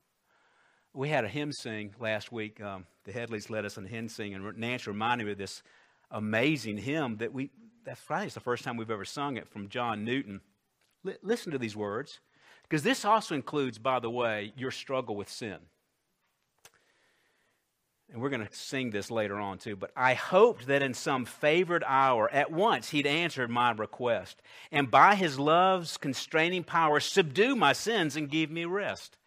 We 0.94 1.10
had 1.10 1.24
a 1.24 1.28
hymn 1.28 1.52
sing 1.52 1.94
last 2.00 2.32
week. 2.32 2.60
Um, 2.62 2.86
the 3.04 3.12
Headleys 3.12 3.50
led 3.50 3.66
us 3.66 3.76
in 3.76 3.84
a 3.84 3.88
hymn 3.88 4.08
sing, 4.08 4.34
and 4.34 4.56
Nancy 4.56 4.90
reminded 4.90 5.24
me 5.26 5.32
of 5.32 5.38
this 5.38 5.62
amazing 6.10 6.78
hymn 6.78 7.18
that 7.18 7.34
we, 7.34 7.50
that's 7.84 8.00
it's 8.08 8.34
the 8.34 8.40
first 8.40 8.64
time 8.64 8.76
we've 8.76 8.90
ever 8.90 9.04
sung 9.04 9.36
it 9.36 9.48
from 9.48 9.68
John 9.68 10.04
Newton 10.04 10.40
listen 11.22 11.52
to 11.52 11.58
these 11.58 11.76
words, 11.76 12.20
because 12.62 12.82
this 12.82 13.04
also 13.04 13.34
includes, 13.34 13.78
by 13.78 14.00
the 14.00 14.10
way, 14.10 14.52
your 14.56 14.70
struggle 14.70 15.16
with 15.16 15.28
sin. 15.28 15.58
And 18.12 18.22
we're 18.22 18.30
going 18.30 18.46
to 18.46 18.54
sing 18.54 18.90
this 18.90 19.10
later 19.10 19.36
on 19.36 19.58
too. 19.58 19.74
But 19.74 19.90
I 19.96 20.14
hoped 20.14 20.68
that 20.68 20.82
in 20.82 20.94
some 20.94 21.24
favored 21.24 21.82
hour, 21.86 22.30
at 22.32 22.52
once 22.52 22.90
he'd 22.90 23.06
answered 23.06 23.50
my 23.50 23.72
request, 23.72 24.40
and 24.70 24.90
by 24.90 25.16
his 25.16 25.38
love's 25.38 25.96
constraining 25.96 26.62
power, 26.62 27.00
subdue 27.00 27.56
my 27.56 27.72
sins 27.72 28.16
and 28.16 28.30
give 28.30 28.50
me 28.50 28.64
rest. 28.64 29.18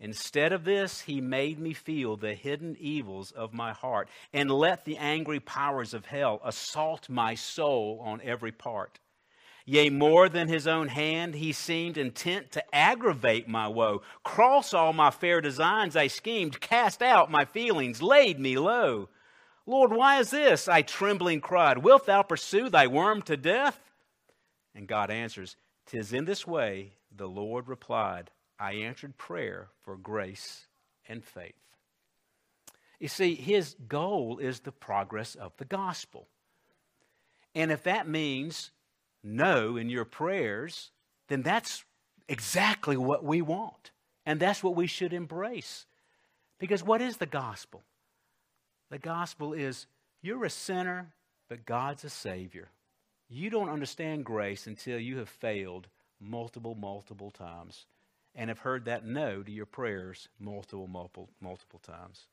Instead 0.00 0.52
of 0.52 0.64
this, 0.64 1.02
he 1.02 1.20
made 1.20 1.60
me 1.60 1.74
feel 1.74 2.16
the 2.16 2.34
hidden 2.34 2.76
evils 2.80 3.30
of 3.30 3.52
my 3.52 3.72
heart 3.72 4.08
and 4.32 4.50
let 4.50 4.84
the 4.84 4.96
angry 4.96 5.38
powers 5.38 5.94
of 5.94 6.06
hell 6.06 6.40
assault 6.42 7.08
my 7.08 7.34
soul 7.36 8.00
on 8.02 8.20
every 8.24 8.50
part. 8.50 8.98
Yea, 9.64 9.90
more 9.90 10.28
than 10.28 10.48
his 10.48 10.66
own 10.66 10.88
hand, 10.88 11.34
he 11.34 11.52
seemed 11.52 11.96
intent 11.96 12.50
to 12.52 12.74
aggravate 12.74 13.48
my 13.48 13.68
woe. 13.68 14.02
Cross 14.24 14.74
all 14.74 14.92
my 14.92 15.10
fair 15.10 15.40
designs 15.40 15.94
I 15.94 16.08
schemed, 16.08 16.60
cast 16.60 17.02
out 17.02 17.30
my 17.30 17.44
feelings, 17.44 18.02
laid 18.02 18.40
me 18.40 18.58
low. 18.58 19.08
Lord, 19.66 19.92
why 19.92 20.18
is 20.18 20.30
this? 20.30 20.66
I 20.66 20.82
trembling 20.82 21.40
cried. 21.40 21.78
Wilt 21.78 22.06
thou 22.06 22.22
pursue 22.22 22.68
thy 22.68 22.88
worm 22.88 23.22
to 23.22 23.36
death? 23.36 23.78
And 24.74 24.88
God 24.88 25.10
answers, 25.10 25.56
Tis 25.86 26.12
in 26.12 26.24
this 26.24 26.46
way, 26.46 26.94
the 27.14 27.28
Lord 27.28 27.68
replied, 27.68 28.30
I 28.58 28.74
answered 28.74 29.16
prayer 29.16 29.68
for 29.82 29.96
grace 29.96 30.66
and 31.08 31.24
faith. 31.24 31.54
You 32.98 33.08
see, 33.08 33.34
his 33.34 33.74
goal 33.88 34.38
is 34.38 34.60
the 34.60 34.72
progress 34.72 35.34
of 35.34 35.52
the 35.56 35.64
gospel. 35.64 36.28
And 37.54 37.70
if 37.70 37.82
that 37.82 38.08
means 38.08 38.70
no 39.22 39.76
in 39.76 39.88
your 39.88 40.04
prayers, 40.04 40.90
then 41.28 41.42
that's 41.42 41.84
exactly 42.28 42.96
what 42.96 43.24
we 43.24 43.42
want. 43.42 43.90
And 44.24 44.38
that's 44.38 44.62
what 44.62 44.76
we 44.76 44.86
should 44.86 45.12
embrace. 45.12 45.86
Because 46.58 46.82
what 46.82 47.02
is 47.02 47.16
the 47.16 47.26
gospel? 47.26 47.82
The 48.90 48.98
gospel 48.98 49.52
is 49.52 49.86
you're 50.22 50.44
a 50.44 50.50
sinner, 50.50 51.12
but 51.48 51.66
God's 51.66 52.04
a 52.04 52.10
Savior. 52.10 52.68
You 53.28 53.50
don't 53.50 53.70
understand 53.70 54.24
grace 54.24 54.66
until 54.66 54.98
you 54.98 55.18
have 55.18 55.28
failed 55.28 55.88
multiple, 56.20 56.74
multiple 56.74 57.30
times 57.30 57.86
and 58.34 58.48
have 58.48 58.60
heard 58.60 58.84
that 58.84 59.04
no 59.04 59.42
to 59.42 59.50
your 59.50 59.66
prayers 59.66 60.28
multiple, 60.38 60.86
multiple, 60.86 61.28
multiple 61.40 61.80
times. 61.80 62.26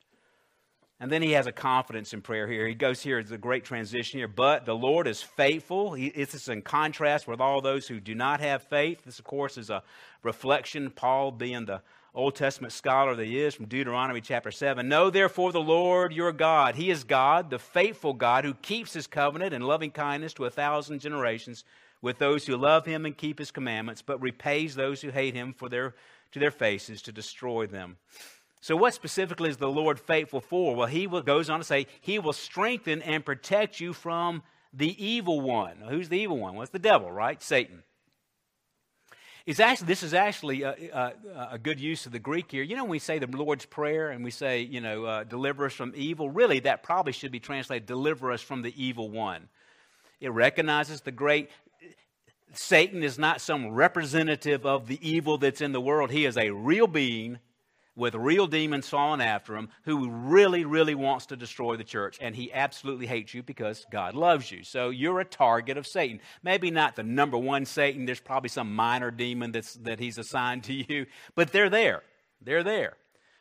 And 1.01 1.09
then 1.09 1.21
he 1.21 1.31
has 1.31 1.47
a 1.47 1.51
confidence 1.53 2.13
in 2.13 2.21
prayer 2.21 2.45
here. 2.45 2.67
He 2.67 2.75
goes 2.75 3.01
here, 3.01 3.19
it's 3.19 3.31
a 3.31 3.38
great 3.38 3.63
transition 3.63 4.19
here. 4.19 4.27
But 4.27 4.65
the 4.65 4.75
Lord 4.75 5.07
is 5.07 5.21
faithful. 5.21 5.93
He, 5.93 6.07
it's 6.07 6.49
in 6.49 6.62
contrast 6.62 7.25
with 7.25 7.39
all 7.39 7.62
those 7.62 7.88
who 7.88 8.01
do 8.01 8.13
not 8.13 8.41
have 8.41 8.63
faith. 8.63 9.05
This, 9.05 9.17
of 9.17 9.25
course, 9.25 9.57
is 9.57 9.69
a 9.69 9.81
reflection, 10.23 10.91
Paul 10.91 11.31
being 11.31 11.65
the 11.65 11.81
Old 12.13 12.35
Testament 12.35 12.73
scholar 12.73 13.15
that 13.15 13.25
he 13.25 13.39
is 13.39 13.55
from 13.55 13.67
Deuteronomy 13.67 14.19
chapter 14.19 14.51
7. 14.51 14.89
Know 14.89 15.09
therefore 15.09 15.53
the 15.53 15.62
Lord 15.62 16.12
your 16.12 16.33
God. 16.33 16.75
He 16.75 16.89
is 16.89 17.05
God, 17.05 17.49
the 17.49 17.59
faithful 17.59 18.13
God, 18.13 18.43
who 18.43 18.55
keeps 18.55 18.93
his 18.93 19.07
covenant 19.07 19.53
and 19.53 19.63
loving 19.63 19.91
kindness 19.91 20.33
to 20.33 20.45
a 20.45 20.49
thousand 20.49 20.99
generations 20.99 21.63
with 22.01 22.17
those 22.17 22.45
who 22.45 22.57
love 22.57 22.85
him 22.85 23.05
and 23.05 23.15
keep 23.15 23.39
his 23.39 23.51
commandments, 23.51 24.01
but 24.01 24.21
repays 24.21 24.75
those 24.75 25.01
who 25.01 25.09
hate 25.09 25.35
him 25.35 25.53
for 25.53 25.69
their, 25.69 25.95
to 26.31 26.39
their 26.39 26.52
faces 26.52 27.02
to 27.04 27.12
destroy 27.12 27.67
them. 27.67 27.97
So, 28.62 28.75
what 28.75 28.93
specifically 28.93 29.49
is 29.49 29.57
the 29.57 29.69
Lord 29.69 29.99
faithful 29.99 30.41
for? 30.41 30.75
Well, 30.75 30.87
he 30.87 31.07
goes 31.07 31.49
on 31.49 31.60
to 31.60 31.63
say, 31.63 31.87
He 32.01 32.19
will 32.19 32.33
strengthen 32.33 33.01
and 33.01 33.23
protect 33.23 33.79
you 33.79 33.93
from 33.93 34.43
the 34.73 35.03
evil 35.03 35.39
one. 35.39 35.77
Who's 35.87 36.10
the 36.10 36.19
evil 36.19 36.37
one? 36.37 36.55
Well, 36.55 36.63
it's 36.63 36.71
the 36.71 36.79
devil, 36.79 37.12
right? 37.12 37.41
Satan. 37.41 37.83
It's 39.45 39.60
actually, 39.60 39.87
this 39.87 40.03
is 40.03 40.13
actually 40.13 40.62
a, 40.62 40.75
a, 40.93 41.13
a, 41.53 41.57
good 41.57 41.79
use 41.79 42.05
of 42.05 42.12
the 42.12 42.19
Greek 42.19 42.51
here. 42.51 42.62
You 42.62 42.75
know, 42.75 42.83
when 42.83 42.91
we 42.91 42.99
say 42.99 43.17
the 43.17 43.25
Lord's 43.25 43.65
Prayer 43.65 44.12
and 44.12 44.23
we 44.23 44.29
say, 44.29 44.62
you 44.62 44.79
know, 44.79 45.05
uh, 45.05 45.23
deliver 45.23 45.65
us 45.65 45.73
from 45.73 45.93
evil, 45.95 46.29
really 46.29 46.60
that 46.60 46.83
probably 46.83 47.13
should 47.13 47.31
be 47.31 47.39
translated, 47.39 47.87
deliver 47.87 48.31
us 48.31 48.41
from 48.41 48.62
the 48.62 48.73
evil 48.79 49.10
one. 49.10 49.47
It 50.19 50.31
recognizes 50.33 51.01
the 51.01 51.12
great 51.12 51.49
Satan 52.53 53.03
is 53.03 53.17
not 53.17 53.41
some 53.41 53.71
representative 53.71 54.65
of 54.65 54.87
the 54.87 54.99
evil 55.07 55.37
that's 55.37 55.62
in 55.62 55.71
the 55.71 55.81
world. 55.81 56.12
He 56.12 56.25
is 56.25 56.37
a 56.37 56.49
real 56.49 56.87
being 56.87 57.39
with 58.00 58.15
real 58.15 58.47
demons 58.47 58.87
falling 58.87 59.21
after 59.21 59.56
him 59.56 59.69
who 59.83 60.10
really, 60.10 60.65
really 60.65 60.95
wants 60.95 61.27
to 61.27 61.35
destroy 61.35 61.75
the 61.75 61.83
church. 61.83 62.17
And 62.21 62.35
he 62.35 62.52
absolutely 62.52 63.06
hates 63.06 63.33
you 63.33 63.43
because 63.43 63.85
God 63.91 64.15
loves 64.15 64.52
you. 64.52 64.63
So 64.63 64.89
you're 64.89 65.19
a 65.19 65.25
target 65.25 65.77
of 65.77 65.85
Satan. 65.85 66.21
Maybe 66.41 66.71
not 66.71 66.95
the 66.95 67.04
number 67.04 67.37
one 67.37 67.65
Satan. 67.65 68.06
There's 68.06 68.19
probably 68.19 68.50
some 68.50 68.73
minor 68.73 69.12
demon 69.12 69.52
that's, 69.52 69.73
that 69.75 70.00
he's 70.00 70.17
assigned 70.17 70.63
to 70.63 70.73
you, 70.73 71.06
but 71.35 71.52
they're 71.52 71.69
there. 71.69 72.02
They're 72.41 72.63
there. 72.63 72.93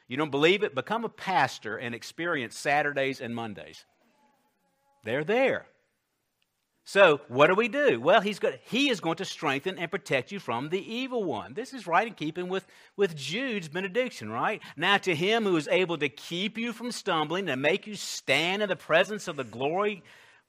You 0.09 0.17
don't 0.17 0.31
believe 0.31 0.63
it? 0.63 0.75
Become 0.75 1.05
a 1.05 1.09
pastor 1.09 1.77
and 1.77 1.95
experience 1.95 2.57
Saturdays 2.57 3.21
and 3.21 3.35
Mondays. 3.35 3.85
They're 5.05 5.25
there. 5.25 5.67
So, 6.89 7.21
what 7.29 7.49
do 7.49 7.55
we 7.55 7.69
do? 7.69 8.01
Well, 8.01 8.23
he's 8.23 8.39
got, 8.39 8.55
he 8.63 8.89
is 8.89 8.99
going 8.99 9.17
to 9.17 9.27
strengthen 9.27 9.79
and 9.79 9.91
protect 9.91 10.33
you 10.33 10.41
from 10.41 10.71
the 10.71 10.81
evil 10.81 11.23
one. 11.23 11.53
This 11.53 11.75
is 11.75 11.87
right 11.87 12.07
in 12.07 12.15
keeping 12.15 12.49
with, 12.49 12.67
with 12.97 13.15
Jude's 13.15 13.69
benediction, 13.69 14.31
right? 14.31 14.63
Now, 14.75 14.97
to 14.97 15.15
him 15.15 15.45
who 15.45 15.55
is 15.59 15.69
able 15.69 15.99
to 15.99 16.09
keep 16.09 16.57
you 16.57 16.73
from 16.73 16.91
stumbling 16.91 17.51
and 17.51 17.61
make 17.61 17.87
you 17.87 17.95
stand 17.95 18.63
in 18.63 18.71
the 18.71 18.75
presence 18.75 19.29
of 19.29 19.37
the 19.37 19.45
glory 19.45 20.03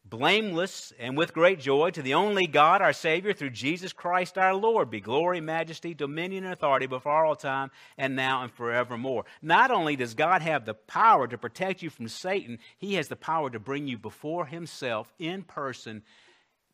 blameless 0.05 0.91
and 0.99 1.17
with 1.17 1.33
great 1.33 1.59
joy 1.59 1.91
to 1.91 2.01
the 2.01 2.13
only 2.13 2.47
God, 2.47 2.81
our 2.81 2.93
Savior, 2.93 3.33
through 3.33 3.51
Jesus 3.51 3.93
Christ 3.93 4.37
our 4.37 4.55
Lord, 4.55 4.89
be 4.89 4.99
glory, 4.99 5.41
majesty, 5.41 5.93
dominion, 5.93 6.43
and 6.45 6.53
authority 6.53 6.87
before 6.87 7.25
all 7.25 7.35
time 7.35 7.69
and 7.97 8.15
now 8.15 8.43
and 8.43 8.51
forevermore. 8.51 9.25
Not 9.41 9.71
only 9.71 9.95
does 9.95 10.13
God 10.13 10.41
have 10.41 10.65
the 10.65 10.73
power 10.73 11.27
to 11.27 11.37
protect 11.37 11.81
you 11.81 11.89
from 11.89 12.07
Satan, 12.07 12.59
He 12.77 12.95
has 12.95 13.07
the 13.07 13.15
power 13.15 13.49
to 13.49 13.59
bring 13.59 13.87
you 13.87 13.97
before 13.97 14.45
Himself 14.45 15.13
in 15.19 15.43
person, 15.43 16.03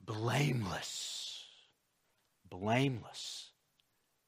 blameless. 0.05 1.43
Blameless. 2.49 3.49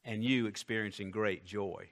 And 0.03 0.23
you 0.23 0.47
experiencing 0.47 1.11
great 1.11 1.45
joy. 1.45 1.89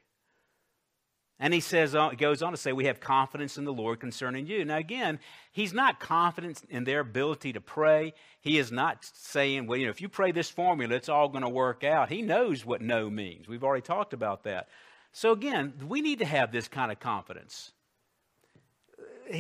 And 1.38 1.54
he 1.54 1.60
says, 1.60 1.94
uh, 1.96 2.12
goes 2.12 2.42
on 2.42 2.52
to 2.52 2.58
say, 2.58 2.72
we 2.72 2.86
have 2.86 3.02
confidence 3.02 3.58
in 3.58 3.66
the 3.66 3.74
Lord 3.74 4.00
concerning 4.00 4.48
you. 4.48 4.64
Now, 4.64 4.78
again, 4.78 5.20
he's 5.52 5.74
not 5.74 6.00
confident 6.00 6.64
in 6.70 6.86
their 6.86 7.02
ability 7.02 7.54
to 7.54 7.62
pray. 7.62 8.14
He 8.40 8.58
is 8.58 8.72
not 8.72 9.04
saying, 9.14 9.68
well, 9.68 9.78
you 9.78 9.86
know, 9.86 9.92
if 9.92 10.00
you 10.00 10.08
pray 10.08 10.32
this 10.32 10.50
formula, 10.50 10.96
it's 10.96 11.10
all 11.10 11.28
going 11.28 11.44
to 11.44 11.50
work 11.50 11.84
out. 11.84 12.10
He 12.10 12.22
knows 12.22 12.66
what 12.66 12.82
no 12.82 13.10
means. 13.10 13.50
We've 13.50 13.66
already 13.66 13.82
talked 13.82 14.14
about 14.14 14.46
that. 14.46 14.70
So, 15.12 15.34
again, 15.34 15.74
we 15.86 16.00
need 16.00 16.20
to 16.20 16.26
have 16.26 16.54
this 16.54 16.70
kind 16.70 16.90
of 16.90 17.02
confidence. 17.02 17.74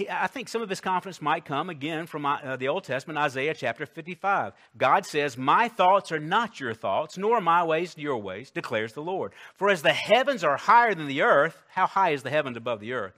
I 0.10 0.28
think 0.28 0.48
some 0.48 0.62
of 0.62 0.70
his 0.70 0.82
confidence 0.82 1.22
might 1.22 1.46
come 1.46 1.70
again 1.70 2.08
from 2.08 2.26
uh, 2.26 2.56
the 2.56 2.68
Old 2.68 2.86
Testament, 2.86 3.20
Isaiah 3.20 3.54
chapter 3.54 3.86
55. 3.86 4.54
God 4.78 5.06
says, 5.06 5.38
My 5.38 5.68
thoughts 5.68 6.12
are 6.12 6.20
not 6.20 6.60
your 6.60 6.74
thoughts, 6.74 7.18
nor 7.18 7.40
my 7.40 7.64
ways 7.64 7.96
your 7.98 8.18
ways, 8.18 8.50
declares 8.50 8.94
the 8.94 9.02
Lord. 9.02 9.34
For 9.54 9.70
as 9.70 9.84
the 9.84 9.94
heavens 9.94 10.44
are 10.44 10.58
higher 10.58 10.96
than 10.96 11.08
the 11.08 11.22
earth, 11.22 11.62
how 11.70 11.86
high 11.86 12.12
is 12.12 12.24
the 12.24 12.32
heavens 12.32 12.58
above 12.58 12.80
the 12.80 12.94
earth? 12.94 13.14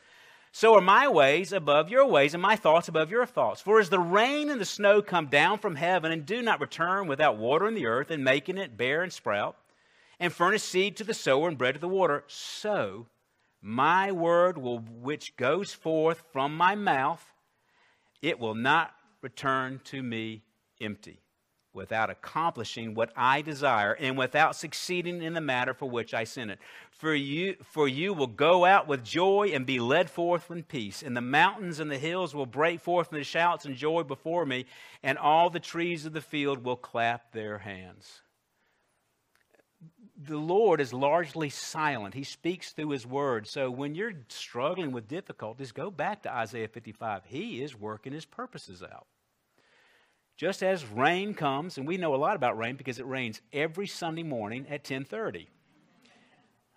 So 0.51 0.75
are 0.75 0.81
my 0.81 1.07
ways 1.07 1.53
above 1.53 1.89
your 1.89 2.05
ways, 2.05 2.33
and 2.33 2.41
my 2.41 2.55
thoughts 2.55 2.87
above 2.87 3.11
your 3.11 3.25
thoughts. 3.25 3.61
For 3.61 3.79
as 3.79 3.89
the 3.89 3.99
rain 3.99 4.49
and 4.49 4.59
the 4.59 4.65
snow 4.65 5.01
come 5.01 5.27
down 5.27 5.59
from 5.59 5.75
heaven 5.75 6.11
and 6.11 6.25
do 6.25 6.41
not 6.41 6.59
return 6.59 7.07
without 7.07 7.37
watering 7.37 7.75
the 7.75 7.87
earth 7.87 8.11
and 8.11 8.23
making 8.23 8.57
it 8.57 8.75
bear 8.75 9.03
and 9.03 9.13
sprout, 9.13 9.55
and 10.19 10.33
furnish 10.33 10.63
seed 10.63 10.97
to 10.97 11.03
the 11.03 11.13
sower 11.13 11.47
and 11.47 11.57
bread 11.57 11.75
to 11.75 11.79
the 11.79 11.87
water, 11.87 12.23
so 12.27 13.05
my 13.67 14.13
word 14.13 14.57
will, 14.57 14.79
which 14.79 15.35
goes 15.35 15.73
forth 15.73 16.23
from 16.31 16.55
my 16.55 16.73
mouth, 16.73 17.33
it 18.21 18.39
will 18.39 18.55
not 18.55 18.93
return 19.21 19.81
to 19.83 20.01
me 20.01 20.41
empty, 20.79 21.19
without 21.73 22.09
accomplishing 22.09 22.93
what 22.93 23.11
I 23.13 23.41
desire, 23.41 23.91
and 23.91 24.17
without 24.17 24.55
succeeding 24.55 25.21
in 25.21 25.33
the 25.33 25.41
matter 25.41 25.73
for 25.73 25.89
which 25.89 26.13
I 26.13 26.23
sent 26.23 26.49
it. 26.49 26.59
For 26.91 27.13
you, 27.13 27.57
for 27.61 27.89
you 27.89 28.13
will 28.13 28.27
go 28.27 28.63
out 28.63 28.87
with 28.87 29.03
joy 29.03 29.51
and 29.53 29.65
be 29.65 29.81
led 29.81 30.09
forth 30.09 30.49
in 30.49 30.63
peace, 30.63 31.03
and 31.03 31.17
the 31.17 31.19
mountains 31.19 31.81
and 31.81 31.91
the 31.91 31.97
hills 31.97 32.33
will 32.33 32.45
break 32.45 32.79
forth 32.79 33.11
in 33.11 33.17
the 33.17 33.25
shouts 33.25 33.65
and 33.65 33.75
joy 33.75 34.03
before 34.03 34.45
me, 34.45 34.65
and 35.03 35.17
all 35.17 35.49
the 35.49 35.59
trees 35.59 36.05
of 36.05 36.13
the 36.13 36.21
field 36.21 36.63
will 36.63 36.77
clap 36.77 37.33
their 37.33 37.57
hands 37.57 38.21
the 40.17 40.37
Lord 40.37 40.81
is 40.81 40.93
largely 40.93 41.49
silent. 41.49 42.15
He 42.15 42.23
speaks 42.23 42.71
through 42.71 42.89
His 42.89 43.05
Word. 43.05 43.45
So 43.47 43.69
when 43.69 43.93
you're 43.93 44.13
struggling 44.29 44.91
with 44.91 45.07
difficulties, 45.07 45.71
go 45.71 45.91
back 45.91 46.23
to 46.23 46.33
Isaiah 46.33 46.67
55. 46.67 47.23
He 47.25 47.61
is 47.61 47.79
working 47.79 48.13
His 48.13 48.25
purposes 48.25 48.81
out. 48.81 49.05
Just 50.35 50.63
as 50.63 50.85
rain 50.85 51.33
comes, 51.33 51.77
and 51.77 51.87
we 51.87 51.97
know 51.97 52.15
a 52.15 52.17
lot 52.17 52.35
about 52.35 52.57
rain 52.57 52.75
because 52.75 52.99
it 52.99 53.05
rains 53.05 53.41
every 53.53 53.87
Sunday 53.87 54.23
morning 54.23 54.65
at 54.65 54.81
1030. 54.81 55.49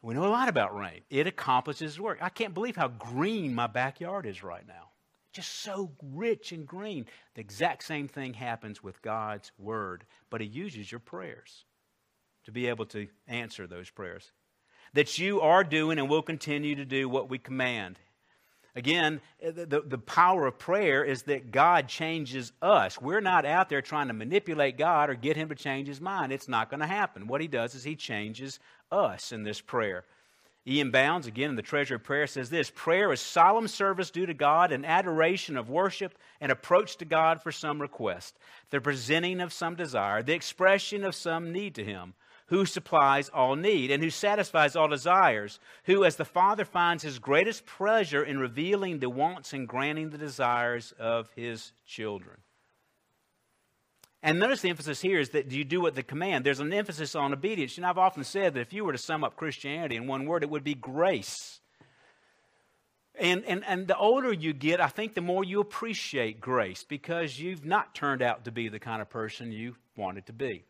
We 0.02 0.14
know 0.14 0.24
a 0.24 0.28
lot 0.28 0.48
about 0.48 0.74
rain. 0.74 1.00
It 1.10 1.26
accomplishes 1.26 2.00
work. 2.00 2.18
I 2.22 2.30
can't 2.30 2.54
believe 2.54 2.76
how 2.76 2.88
green 2.88 3.54
my 3.54 3.66
backyard 3.66 4.24
is 4.24 4.42
right 4.42 4.66
now. 4.66 4.88
Just 5.32 5.60
so 5.60 5.92
rich 6.02 6.52
and 6.52 6.66
green. 6.66 7.06
The 7.34 7.42
exact 7.42 7.84
same 7.84 8.08
thing 8.08 8.34
happens 8.34 8.82
with 8.82 9.02
God's 9.02 9.52
Word, 9.58 10.04
but 10.30 10.40
He 10.40 10.46
uses 10.46 10.90
your 10.90 11.00
prayers 11.00 11.64
to 12.44 12.52
be 12.52 12.66
able 12.66 12.86
to 12.86 13.08
answer 13.26 13.66
those 13.66 13.90
prayers. 13.90 14.30
That 14.94 15.18
you 15.18 15.40
are 15.40 15.64
doing 15.64 15.98
and 15.98 16.08
will 16.08 16.22
continue 16.22 16.74
to 16.76 16.84
do 16.84 17.08
what 17.08 17.30
we 17.30 17.38
command. 17.38 17.98
Again, 18.76 19.20
the, 19.40 19.82
the 19.84 19.98
power 19.98 20.46
of 20.46 20.58
prayer 20.58 21.02
is 21.02 21.24
that 21.24 21.50
God 21.50 21.88
changes 21.88 22.52
us. 22.62 23.00
We're 23.00 23.20
not 23.20 23.44
out 23.44 23.68
there 23.68 23.82
trying 23.82 24.08
to 24.08 24.14
manipulate 24.14 24.78
God 24.78 25.10
or 25.10 25.14
get 25.14 25.36
Him 25.36 25.48
to 25.48 25.54
change 25.56 25.88
His 25.88 26.00
mind. 26.00 26.32
It's 26.32 26.48
not 26.48 26.70
going 26.70 26.80
to 26.80 26.86
happen. 26.86 27.26
What 27.26 27.40
He 27.40 27.48
does 27.48 27.74
is 27.74 27.82
He 27.82 27.96
changes 27.96 28.60
us 28.92 29.32
in 29.32 29.42
this 29.42 29.60
prayer. 29.60 30.04
E.M. 30.68 30.90
Bounds, 30.90 31.26
again 31.26 31.50
in 31.50 31.56
the 31.56 31.62
Treasure 31.62 31.96
of 31.96 32.04
Prayer, 32.04 32.26
says 32.26 32.50
this 32.50 32.70
Prayer 32.70 33.12
is 33.12 33.20
solemn 33.20 33.66
service 33.66 34.10
due 34.10 34.26
to 34.26 34.34
God, 34.34 34.72
an 34.72 34.84
adoration 34.84 35.56
of 35.56 35.70
worship, 35.70 36.14
an 36.40 36.50
approach 36.50 36.96
to 36.98 37.04
God 37.04 37.42
for 37.42 37.50
some 37.50 37.80
request, 37.80 38.38
the 38.70 38.80
presenting 38.80 39.40
of 39.40 39.52
some 39.52 39.74
desire, 39.74 40.22
the 40.22 40.34
expression 40.34 41.02
of 41.02 41.14
some 41.14 41.50
need 41.50 41.74
to 41.74 41.84
Him 41.84 42.14
who 42.50 42.66
supplies 42.66 43.28
all 43.28 43.54
need 43.54 43.92
and 43.92 44.02
who 44.02 44.10
satisfies 44.10 44.74
all 44.74 44.88
desires, 44.88 45.60
who, 45.84 46.04
as 46.04 46.16
the 46.16 46.24
Father 46.24 46.64
finds 46.64 47.04
his 47.04 47.20
greatest 47.20 47.64
pleasure 47.64 48.24
in 48.24 48.38
revealing 48.38 48.98
the 48.98 49.08
wants 49.08 49.52
and 49.52 49.68
granting 49.68 50.10
the 50.10 50.18
desires 50.18 50.92
of 50.98 51.30
his 51.36 51.70
children. 51.86 52.36
And 54.20 54.40
notice 54.40 54.62
the 54.62 54.68
emphasis 54.68 55.00
here 55.00 55.20
is 55.20 55.30
that 55.30 55.52
you 55.52 55.64
do 55.64 55.80
what 55.80 55.94
the 55.94 56.02
command. 56.02 56.44
There's 56.44 56.58
an 56.58 56.72
emphasis 56.72 57.14
on 57.14 57.32
obedience. 57.32 57.78
Know, 57.78 57.88
I've 57.88 57.96
often 57.96 58.24
said 58.24 58.54
that 58.54 58.60
if 58.60 58.72
you 58.72 58.84
were 58.84 58.92
to 58.92 58.98
sum 58.98 59.22
up 59.22 59.36
Christianity 59.36 59.94
in 59.94 60.08
one 60.08 60.26
word, 60.26 60.42
it 60.42 60.50
would 60.50 60.64
be 60.64 60.74
grace. 60.74 61.60
And, 63.14 63.44
and, 63.44 63.64
and 63.64 63.86
the 63.86 63.96
older 63.96 64.32
you 64.32 64.52
get, 64.52 64.80
I 64.80 64.88
think 64.88 65.14
the 65.14 65.20
more 65.20 65.44
you 65.44 65.60
appreciate 65.60 66.40
grace 66.40 66.82
because 66.82 67.38
you've 67.38 67.64
not 67.64 67.94
turned 67.94 68.22
out 68.22 68.44
to 68.46 68.50
be 68.50 68.68
the 68.68 68.80
kind 68.80 69.00
of 69.00 69.08
person 69.08 69.52
you 69.52 69.76
wanted 69.96 70.26
to 70.26 70.32
be. 70.32 70.64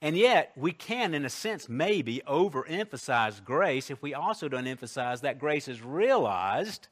And 0.00 0.16
yet, 0.16 0.52
we 0.56 0.72
can, 0.72 1.12
in 1.12 1.24
a 1.24 1.30
sense, 1.30 1.68
maybe 1.68 2.22
overemphasize 2.26 3.44
grace 3.44 3.90
if 3.90 4.00
we 4.00 4.14
also 4.14 4.48
don't 4.48 4.66
emphasize 4.66 5.22
that 5.22 5.40
grace 5.40 5.66
is 5.66 5.82
realized 5.82 6.86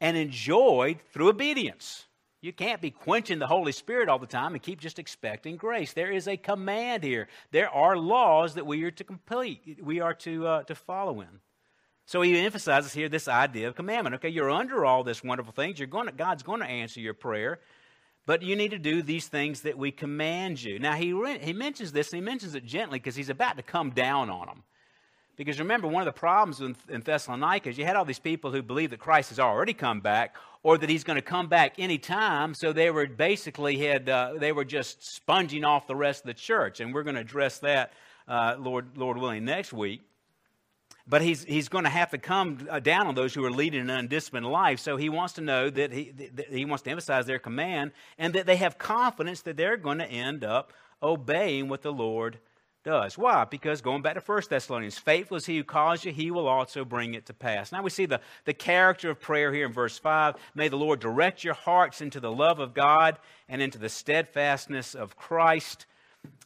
and 0.00 0.16
enjoyed 0.16 0.98
through 1.12 1.28
obedience. 1.28 2.06
You 2.40 2.52
can't 2.52 2.82
be 2.82 2.90
quenching 2.90 3.38
the 3.38 3.46
Holy 3.46 3.72
Spirit 3.72 4.08
all 4.08 4.18
the 4.18 4.26
time 4.26 4.52
and 4.52 4.62
keep 4.62 4.78
just 4.80 4.98
expecting 4.98 5.56
grace. 5.56 5.92
There 5.92 6.12
is 6.12 6.28
a 6.28 6.36
command 6.36 7.02
here. 7.02 7.28
There 7.52 7.70
are 7.70 7.96
laws 7.96 8.54
that 8.54 8.66
we 8.66 8.82
are 8.82 8.90
to 8.90 9.04
complete, 9.04 9.78
we 9.82 10.00
are 10.00 10.12
to, 10.14 10.46
uh, 10.46 10.62
to 10.64 10.74
follow 10.74 11.20
in. 11.20 11.40
So 12.04 12.20
he 12.20 12.38
emphasizes 12.38 12.92
here 12.92 13.08
this 13.08 13.28
idea 13.28 13.68
of 13.68 13.76
commandment. 13.76 14.16
Okay, 14.16 14.28
you're 14.28 14.50
under 14.50 14.84
all 14.84 15.04
this 15.04 15.24
wonderful 15.24 15.54
things. 15.54 15.78
You're 15.78 15.88
going 15.88 16.06
to, 16.06 16.12
God's 16.12 16.42
going 16.42 16.60
to 16.60 16.66
answer 16.66 17.00
your 17.00 17.14
prayer. 17.14 17.60
But 18.26 18.42
you 18.42 18.56
need 18.56 18.70
to 18.70 18.78
do 18.78 19.02
these 19.02 19.28
things 19.28 19.62
that 19.62 19.76
we 19.76 19.90
command 19.90 20.62
you. 20.62 20.78
Now, 20.78 20.94
he, 20.94 21.08
he 21.40 21.52
mentions 21.52 21.92
this, 21.92 22.12
and 22.12 22.22
he 22.22 22.24
mentions 22.24 22.54
it 22.54 22.64
gently 22.64 22.98
because 22.98 23.16
he's 23.16 23.28
about 23.28 23.56
to 23.58 23.62
come 23.62 23.90
down 23.90 24.30
on 24.30 24.46
them. 24.46 24.62
Because 25.36 25.58
remember, 25.58 25.88
one 25.88 26.00
of 26.00 26.06
the 26.06 26.18
problems 26.18 26.60
in, 26.60 26.76
in 26.88 27.00
Thessalonica 27.00 27.68
is 27.68 27.76
you 27.76 27.84
had 27.84 27.96
all 27.96 28.04
these 28.04 28.18
people 28.20 28.50
who 28.52 28.62
believe 28.62 28.90
that 28.90 29.00
Christ 29.00 29.30
has 29.30 29.40
already 29.40 29.74
come 29.74 30.00
back 30.00 30.36
or 30.62 30.78
that 30.78 30.88
he's 30.88 31.04
going 31.04 31.16
to 31.16 31.22
come 31.22 31.48
back 31.48 31.74
anytime. 31.78 32.54
So 32.54 32.72
they 32.72 32.90
were 32.90 33.06
basically 33.06 33.76
had, 33.78 34.08
uh, 34.08 34.34
they 34.38 34.52
were 34.52 34.64
just 34.64 35.04
sponging 35.04 35.64
off 35.64 35.86
the 35.86 35.96
rest 35.96 36.22
of 36.22 36.28
the 36.28 36.34
church. 36.34 36.80
And 36.80 36.94
we're 36.94 37.02
going 37.02 37.16
to 37.16 37.20
address 37.20 37.58
that, 37.58 37.92
uh, 38.28 38.56
Lord, 38.58 38.96
Lord 38.96 39.18
willing, 39.18 39.44
next 39.44 39.72
week. 39.72 40.02
But 41.06 41.20
he's, 41.20 41.44
he's 41.44 41.68
going 41.68 41.84
to 41.84 41.90
have 41.90 42.10
to 42.12 42.18
come 42.18 42.66
uh, 42.70 42.80
down 42.80 43.06
on 43.06 43.14
those 43.14 43.34
who 43.34 43.44
are 43.44 43.50
leading 43.50 43.80
an 43.80 43.90
undisciplined 43.90 44.46
life. 44.46 44.80
So 44.80 44.96
he 44.96 45.10
wants 45.10 45.34
to 45.34 45.42
know 45.42 45.68
that 45.68 45.92
he, 45.92 46.10
that 46.34 46.48
he 46.48 46.64
wants 46.64 46.82
to 46.84 46.90
emphasize 46.90 47.26
their 47.26 47.38
command 47.38 47.92
and 48.18 48.34
that 48.34 48.46
they 48.46 48.56
have 48.56 48.78
confidence 48.78 49.42
that 49.42 49.58
they're 49.58 49.76
going 49.76 49.98
to 49.98 50.06
end 50.06 50.44
up 50.44 50.72
obeying 51.02 51.68
what 51.68 51.82
the 51.82 51.92
Lord 51.92 52.38
does. 52.84 53.18
Why? 53.18 53.44
Because 53.44 53.80
going 53.80 54.02
back 54.02 54.14
to 54.14 54.20
1 54.20 54.42
Thessalonians, 54.48 54.98
faithful 54.98 55.38
is 55.38 55.46
he 55.46 55.56
who 55.56 55.64
calls 55.64 56.04
you, 56.04 56.12
he 56.12 56.30
will 56.30 56.46
also 56.46 56.84
bring 56.84 57.14
it 57.14 57.26
to 57.26 57.34
pass. 57.34 57.72
Now 57.72 57.82
we 57.82 57.90
see 57.90 58.06
the, 58.06 58.20
the 58.44 58.54
character 58.54 59.10
of 59.10 59.20
prayer 59.20 59.52
here 59.52 59.66
in 59.66 59.72
verse 59.72 59.98
5. 59.98 60.36
May 60.54 60.68
the 60.68 60.76
Lord 60.76 61.00
direct 61.00 61.42
your 61.42 61.54
hearts 61.54 62.00
into 62.00 62.20
the 62.20 62.30
love 62.30 62.60
of 62.60 62.74
God 62.74 63.18
and 63.48 63.60
into 63.60 63.78
the 63.78 63.88
steadfastness 63.88 64.94
of 64.94 65.16
Christ. 65.16 65.86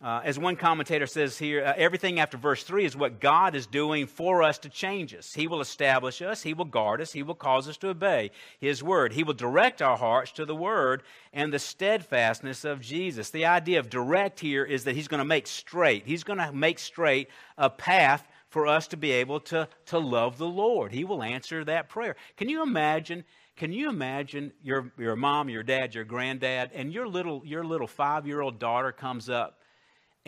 Uh, 0.01 0.20
as 0.22 0.39
one 0.39 0.55
commentator 0.55 1.09
says 1.09 1.39
here, 1.39 1.64
uh, 1.64 1.74
everything 1.76 2.20
after 2.20 2.37
verse 2.37 2.62
3 2.62 2.85
is 2.85 2.97
what 2.97 3.18
God 3.18 3.57
is 3.57 3.66
doing 3.66 4.07
for 4.07 4.45
us 4.45 4.57
to 4.59 4.68
change 4.68 5.12
us. 5.12 5.35
He 5.35 5.49
will 5.49 5.61
establish 5.61 6.22
us, 6.22 6.43
He 6.43 6.55
will 6.55 6.66
guard 6.66 7.01
us, 7.01 7.12
He 7.12 7.24
will 7.24 7.35
cause 7.35 7.68
us 7.68 7.76
to 7.79 7.89
obey 7.89 8.31
His 8.61 8.81
word. 8.81 9.12
He 9.12 9.24
will 9.24 9.35
direct 9.35 9.83
our 9.83 9.97
hearts 9.97 10.31
to 10.33 10.45
the 10.45 10.55
word 10.55 11.03
and 11.33 11.53
the 11.53 11.59
steadfastness 11.59 12.64
of 12.64 12.81
Jesus. 12.81 13.31
The 13.31 13.47
idea 13.47 13.81
of 13.81 13.91
direct 13.91 14.39
here 14.39 14.64
is 14.64 14.85
that 14.85 14.95
He's 14.95 15.09
going 15.09 15.18
to 15.18 15.24
make 15.24 15.49
straight, 15.49 16.07
He's 16.07 16.22
going 16.22 16.39
to 16.39 16.53
make 16.53 16.79
straight 16.79 17.29
a 17.57 17.68
path 17.68 18.29
for 18.51 18.68
us 18.68 18.87
to 18.89 18.97
be 18.97 19.11
able 19.11 19.41
to, 19.41 19.68
to 19.87 19.99
love 19.99 20.39
the 20.39 20.47
Lord. 20.47 20.93
He 20.93 21.03
will 21.03 21.24
answer 21.24 21.64
that 21.64 21.89
prayer. 21.89 22.14
Can 22.37 22.49
you 22.49 22.62
imagine? 22.62 23.24
Can 23.57 23.72
you 23.72 23.89
imagine 23.89 24.53
your, 24.62 24.93
your 24.97 25.16
mom, 25.16 25.49
your 25.49 25.64
dad, 25.64 25.93
your 25.93 26.05
granddad, 26.05 26.70
and 26.72 26.93
your 26.93 27.09
little, 27.09 27.43
your 27.45 27.64
little 27.64 27.89
five 27.89 28.29
year 28.29 28.41
old 28.41 28.61
daughter 28.61 28.93
comes 28.93 29.29
up 29.29 29.57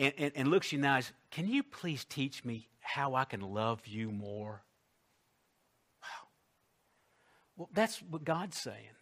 and, 0.01 0.13
and, 0.17 0.31
and 0.35 0.47
looks 0.47 0.71
you 0.71 0.77
in 0.77 0.81
the 0.81 0.89
eyes, 0.89 1.13
Can 1.29 1.47
you 1.47 1.63
please 1.63 2.03
teach 2.03 2.43
me 2.43 2.67
how 2.79 3.13
I 3.13 3.23
can 3.23 3.41
love 3.41 3.85
you 3.85 4.11
more? 4.11 4.63
Wow. 6.01 6.27
Well, 7.55 7.69
that's 7.73 8.01
what 8.01 8.25
God's 8.25 8.57
saying. 8.57 8.95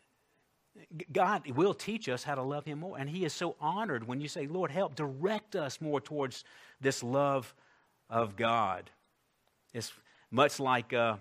God 1.11 1.49
will 1.51 1.73
teach 1.73 2.07
us 2.09 2.23
how 2.23 2.35
to 2.35 2.43
love 2.43 2.65
Him 2.65 2.79
more. 2.79 2.97
And 2.97 3.09
He 3.09 3.23
is 3.23 3.33
so 3.33 3.55
honored 3.61 4.05
when 4.07 4.19
you 4.19 4.27
say, 4.27 4.45
Lord, 4.45 4.71
help 4.71 4.95
direct 4.95 5.55
us 5.55 5.79
more 5.79 6.01
towards 6.01 6.43
this 6.81 7.01
love 7.01 7.53
of 8.09 8.35
God. 8.35 8.89
It's 9.73 9.93
much 10.31 10.59
like 10.59 10.93
uh, 10.93 11.15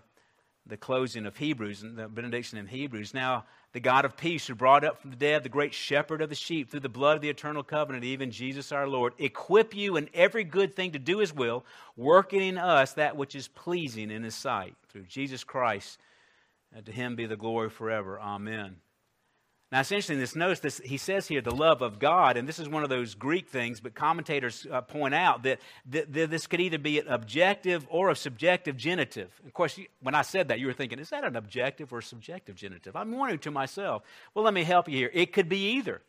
the 0.67 0.77
closing 0.77 1.25
of 1.25 1.37
Hebrews 1.37 1.83
and 1.83 1.97
the 1.97 2.09
benediction 2.09 2.59
in 2.59 2.67
Hebrews. 2.67 3.15
Now, 3.15 3.45
the 3.73 3.81
God 3.81 4.05
of 4.05 4.17
peace, 4.17 4.47
who 4.47 4.55
brought 4.55 4.85
up 4.85 5.01
from 5.01 5.11
the 5.11 5.17
dead 5.17 5.43
the 5.43 5.49
great 5.49 5.75
shepherd 5.75 6.23
of 6.23 6.31
the 6.31 6.35
sheep 6.35 6.71
through 6.71 6.81
the 6.81 6.89
blood 6.89 7.17
of 7.17 7.23
the 7.23 7.29
eternal 7.29 7.63
covenant, 7.63 8.05
even 8.05 8.31
Jesus 8.31 8.73
our 8.73 8.89
Lord, 8.89 9.13
equip 9.19 9.75
you 9.75 9.97
in 9.97 10.09
every 10.15 10.45
good 10.45 10.75
thing 10.75 10.93
to 10.93 10.99
do 10.99 11.19
his 11.19 11.35
will, 11.35 11.65
working 11.97 12.43
in 12.43 12.59
us 12.59 12.95
that 12.95 13.17
which 13.17 13.35
is 13.35 13.49
pleasing 13.49 14.11
in 14.11 14.23
his 14.23 14.35
sight. 14.35 14.75
Through 14.89 15.05
Jesus 15.05 15.45
Christ, 15.45 15.99
and 16.75 16.85
to 16.87 16.93
him 16.93 17.17
be 17.17 17.27
the 17.27 17.37
glory 17.37 17.71
forever. 17.71 18.19
Amen. 18.21 18.77
Now, 19.71 19.81
it's 19.81 19.93
interesting, 19.93 20.19
this 20.19 20.35
notice 20.35 20.61
this, 20.61 20.81
he 20.83 20.97
says 20.97 21.29
here 21.29 21.43
the 21.43 21.55
love 21.55 21.83
of 21.83 21.99
God, 21.99 22.39
and 22.39 22.49
this 22.49 22.59
is 22.59 22.71
one 22.71 22.85
of 22.85 22.89
those 22.89 23.15
Greek 23.15 23.49
things, 23.49 23.81
but 23.81 23.95
commentators 23.95 24.67
uh, 24.71 24.81
point 24.81 25.15
out 25.15 25.43
that, 25.43 25.61
this 25.85 26.47
could 26.47 26.61
either 26.61 26.79
be 26.79 26.99
an 26.99 27.09
objective 27.09 27.87
or 27.91 28.09
a 28.09 28.17
subjective 28.17 28.79
genitive. 28.79 29.31
Of 29.45 29.53
course, 29.53 29.79
when 30.01 30.15
I 30.15 30.23
said 30.23 30.49
that, 30.49 30.59
you 30.59 30.69
were 30.69 30.73
thinking, 30.73 30.99
is 30.99 31.11
that 31.11 31.23
an 31.23 31.37
objective 31.37 31.93
or 31.93 32.01
subjective 32.01 32.57
genitive? 32.57 32.97
I'm 32.97 33.13
wondering 33.13 33.41
to 33.41 33.51
myself, 33.51 34.03
well, 34.35 34.43
let 34.43 34.55
me 34.55 34.65
help 34.65 34.89
you 34.89 34.97
here. 34.97 35.11
It 35.13 35.35
could 35.35 35.51
be 35.51 35.73
either. 35.73 36.01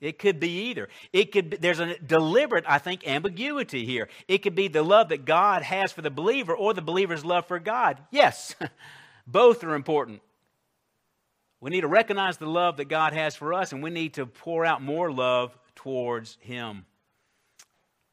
It 0.00 0.20
could 0.20 0.38
be 0.38 0.68
either. 0.68 0.88
It 1.12 1.32
could 1.32 1.50
be, 1.50 1.56
there's 1.56 1.80
a 1.80 1.98
deliberate, 1.98 2.64
I 2.68 2.78
think, 2.78 3.06
ambiguity 3.06 3.84
here. 3.84 4.08
It 4.28 4.38
could 4.38 4.54
be 4.54 4.68
the 4.68 4.84
love 4.84 5.08
that 5.08 5.24
God 5.24 5.62
has 5.62 5.90
for 5.90 6.02
the 6.02 6.10
believer 6.10 6.54
or 6.56 6.72
the 6.72 6.82
believer's 6.82 7.24
love 7.24 7.46
for 7.46 7.58
God. 7.58 8.00
Yes, 8.12 8.54
both 9.26 9.64
are 9.64 9.74
important. 9.74 10.22
We 11.60 11.70
need 11.70 11.82
to 11.82 11.88
recognize 11.88 12.38
the 12.38 12.46
love 12.46 12.78
that 12.78 12.86
God 12.86 13.12
has 13.12 13.36
for 13.36 13.52
us, 13.52 13.72
and 13.72 13.82
we 13.82 13.90
need 13.90 14.14
to 14.14 14.26
pour 14.26 14.64
out 14.64 14.80
more 14.82 15.12
love 15.12 15.56
towards 15.74 16.38
Him. 16.40 16.86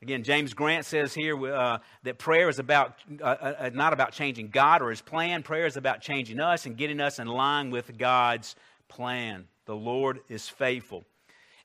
Again, 0.02 0.24
James 0.24 0.54
Grant 0.54 0.86
says 0.86 1.14
here 1.14 1.54
uh, 1.54 1.80
that 2.04 2.20
prayer 2.20 2.50
is 2.50 2.60
about 2.60 2.96
uh, 3.20 3.24
uh, 3.24 3.56
uh, 3.60 3.70
not 3.74 3.94
about 3.94 4.12
changing 4.12 4.50
God 4.50 4.82
or 4.82 4.90
His 4.90 5.02
plan. 5.02 5.44
Prayer 5.44 5.66
is 5.66 5.78
about 5.78 6.02
changing 6.02 6.40
us 6.40 6.66
and 6.66 6.78
getting 6.78 7.00
us 7.00 7.20
in 7.20 7.28
line 7.28 7.72
with 7.72 7.98
God's 7.98 8.56
plan. 8.90 9.48
The 9.66 9.76
Lord 9.76 10.20
is 10.30 10.48
faithful. 10.48 11.04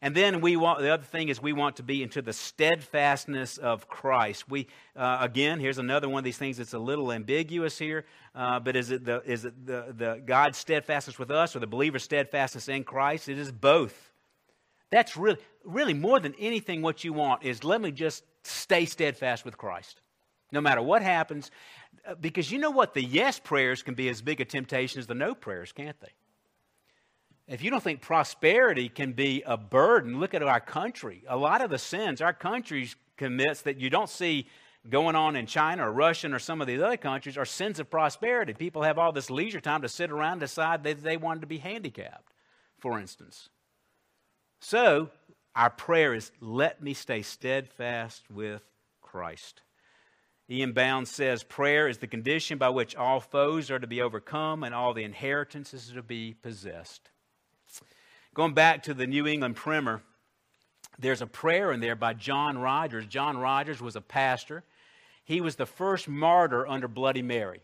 And 0.04 0.16
then 0.16 0.40
we 0.40 0.56
want 0.56 0.80
the 0.80 0.92
other 0.92 1.04
thing 1.04 1.28
is 1.28 1.40
we 1.40 1.52
want 1.52 1.76
to 1.76 1.84
be 1.84 2.02
into 2.02 2.20
the 2.22 2.32
steadfastness 2.32 3.56
of 3.56 3.88
Christ. 3.88 4.50
We 4.50 4.66
uh, 4.96 5.18
again, 5.20 5.60
here's 5.60 5.78
another 5.78 6.08
one 6.08 6.18
of 6.18 6.24
these 6.24 6.36
things 6.36 6.56
that's 6.56 6.74
a 6.74 6.78
little 6.78 7.12
ambiguous 7.12 7.78
here. 7.78 8.04
Uh, 8.34 8.58
but 8.58 8.74
is 8.74 8.90
it 8.90 9.04
the 9.04 9.22
is 9.24 9.44
it 9.44 9.64
the, 9.64 9.94
the 9.96 10.20
God's 10.26 10.58
steadfastness 10.58 11.20
with 11.20 11.30
us 11.30 11.54
or 11.54 11.60
the 11.60 11.68
believer's 11.68 12.02
steadfastness 12.02 12.68
in 12.68 12.82
Christ? 12.82 13.28
It 13.28 13.38
is 13.38 13.52
both. 13.52 14.10
That's 14.90 15.16
really 15.16 15.38
really 15.64 15.94
more 15.94 16.18
than 16.18 16.34
anything 16.36 16.82
what 16.82 17.04
you 17.04 17.12
want 17.12 17.44
is 17.44 17.62
let 17.62 17.80
me 17.80 17.92
just 17.92 18.24
stay 18.42 18.86
steadfast 18.86 19.44
with 19.44 19.56
Christ. 19.56 20.00
No 20.50 20.60
matter 20.60 20.82
what 20.82 21.02
happens, 21.02 21.52
uh, 22.04 22.16
because 22.16 22.50
you 22.50 22.58
know 22.58 22.72
what? 22.72 22.92
The 22.92 23.04
yes 23.04 23.38
prayers 23.38 23.84
can 23.84 23.94
be 23.94 24.08
as 24.08 24.20
big 24.20 24.40
a 24.40 24.44
temptation 24.44 24.98
as 24.98 25.06
the 25.06 25.14
no 25.14 25.32
prayers, 25.32 25.70
can't 25.70 25.98
they? 26.00 26.10
If 27.48 27.62
you 27.62 27.70
don't 27.70 27.82
think 27.82 28.00
prosperity 28.00 28.88
can 28.88 29.12
be 29.12 29.42
a 29.44 29.56
burden, 29.56 30.20
look 30.20 30.34
at 30.34 30.42
our 30.42 30.60
country. 30.60 31.24
A 31.28 31.36
lot 31.36 31.60
of 31.60 31.70
the 31.70 31.78
sins 31.78 32.20
our 32.20 32.32
country 32.32 32.88
commits 33.16 33.62
that 33.62 33.78
you 33.78 33.90
don't 33.90 34.08
see 34.08 34.46
going 34.88 35.16
on 35.16 35.36
in 35.36 35.46
China 35.46 35.88
or 35.88 35.92
Russia 35.92 36.32
or 36.32 36.38
some 36.38 36.60
of 36.60 36.66
these 36.66 36.80
other 36.80 36.96
countries 36.96 37.36
are 37.36 37.44
sins 37.44 37.78
of 37.78 37.90
prosperity. 37.90 38.52
People 38.52 38.82
have 38.82 38.98
all 38.98 39.12
this 39.12 39.30
leisure 39.30 39.60
time 39.60 39.82
to 39.82 39.88
sit 39.88 40.10
around 40.10 40.32
and 40.32 40.40
decide 40.40 40.82
that 40.84 41.02
they 41.02 41.16
wanted 41.16 41.40
to 41.40 41.46
be 41.46 41.58
handicapped, 41.58 42.32
for 42.78 42.98
instance. 42.98 43.48
So, 44.60 45.10
our 45.54 45.70
prayer 45.70 46.14
is 46.14 46.32
let 46.40 46.82
me 46.82 46.94
stay 46.94 47.22
steadfast 47.22 48.30
with 48.30 48.62
Christ. 49.00 49.62
E.M. 50.50 50.72
Bounds 50.72 51.10
says 51.10 51.44
prayer 51.44 51.88
is 51.88 51.98
the 51.98 52.06
condition 52.06 52.58
by 52.58 52.68
which 52.68 52.96
all 52.96 53.20
foes 53.20 53.70
are 53.70 53.78
to 53.78 53.86
be 53.86 54.02
overcome 54.02 54.64
and 54.64 54.74
all 54.74 54.94
the 54.94 55.04
inheritances 55.04 55.90
are 55.90 55.96
to 55.96 56.02
be 56.02 56.34
possessed. 56.34 57.10
Going 58.34 58.54
back 58.54 58.84
to 58.84 58.94
the 58.94 59.06
New 59.06 59.26
England 59.26 59.56
Primer, 59.56 60.02
there's 60.98 61.22
a 61.22 61.26
prayer 61.26 61.72
in 61.72 61.80
there 61.80 61.96
by 61.96 62.14
John 62.14 62.58
Rogers. 62.58 63.06
John 63.06 63.36
Rogers 63.36 63.80
was 63.80 63.96
a 63.96 64.00
pastor. 64.00 64.64
He 65.24 65.40
was 65.40 65.56
the 65.56 65.66
first 65.66 66.08
martyr 66.08 66.66
under 66.66 66.88
Bloody 66.88 67.22
Mary. 67.22 67.60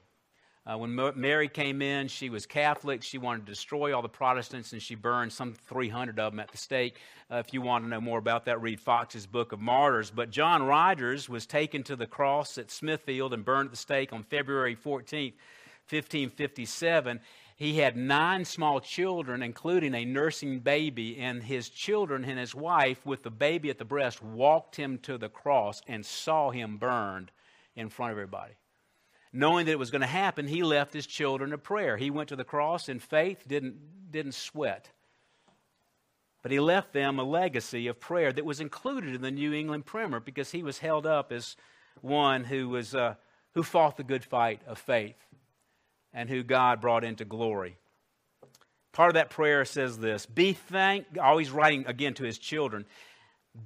Uh, 0.66 0.76
when 0.76 0.94
Mary 1.16 1.48
came 1.48 1.80
in, 1.80 2.08
she 2.08 2.28
was 2.28 2.44
Catholic. 2.44 3.02
She 3.02 3.16
wanted 3.16 3.46
to 3.46 3.52
destroy 3.52 3.96
all 3.96 4.02
the 4.02 4.08
Protestants, 4.08 4.74
and 4.74 4.82
she 4.82 4.94
burned 4.94 5.32
some 5.32 5.54
300 5.54 6.20
of 6.20 6.32
them 6.32 6.40
at 6.40 6.50
the 6.52 6.58
stake. 6.58 6.98
Uh, 7.30 7.36
if 7.36 7.54
you 7.54 7.62
want 7.62 7.84
to 7.84 7.88
know 7.88 8.02
more 8.02 8.18
about 8.18 8.44
that, 8.44 8.60
read 8.60 8.78
Foxe's 8.78 9.26
Book 9.26 9.52
of 9.52 9.60
Martyrs. 9.60 10.10
But 10.10 10.30
John 10.30 10.62
Rogers 10.62 11.26
was 11.26 11.46
taken 11.46 11.82
to 11.84 11.96
the 11.96 12.06
cross 12.06 12.58
at 12.58 12.70
Smithfield 12.70 13.32
and 13.32 13.46
burned 13.46 13.68
at 13.68 13.70
the 13.70 13.78
stake 13.78 14.12
on 14.12 14.24
February 14.24 14.76
14th, 14.76 15.32
1557 15.88 17.20
he 17.58 17.78
had 17.78 17.96
nine 17.96 18.44
small 18.44 18.78
children, 18.78 19.42
including 19.42 19.92
a 19.92 20.04
nursing 20.04 20.60
baby, 20.60 21.18
and 21.18 21.42
his 21.42 21.68
children 21.68 22.24
and 22.24 22.38
his 22.38 22.54
wife, 22.54 23.04
with 23.04 23.24
the 23.24 23.32
baby 23.32 23.68
at 23.68 23.78
the 23.78 23.84
breast, 23.84 24.22
walked 24.22 24.76
him 24.76 24.96
to 24.98 25.18
the 25.18 25.28
cross 25.28 25.82
and 25.88 26.06
saw 26.06 26.52
him 26.52 26.76
burned 26.76 27.32
in 27.74 27.88
front 27.88 28.12
of 28.12 28.16
everybody. 28.16 28.52
Knowing 29.32 29.66
that 29.66 29.72
it 29.72 29.78
was 29.78 29.90
going 29.90 30.02
to 30.02 30.06
happen, 30.06 30.46
he 30.46 30.62
left 30.62 30.92
his 30.92 31.04
children 31.04 31.52
a 31.52 31.58
prayer. 31.58 31.96
He 31.96 32.10
went 32.10 32.28
to 32.28 32.36
the 32.36 32.44
cross 32.44 32.88
in 32.88 33.00
faith, 33.00 33.42
didn't, 33.48 34.12
didn't 34.12 34.36
sweat. 34.36 34.90
But 36.42 36.52
he 36.52 36.60
left 36.60 36.92
them 36.92 37.18
a 37.18 37.24
legacy 37.24 37.88
of 37.88 37.98
prayer 37.98 38.32
that 38.32 38.44
was 38.44 38.60
included 38.60 39.16
in 39.16 39.20
the 39.20 39.32
New 39.32 39.52
England 39.52 39.84
Primer 39.84 40.20
because 40.20 40.52
he 40.52 40.62
was 40.62 40.78
held 40.78 41.06
up 41.06 41.32
as 41.32 41.56
one 42.02 42.44
who, 42.44 42.68
was, 42.68 42.94
uh, 42.94 43.16
who 43.54 43.64
fought 43.64 43.96
the 43.96 44.04
good 44.04 44.24
fight 44.24 44.62
of 44.64 44.78
faith 44.78 45.16
and 46.12 46.28
who 46.28 46.42
God 46.42 46.80
brought 46.80 47.04
into 47.04 47.24
glory. 47.24 47.76
Part 48.92 49.10
of 49.10 49.14
that 49.14 49.30
prayer 49.30 49.64
says 49.64 49.98
this 49.98 50.26
Be 50.26 50.52
thank, 50.52 51.06
always 51.20 51.50
writing 51.50 51.84
again 51.86 52.14
to 52.14 52.24
his 52.24 52.38
children, 52.38 52.84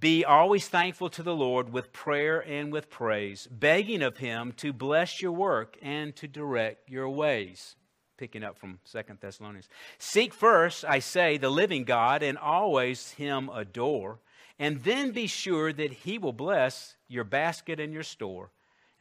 be 0.01 0.25
always 0.25 0.69
thankful 0.69 1.11
to 1.11 1.23
the 1.23 1.35
Lord 1.35 1.73
with 1.73 1.93
prayer 1.93 2.41
and 2.41 2.73
with 2.73 2.91
praise, 2.91 3.47
begging 3.51 4.03
of 4.03 4.19
him 4.19 4.53
to 4.59 4.73
bless 4.73 5.21
your 5.21 5.33
work 5.33 5.77
and 5.83 6.15
to 6.17 6.29
direct 6.29 6.91
your 6.91 7.09
ways. 7.09 7.77
Picking 8.17 8.45
up 8.45 8.59
from 8.59 8.79
Second 8.85 9.19
Thessalonians. 9.21 9.69
Seek 9.99 10.33
first, 10.33 10.85
I 10.85 11.01
say, 11.01 11.39
the 11.39 11.51
living 11.51 11.85
God, 11.85 12.23
and 12.23 12.39
always 12.39 13.11
him 13.13 13.51
adore, 13.53 14.21
and 14.59 14.83
then 14.83 15.11
be 15.11 15.27
sure 15.27 15.73
that 15.73 15.93
he 15.93 16.19
will 16.19 16.33
bless 16.33 16.97
your 17.09 17.25
basket 17.25 17.81
and 17.81 17.93
your 17.93 18.05
store. 18.05 18.51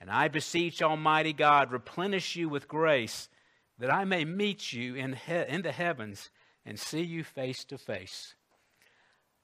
And 0.02 0.10
I 0.10 0.30
beseech 0.30 0.82
Almighty 0.82 1.32
God, 1.32 1.72
replenish 1.72 2.36
you 2.36 2.50
with 2.50 2.68
grace 2.68 3.30
that 3.78 3.94
I 3.94 4.04
may 4.04 4.26
meet 4.26 4.74
you 4.74 4.96
in, 4.96 5.14
he- 5.14 5.46
in 5.48 5.62
the 5.62 5.72
heavens 5.72 6.32
and 6.66 6.80
see 6.80 7.02
you 7.02 7.24
face 7.24 7.64
to 7.66 7.78
face. 7.78 8.34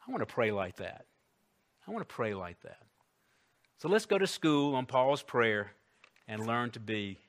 I 0.05 0.11
want 0.11 0.27
to 0.27 0.33
pray 0.33 0.51
like 0.51 0.77
that. 0.77 1.05
I 1.87 1.91
want 1.91 2.07
to 2.07 2.13
pray 2.13 2.33
like 2.33 2.59
that. 2.61 2.79
So 3.77 3.87
let's 3.87 4.07
go 4.07 4.17
to 4.17 4.25
school 4.25 4.73
on 4.73 4.87
Paul's 4.87 5.21
prayer 5.21 5.73
and 6.27 6.47
learn 6.47 6.71
to 6.71 6.79
be 6.79 7.19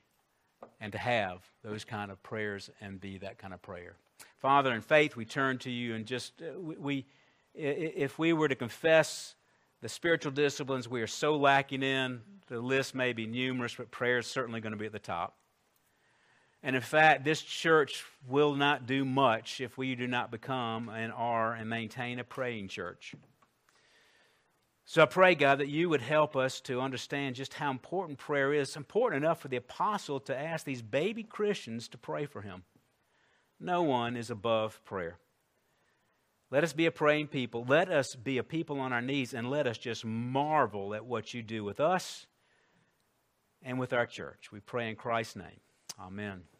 and 0.81 0.91
to 0.91 0.97
have 0.97 1.41
those 1.63 1.85
kind 1.85 2.09
of 2.09 2.21
prayers 2.23 2.71
and 2.81 2.99
be 2.99 3.19
that 3.19 3.37
kind 3.37 3.53
of 3.53 3.61
prayer. 3.61 3.95
Father, 4.39 4.73
in 4.73 4.81
faith, 4.81 5.15
we 5.15 5.25
turn 5.25 5.59
to 5.59 5.69
you 5.69 5.93
and 5.93 6.05
just, 6.05 6.41
uh, 6.41 6.59
we, 6.59 6.75
we 6.77 7.05
if 7.53 8.17
we 8.17 8.33
were 8.33 8.47
to 8.47 8.55
confess 8.55 9.35
the 9.81 9.89
spiritual 9.89 10.31
disciplines 10.31 10.87
we 10.87 11.01
are 11.01 11.07
so 11.07 11.37
lacking 11.37 11.83
in, 11.83 12.21
the 12.47 12.59
list 12.59 12.95
may 12.95 13.13
be 13.13 13.27
numerous, 13.27 13.75
but 13.75 13.91
prayer 13.91 14.17
is 14.17 14.27
certainly 14.27 14.59
going 14.59 14.73
to 14.73 14.77
be 14.77 14.85
at 14.85 14.91
the 14.91 14.99
top. 14.99 15.37
And 16.61 16.75
in 16.75 16.81
fact, 16.81 17.23
this 17.23 17.41
church 17.41 18.03
will 18.27 18.55
not 18.55 18.85
do 18.85 19.05
much 19.05 19.61
if 19.61 19.77
we 19.77 19.95
do 19.95 20.07
not 20.07 20.31
become 20.31 20.89
and 20.89 21.13
are 21.13 21.53
and 21.53 21.69
maintain 21.69 22.19
a 22.19 22.23
praying 22.23 22.67
church. 22.67 23.15
So 24.83 25.03
I 25.03 25.05
pray, 25.05 25.35
God, 25.35 25.59
that 25.59 25.69
you 25.69 25.87
would 25.87 26.01
help 26.01 26.35
us 26.35 26.59
to 26.61 26.81
understand 26.81 27.35
just 27.35 27.53
how 27.53 27.69
important 27.69 28.17
prayer 28.17 28.51
is. 28.51 28.69
It's 28.69 28.75
important 28.75 29.23
enough 29.23 29.39
for 29.39 29.47
the 29.47 29.57
apostle 29.57 30.19
to 30.21 30.37
ask 30.37 30.65
these 30.65 30.81
baby 30.81 31.23
Christians 31.23 31.87
to 31.89 31.97
pray 31.97 32.25
for 32.25 32.41
him. 32.41 32.63
No 33.59 33.83
one 33.83 34.17
is 34.17 34.31
above 34.31 34.83
prayer. 34.83 35.19
Let 36.51 36.63
us 36.63 36.73
be 36.73 36.87
a 36.87 36.91
praying 36.91 37.27
people. 37.27 37.63
Let 37.67 37.89
us 37.89 38.15
be 38.15 38.37
a 38.39 38.43
people 38.43 38.79
on 38.79 38.91
our 38.91 39.01
knees, 39.01 39.33
and 39.33 39.49
let 39.49 39.67
us 39.67 39.77
just 39.77 40.03
marvel 40.03 40.95
at 40.95 41.05
what 41.05 41.33
you 41.33 41.43
do 41.43 41.63
with 41.63 41.79
us 41.79 42.25
and 43.61 43.79
with 43.79 43.93
our 43.93 44.05
church. 44.05 44.51
We 44.51 44.59
pray 44.59 44.89
in 44.89 44.95
Christ's 44.95 45.35
name. 45.35 45.59
Amen. 45.99 46.43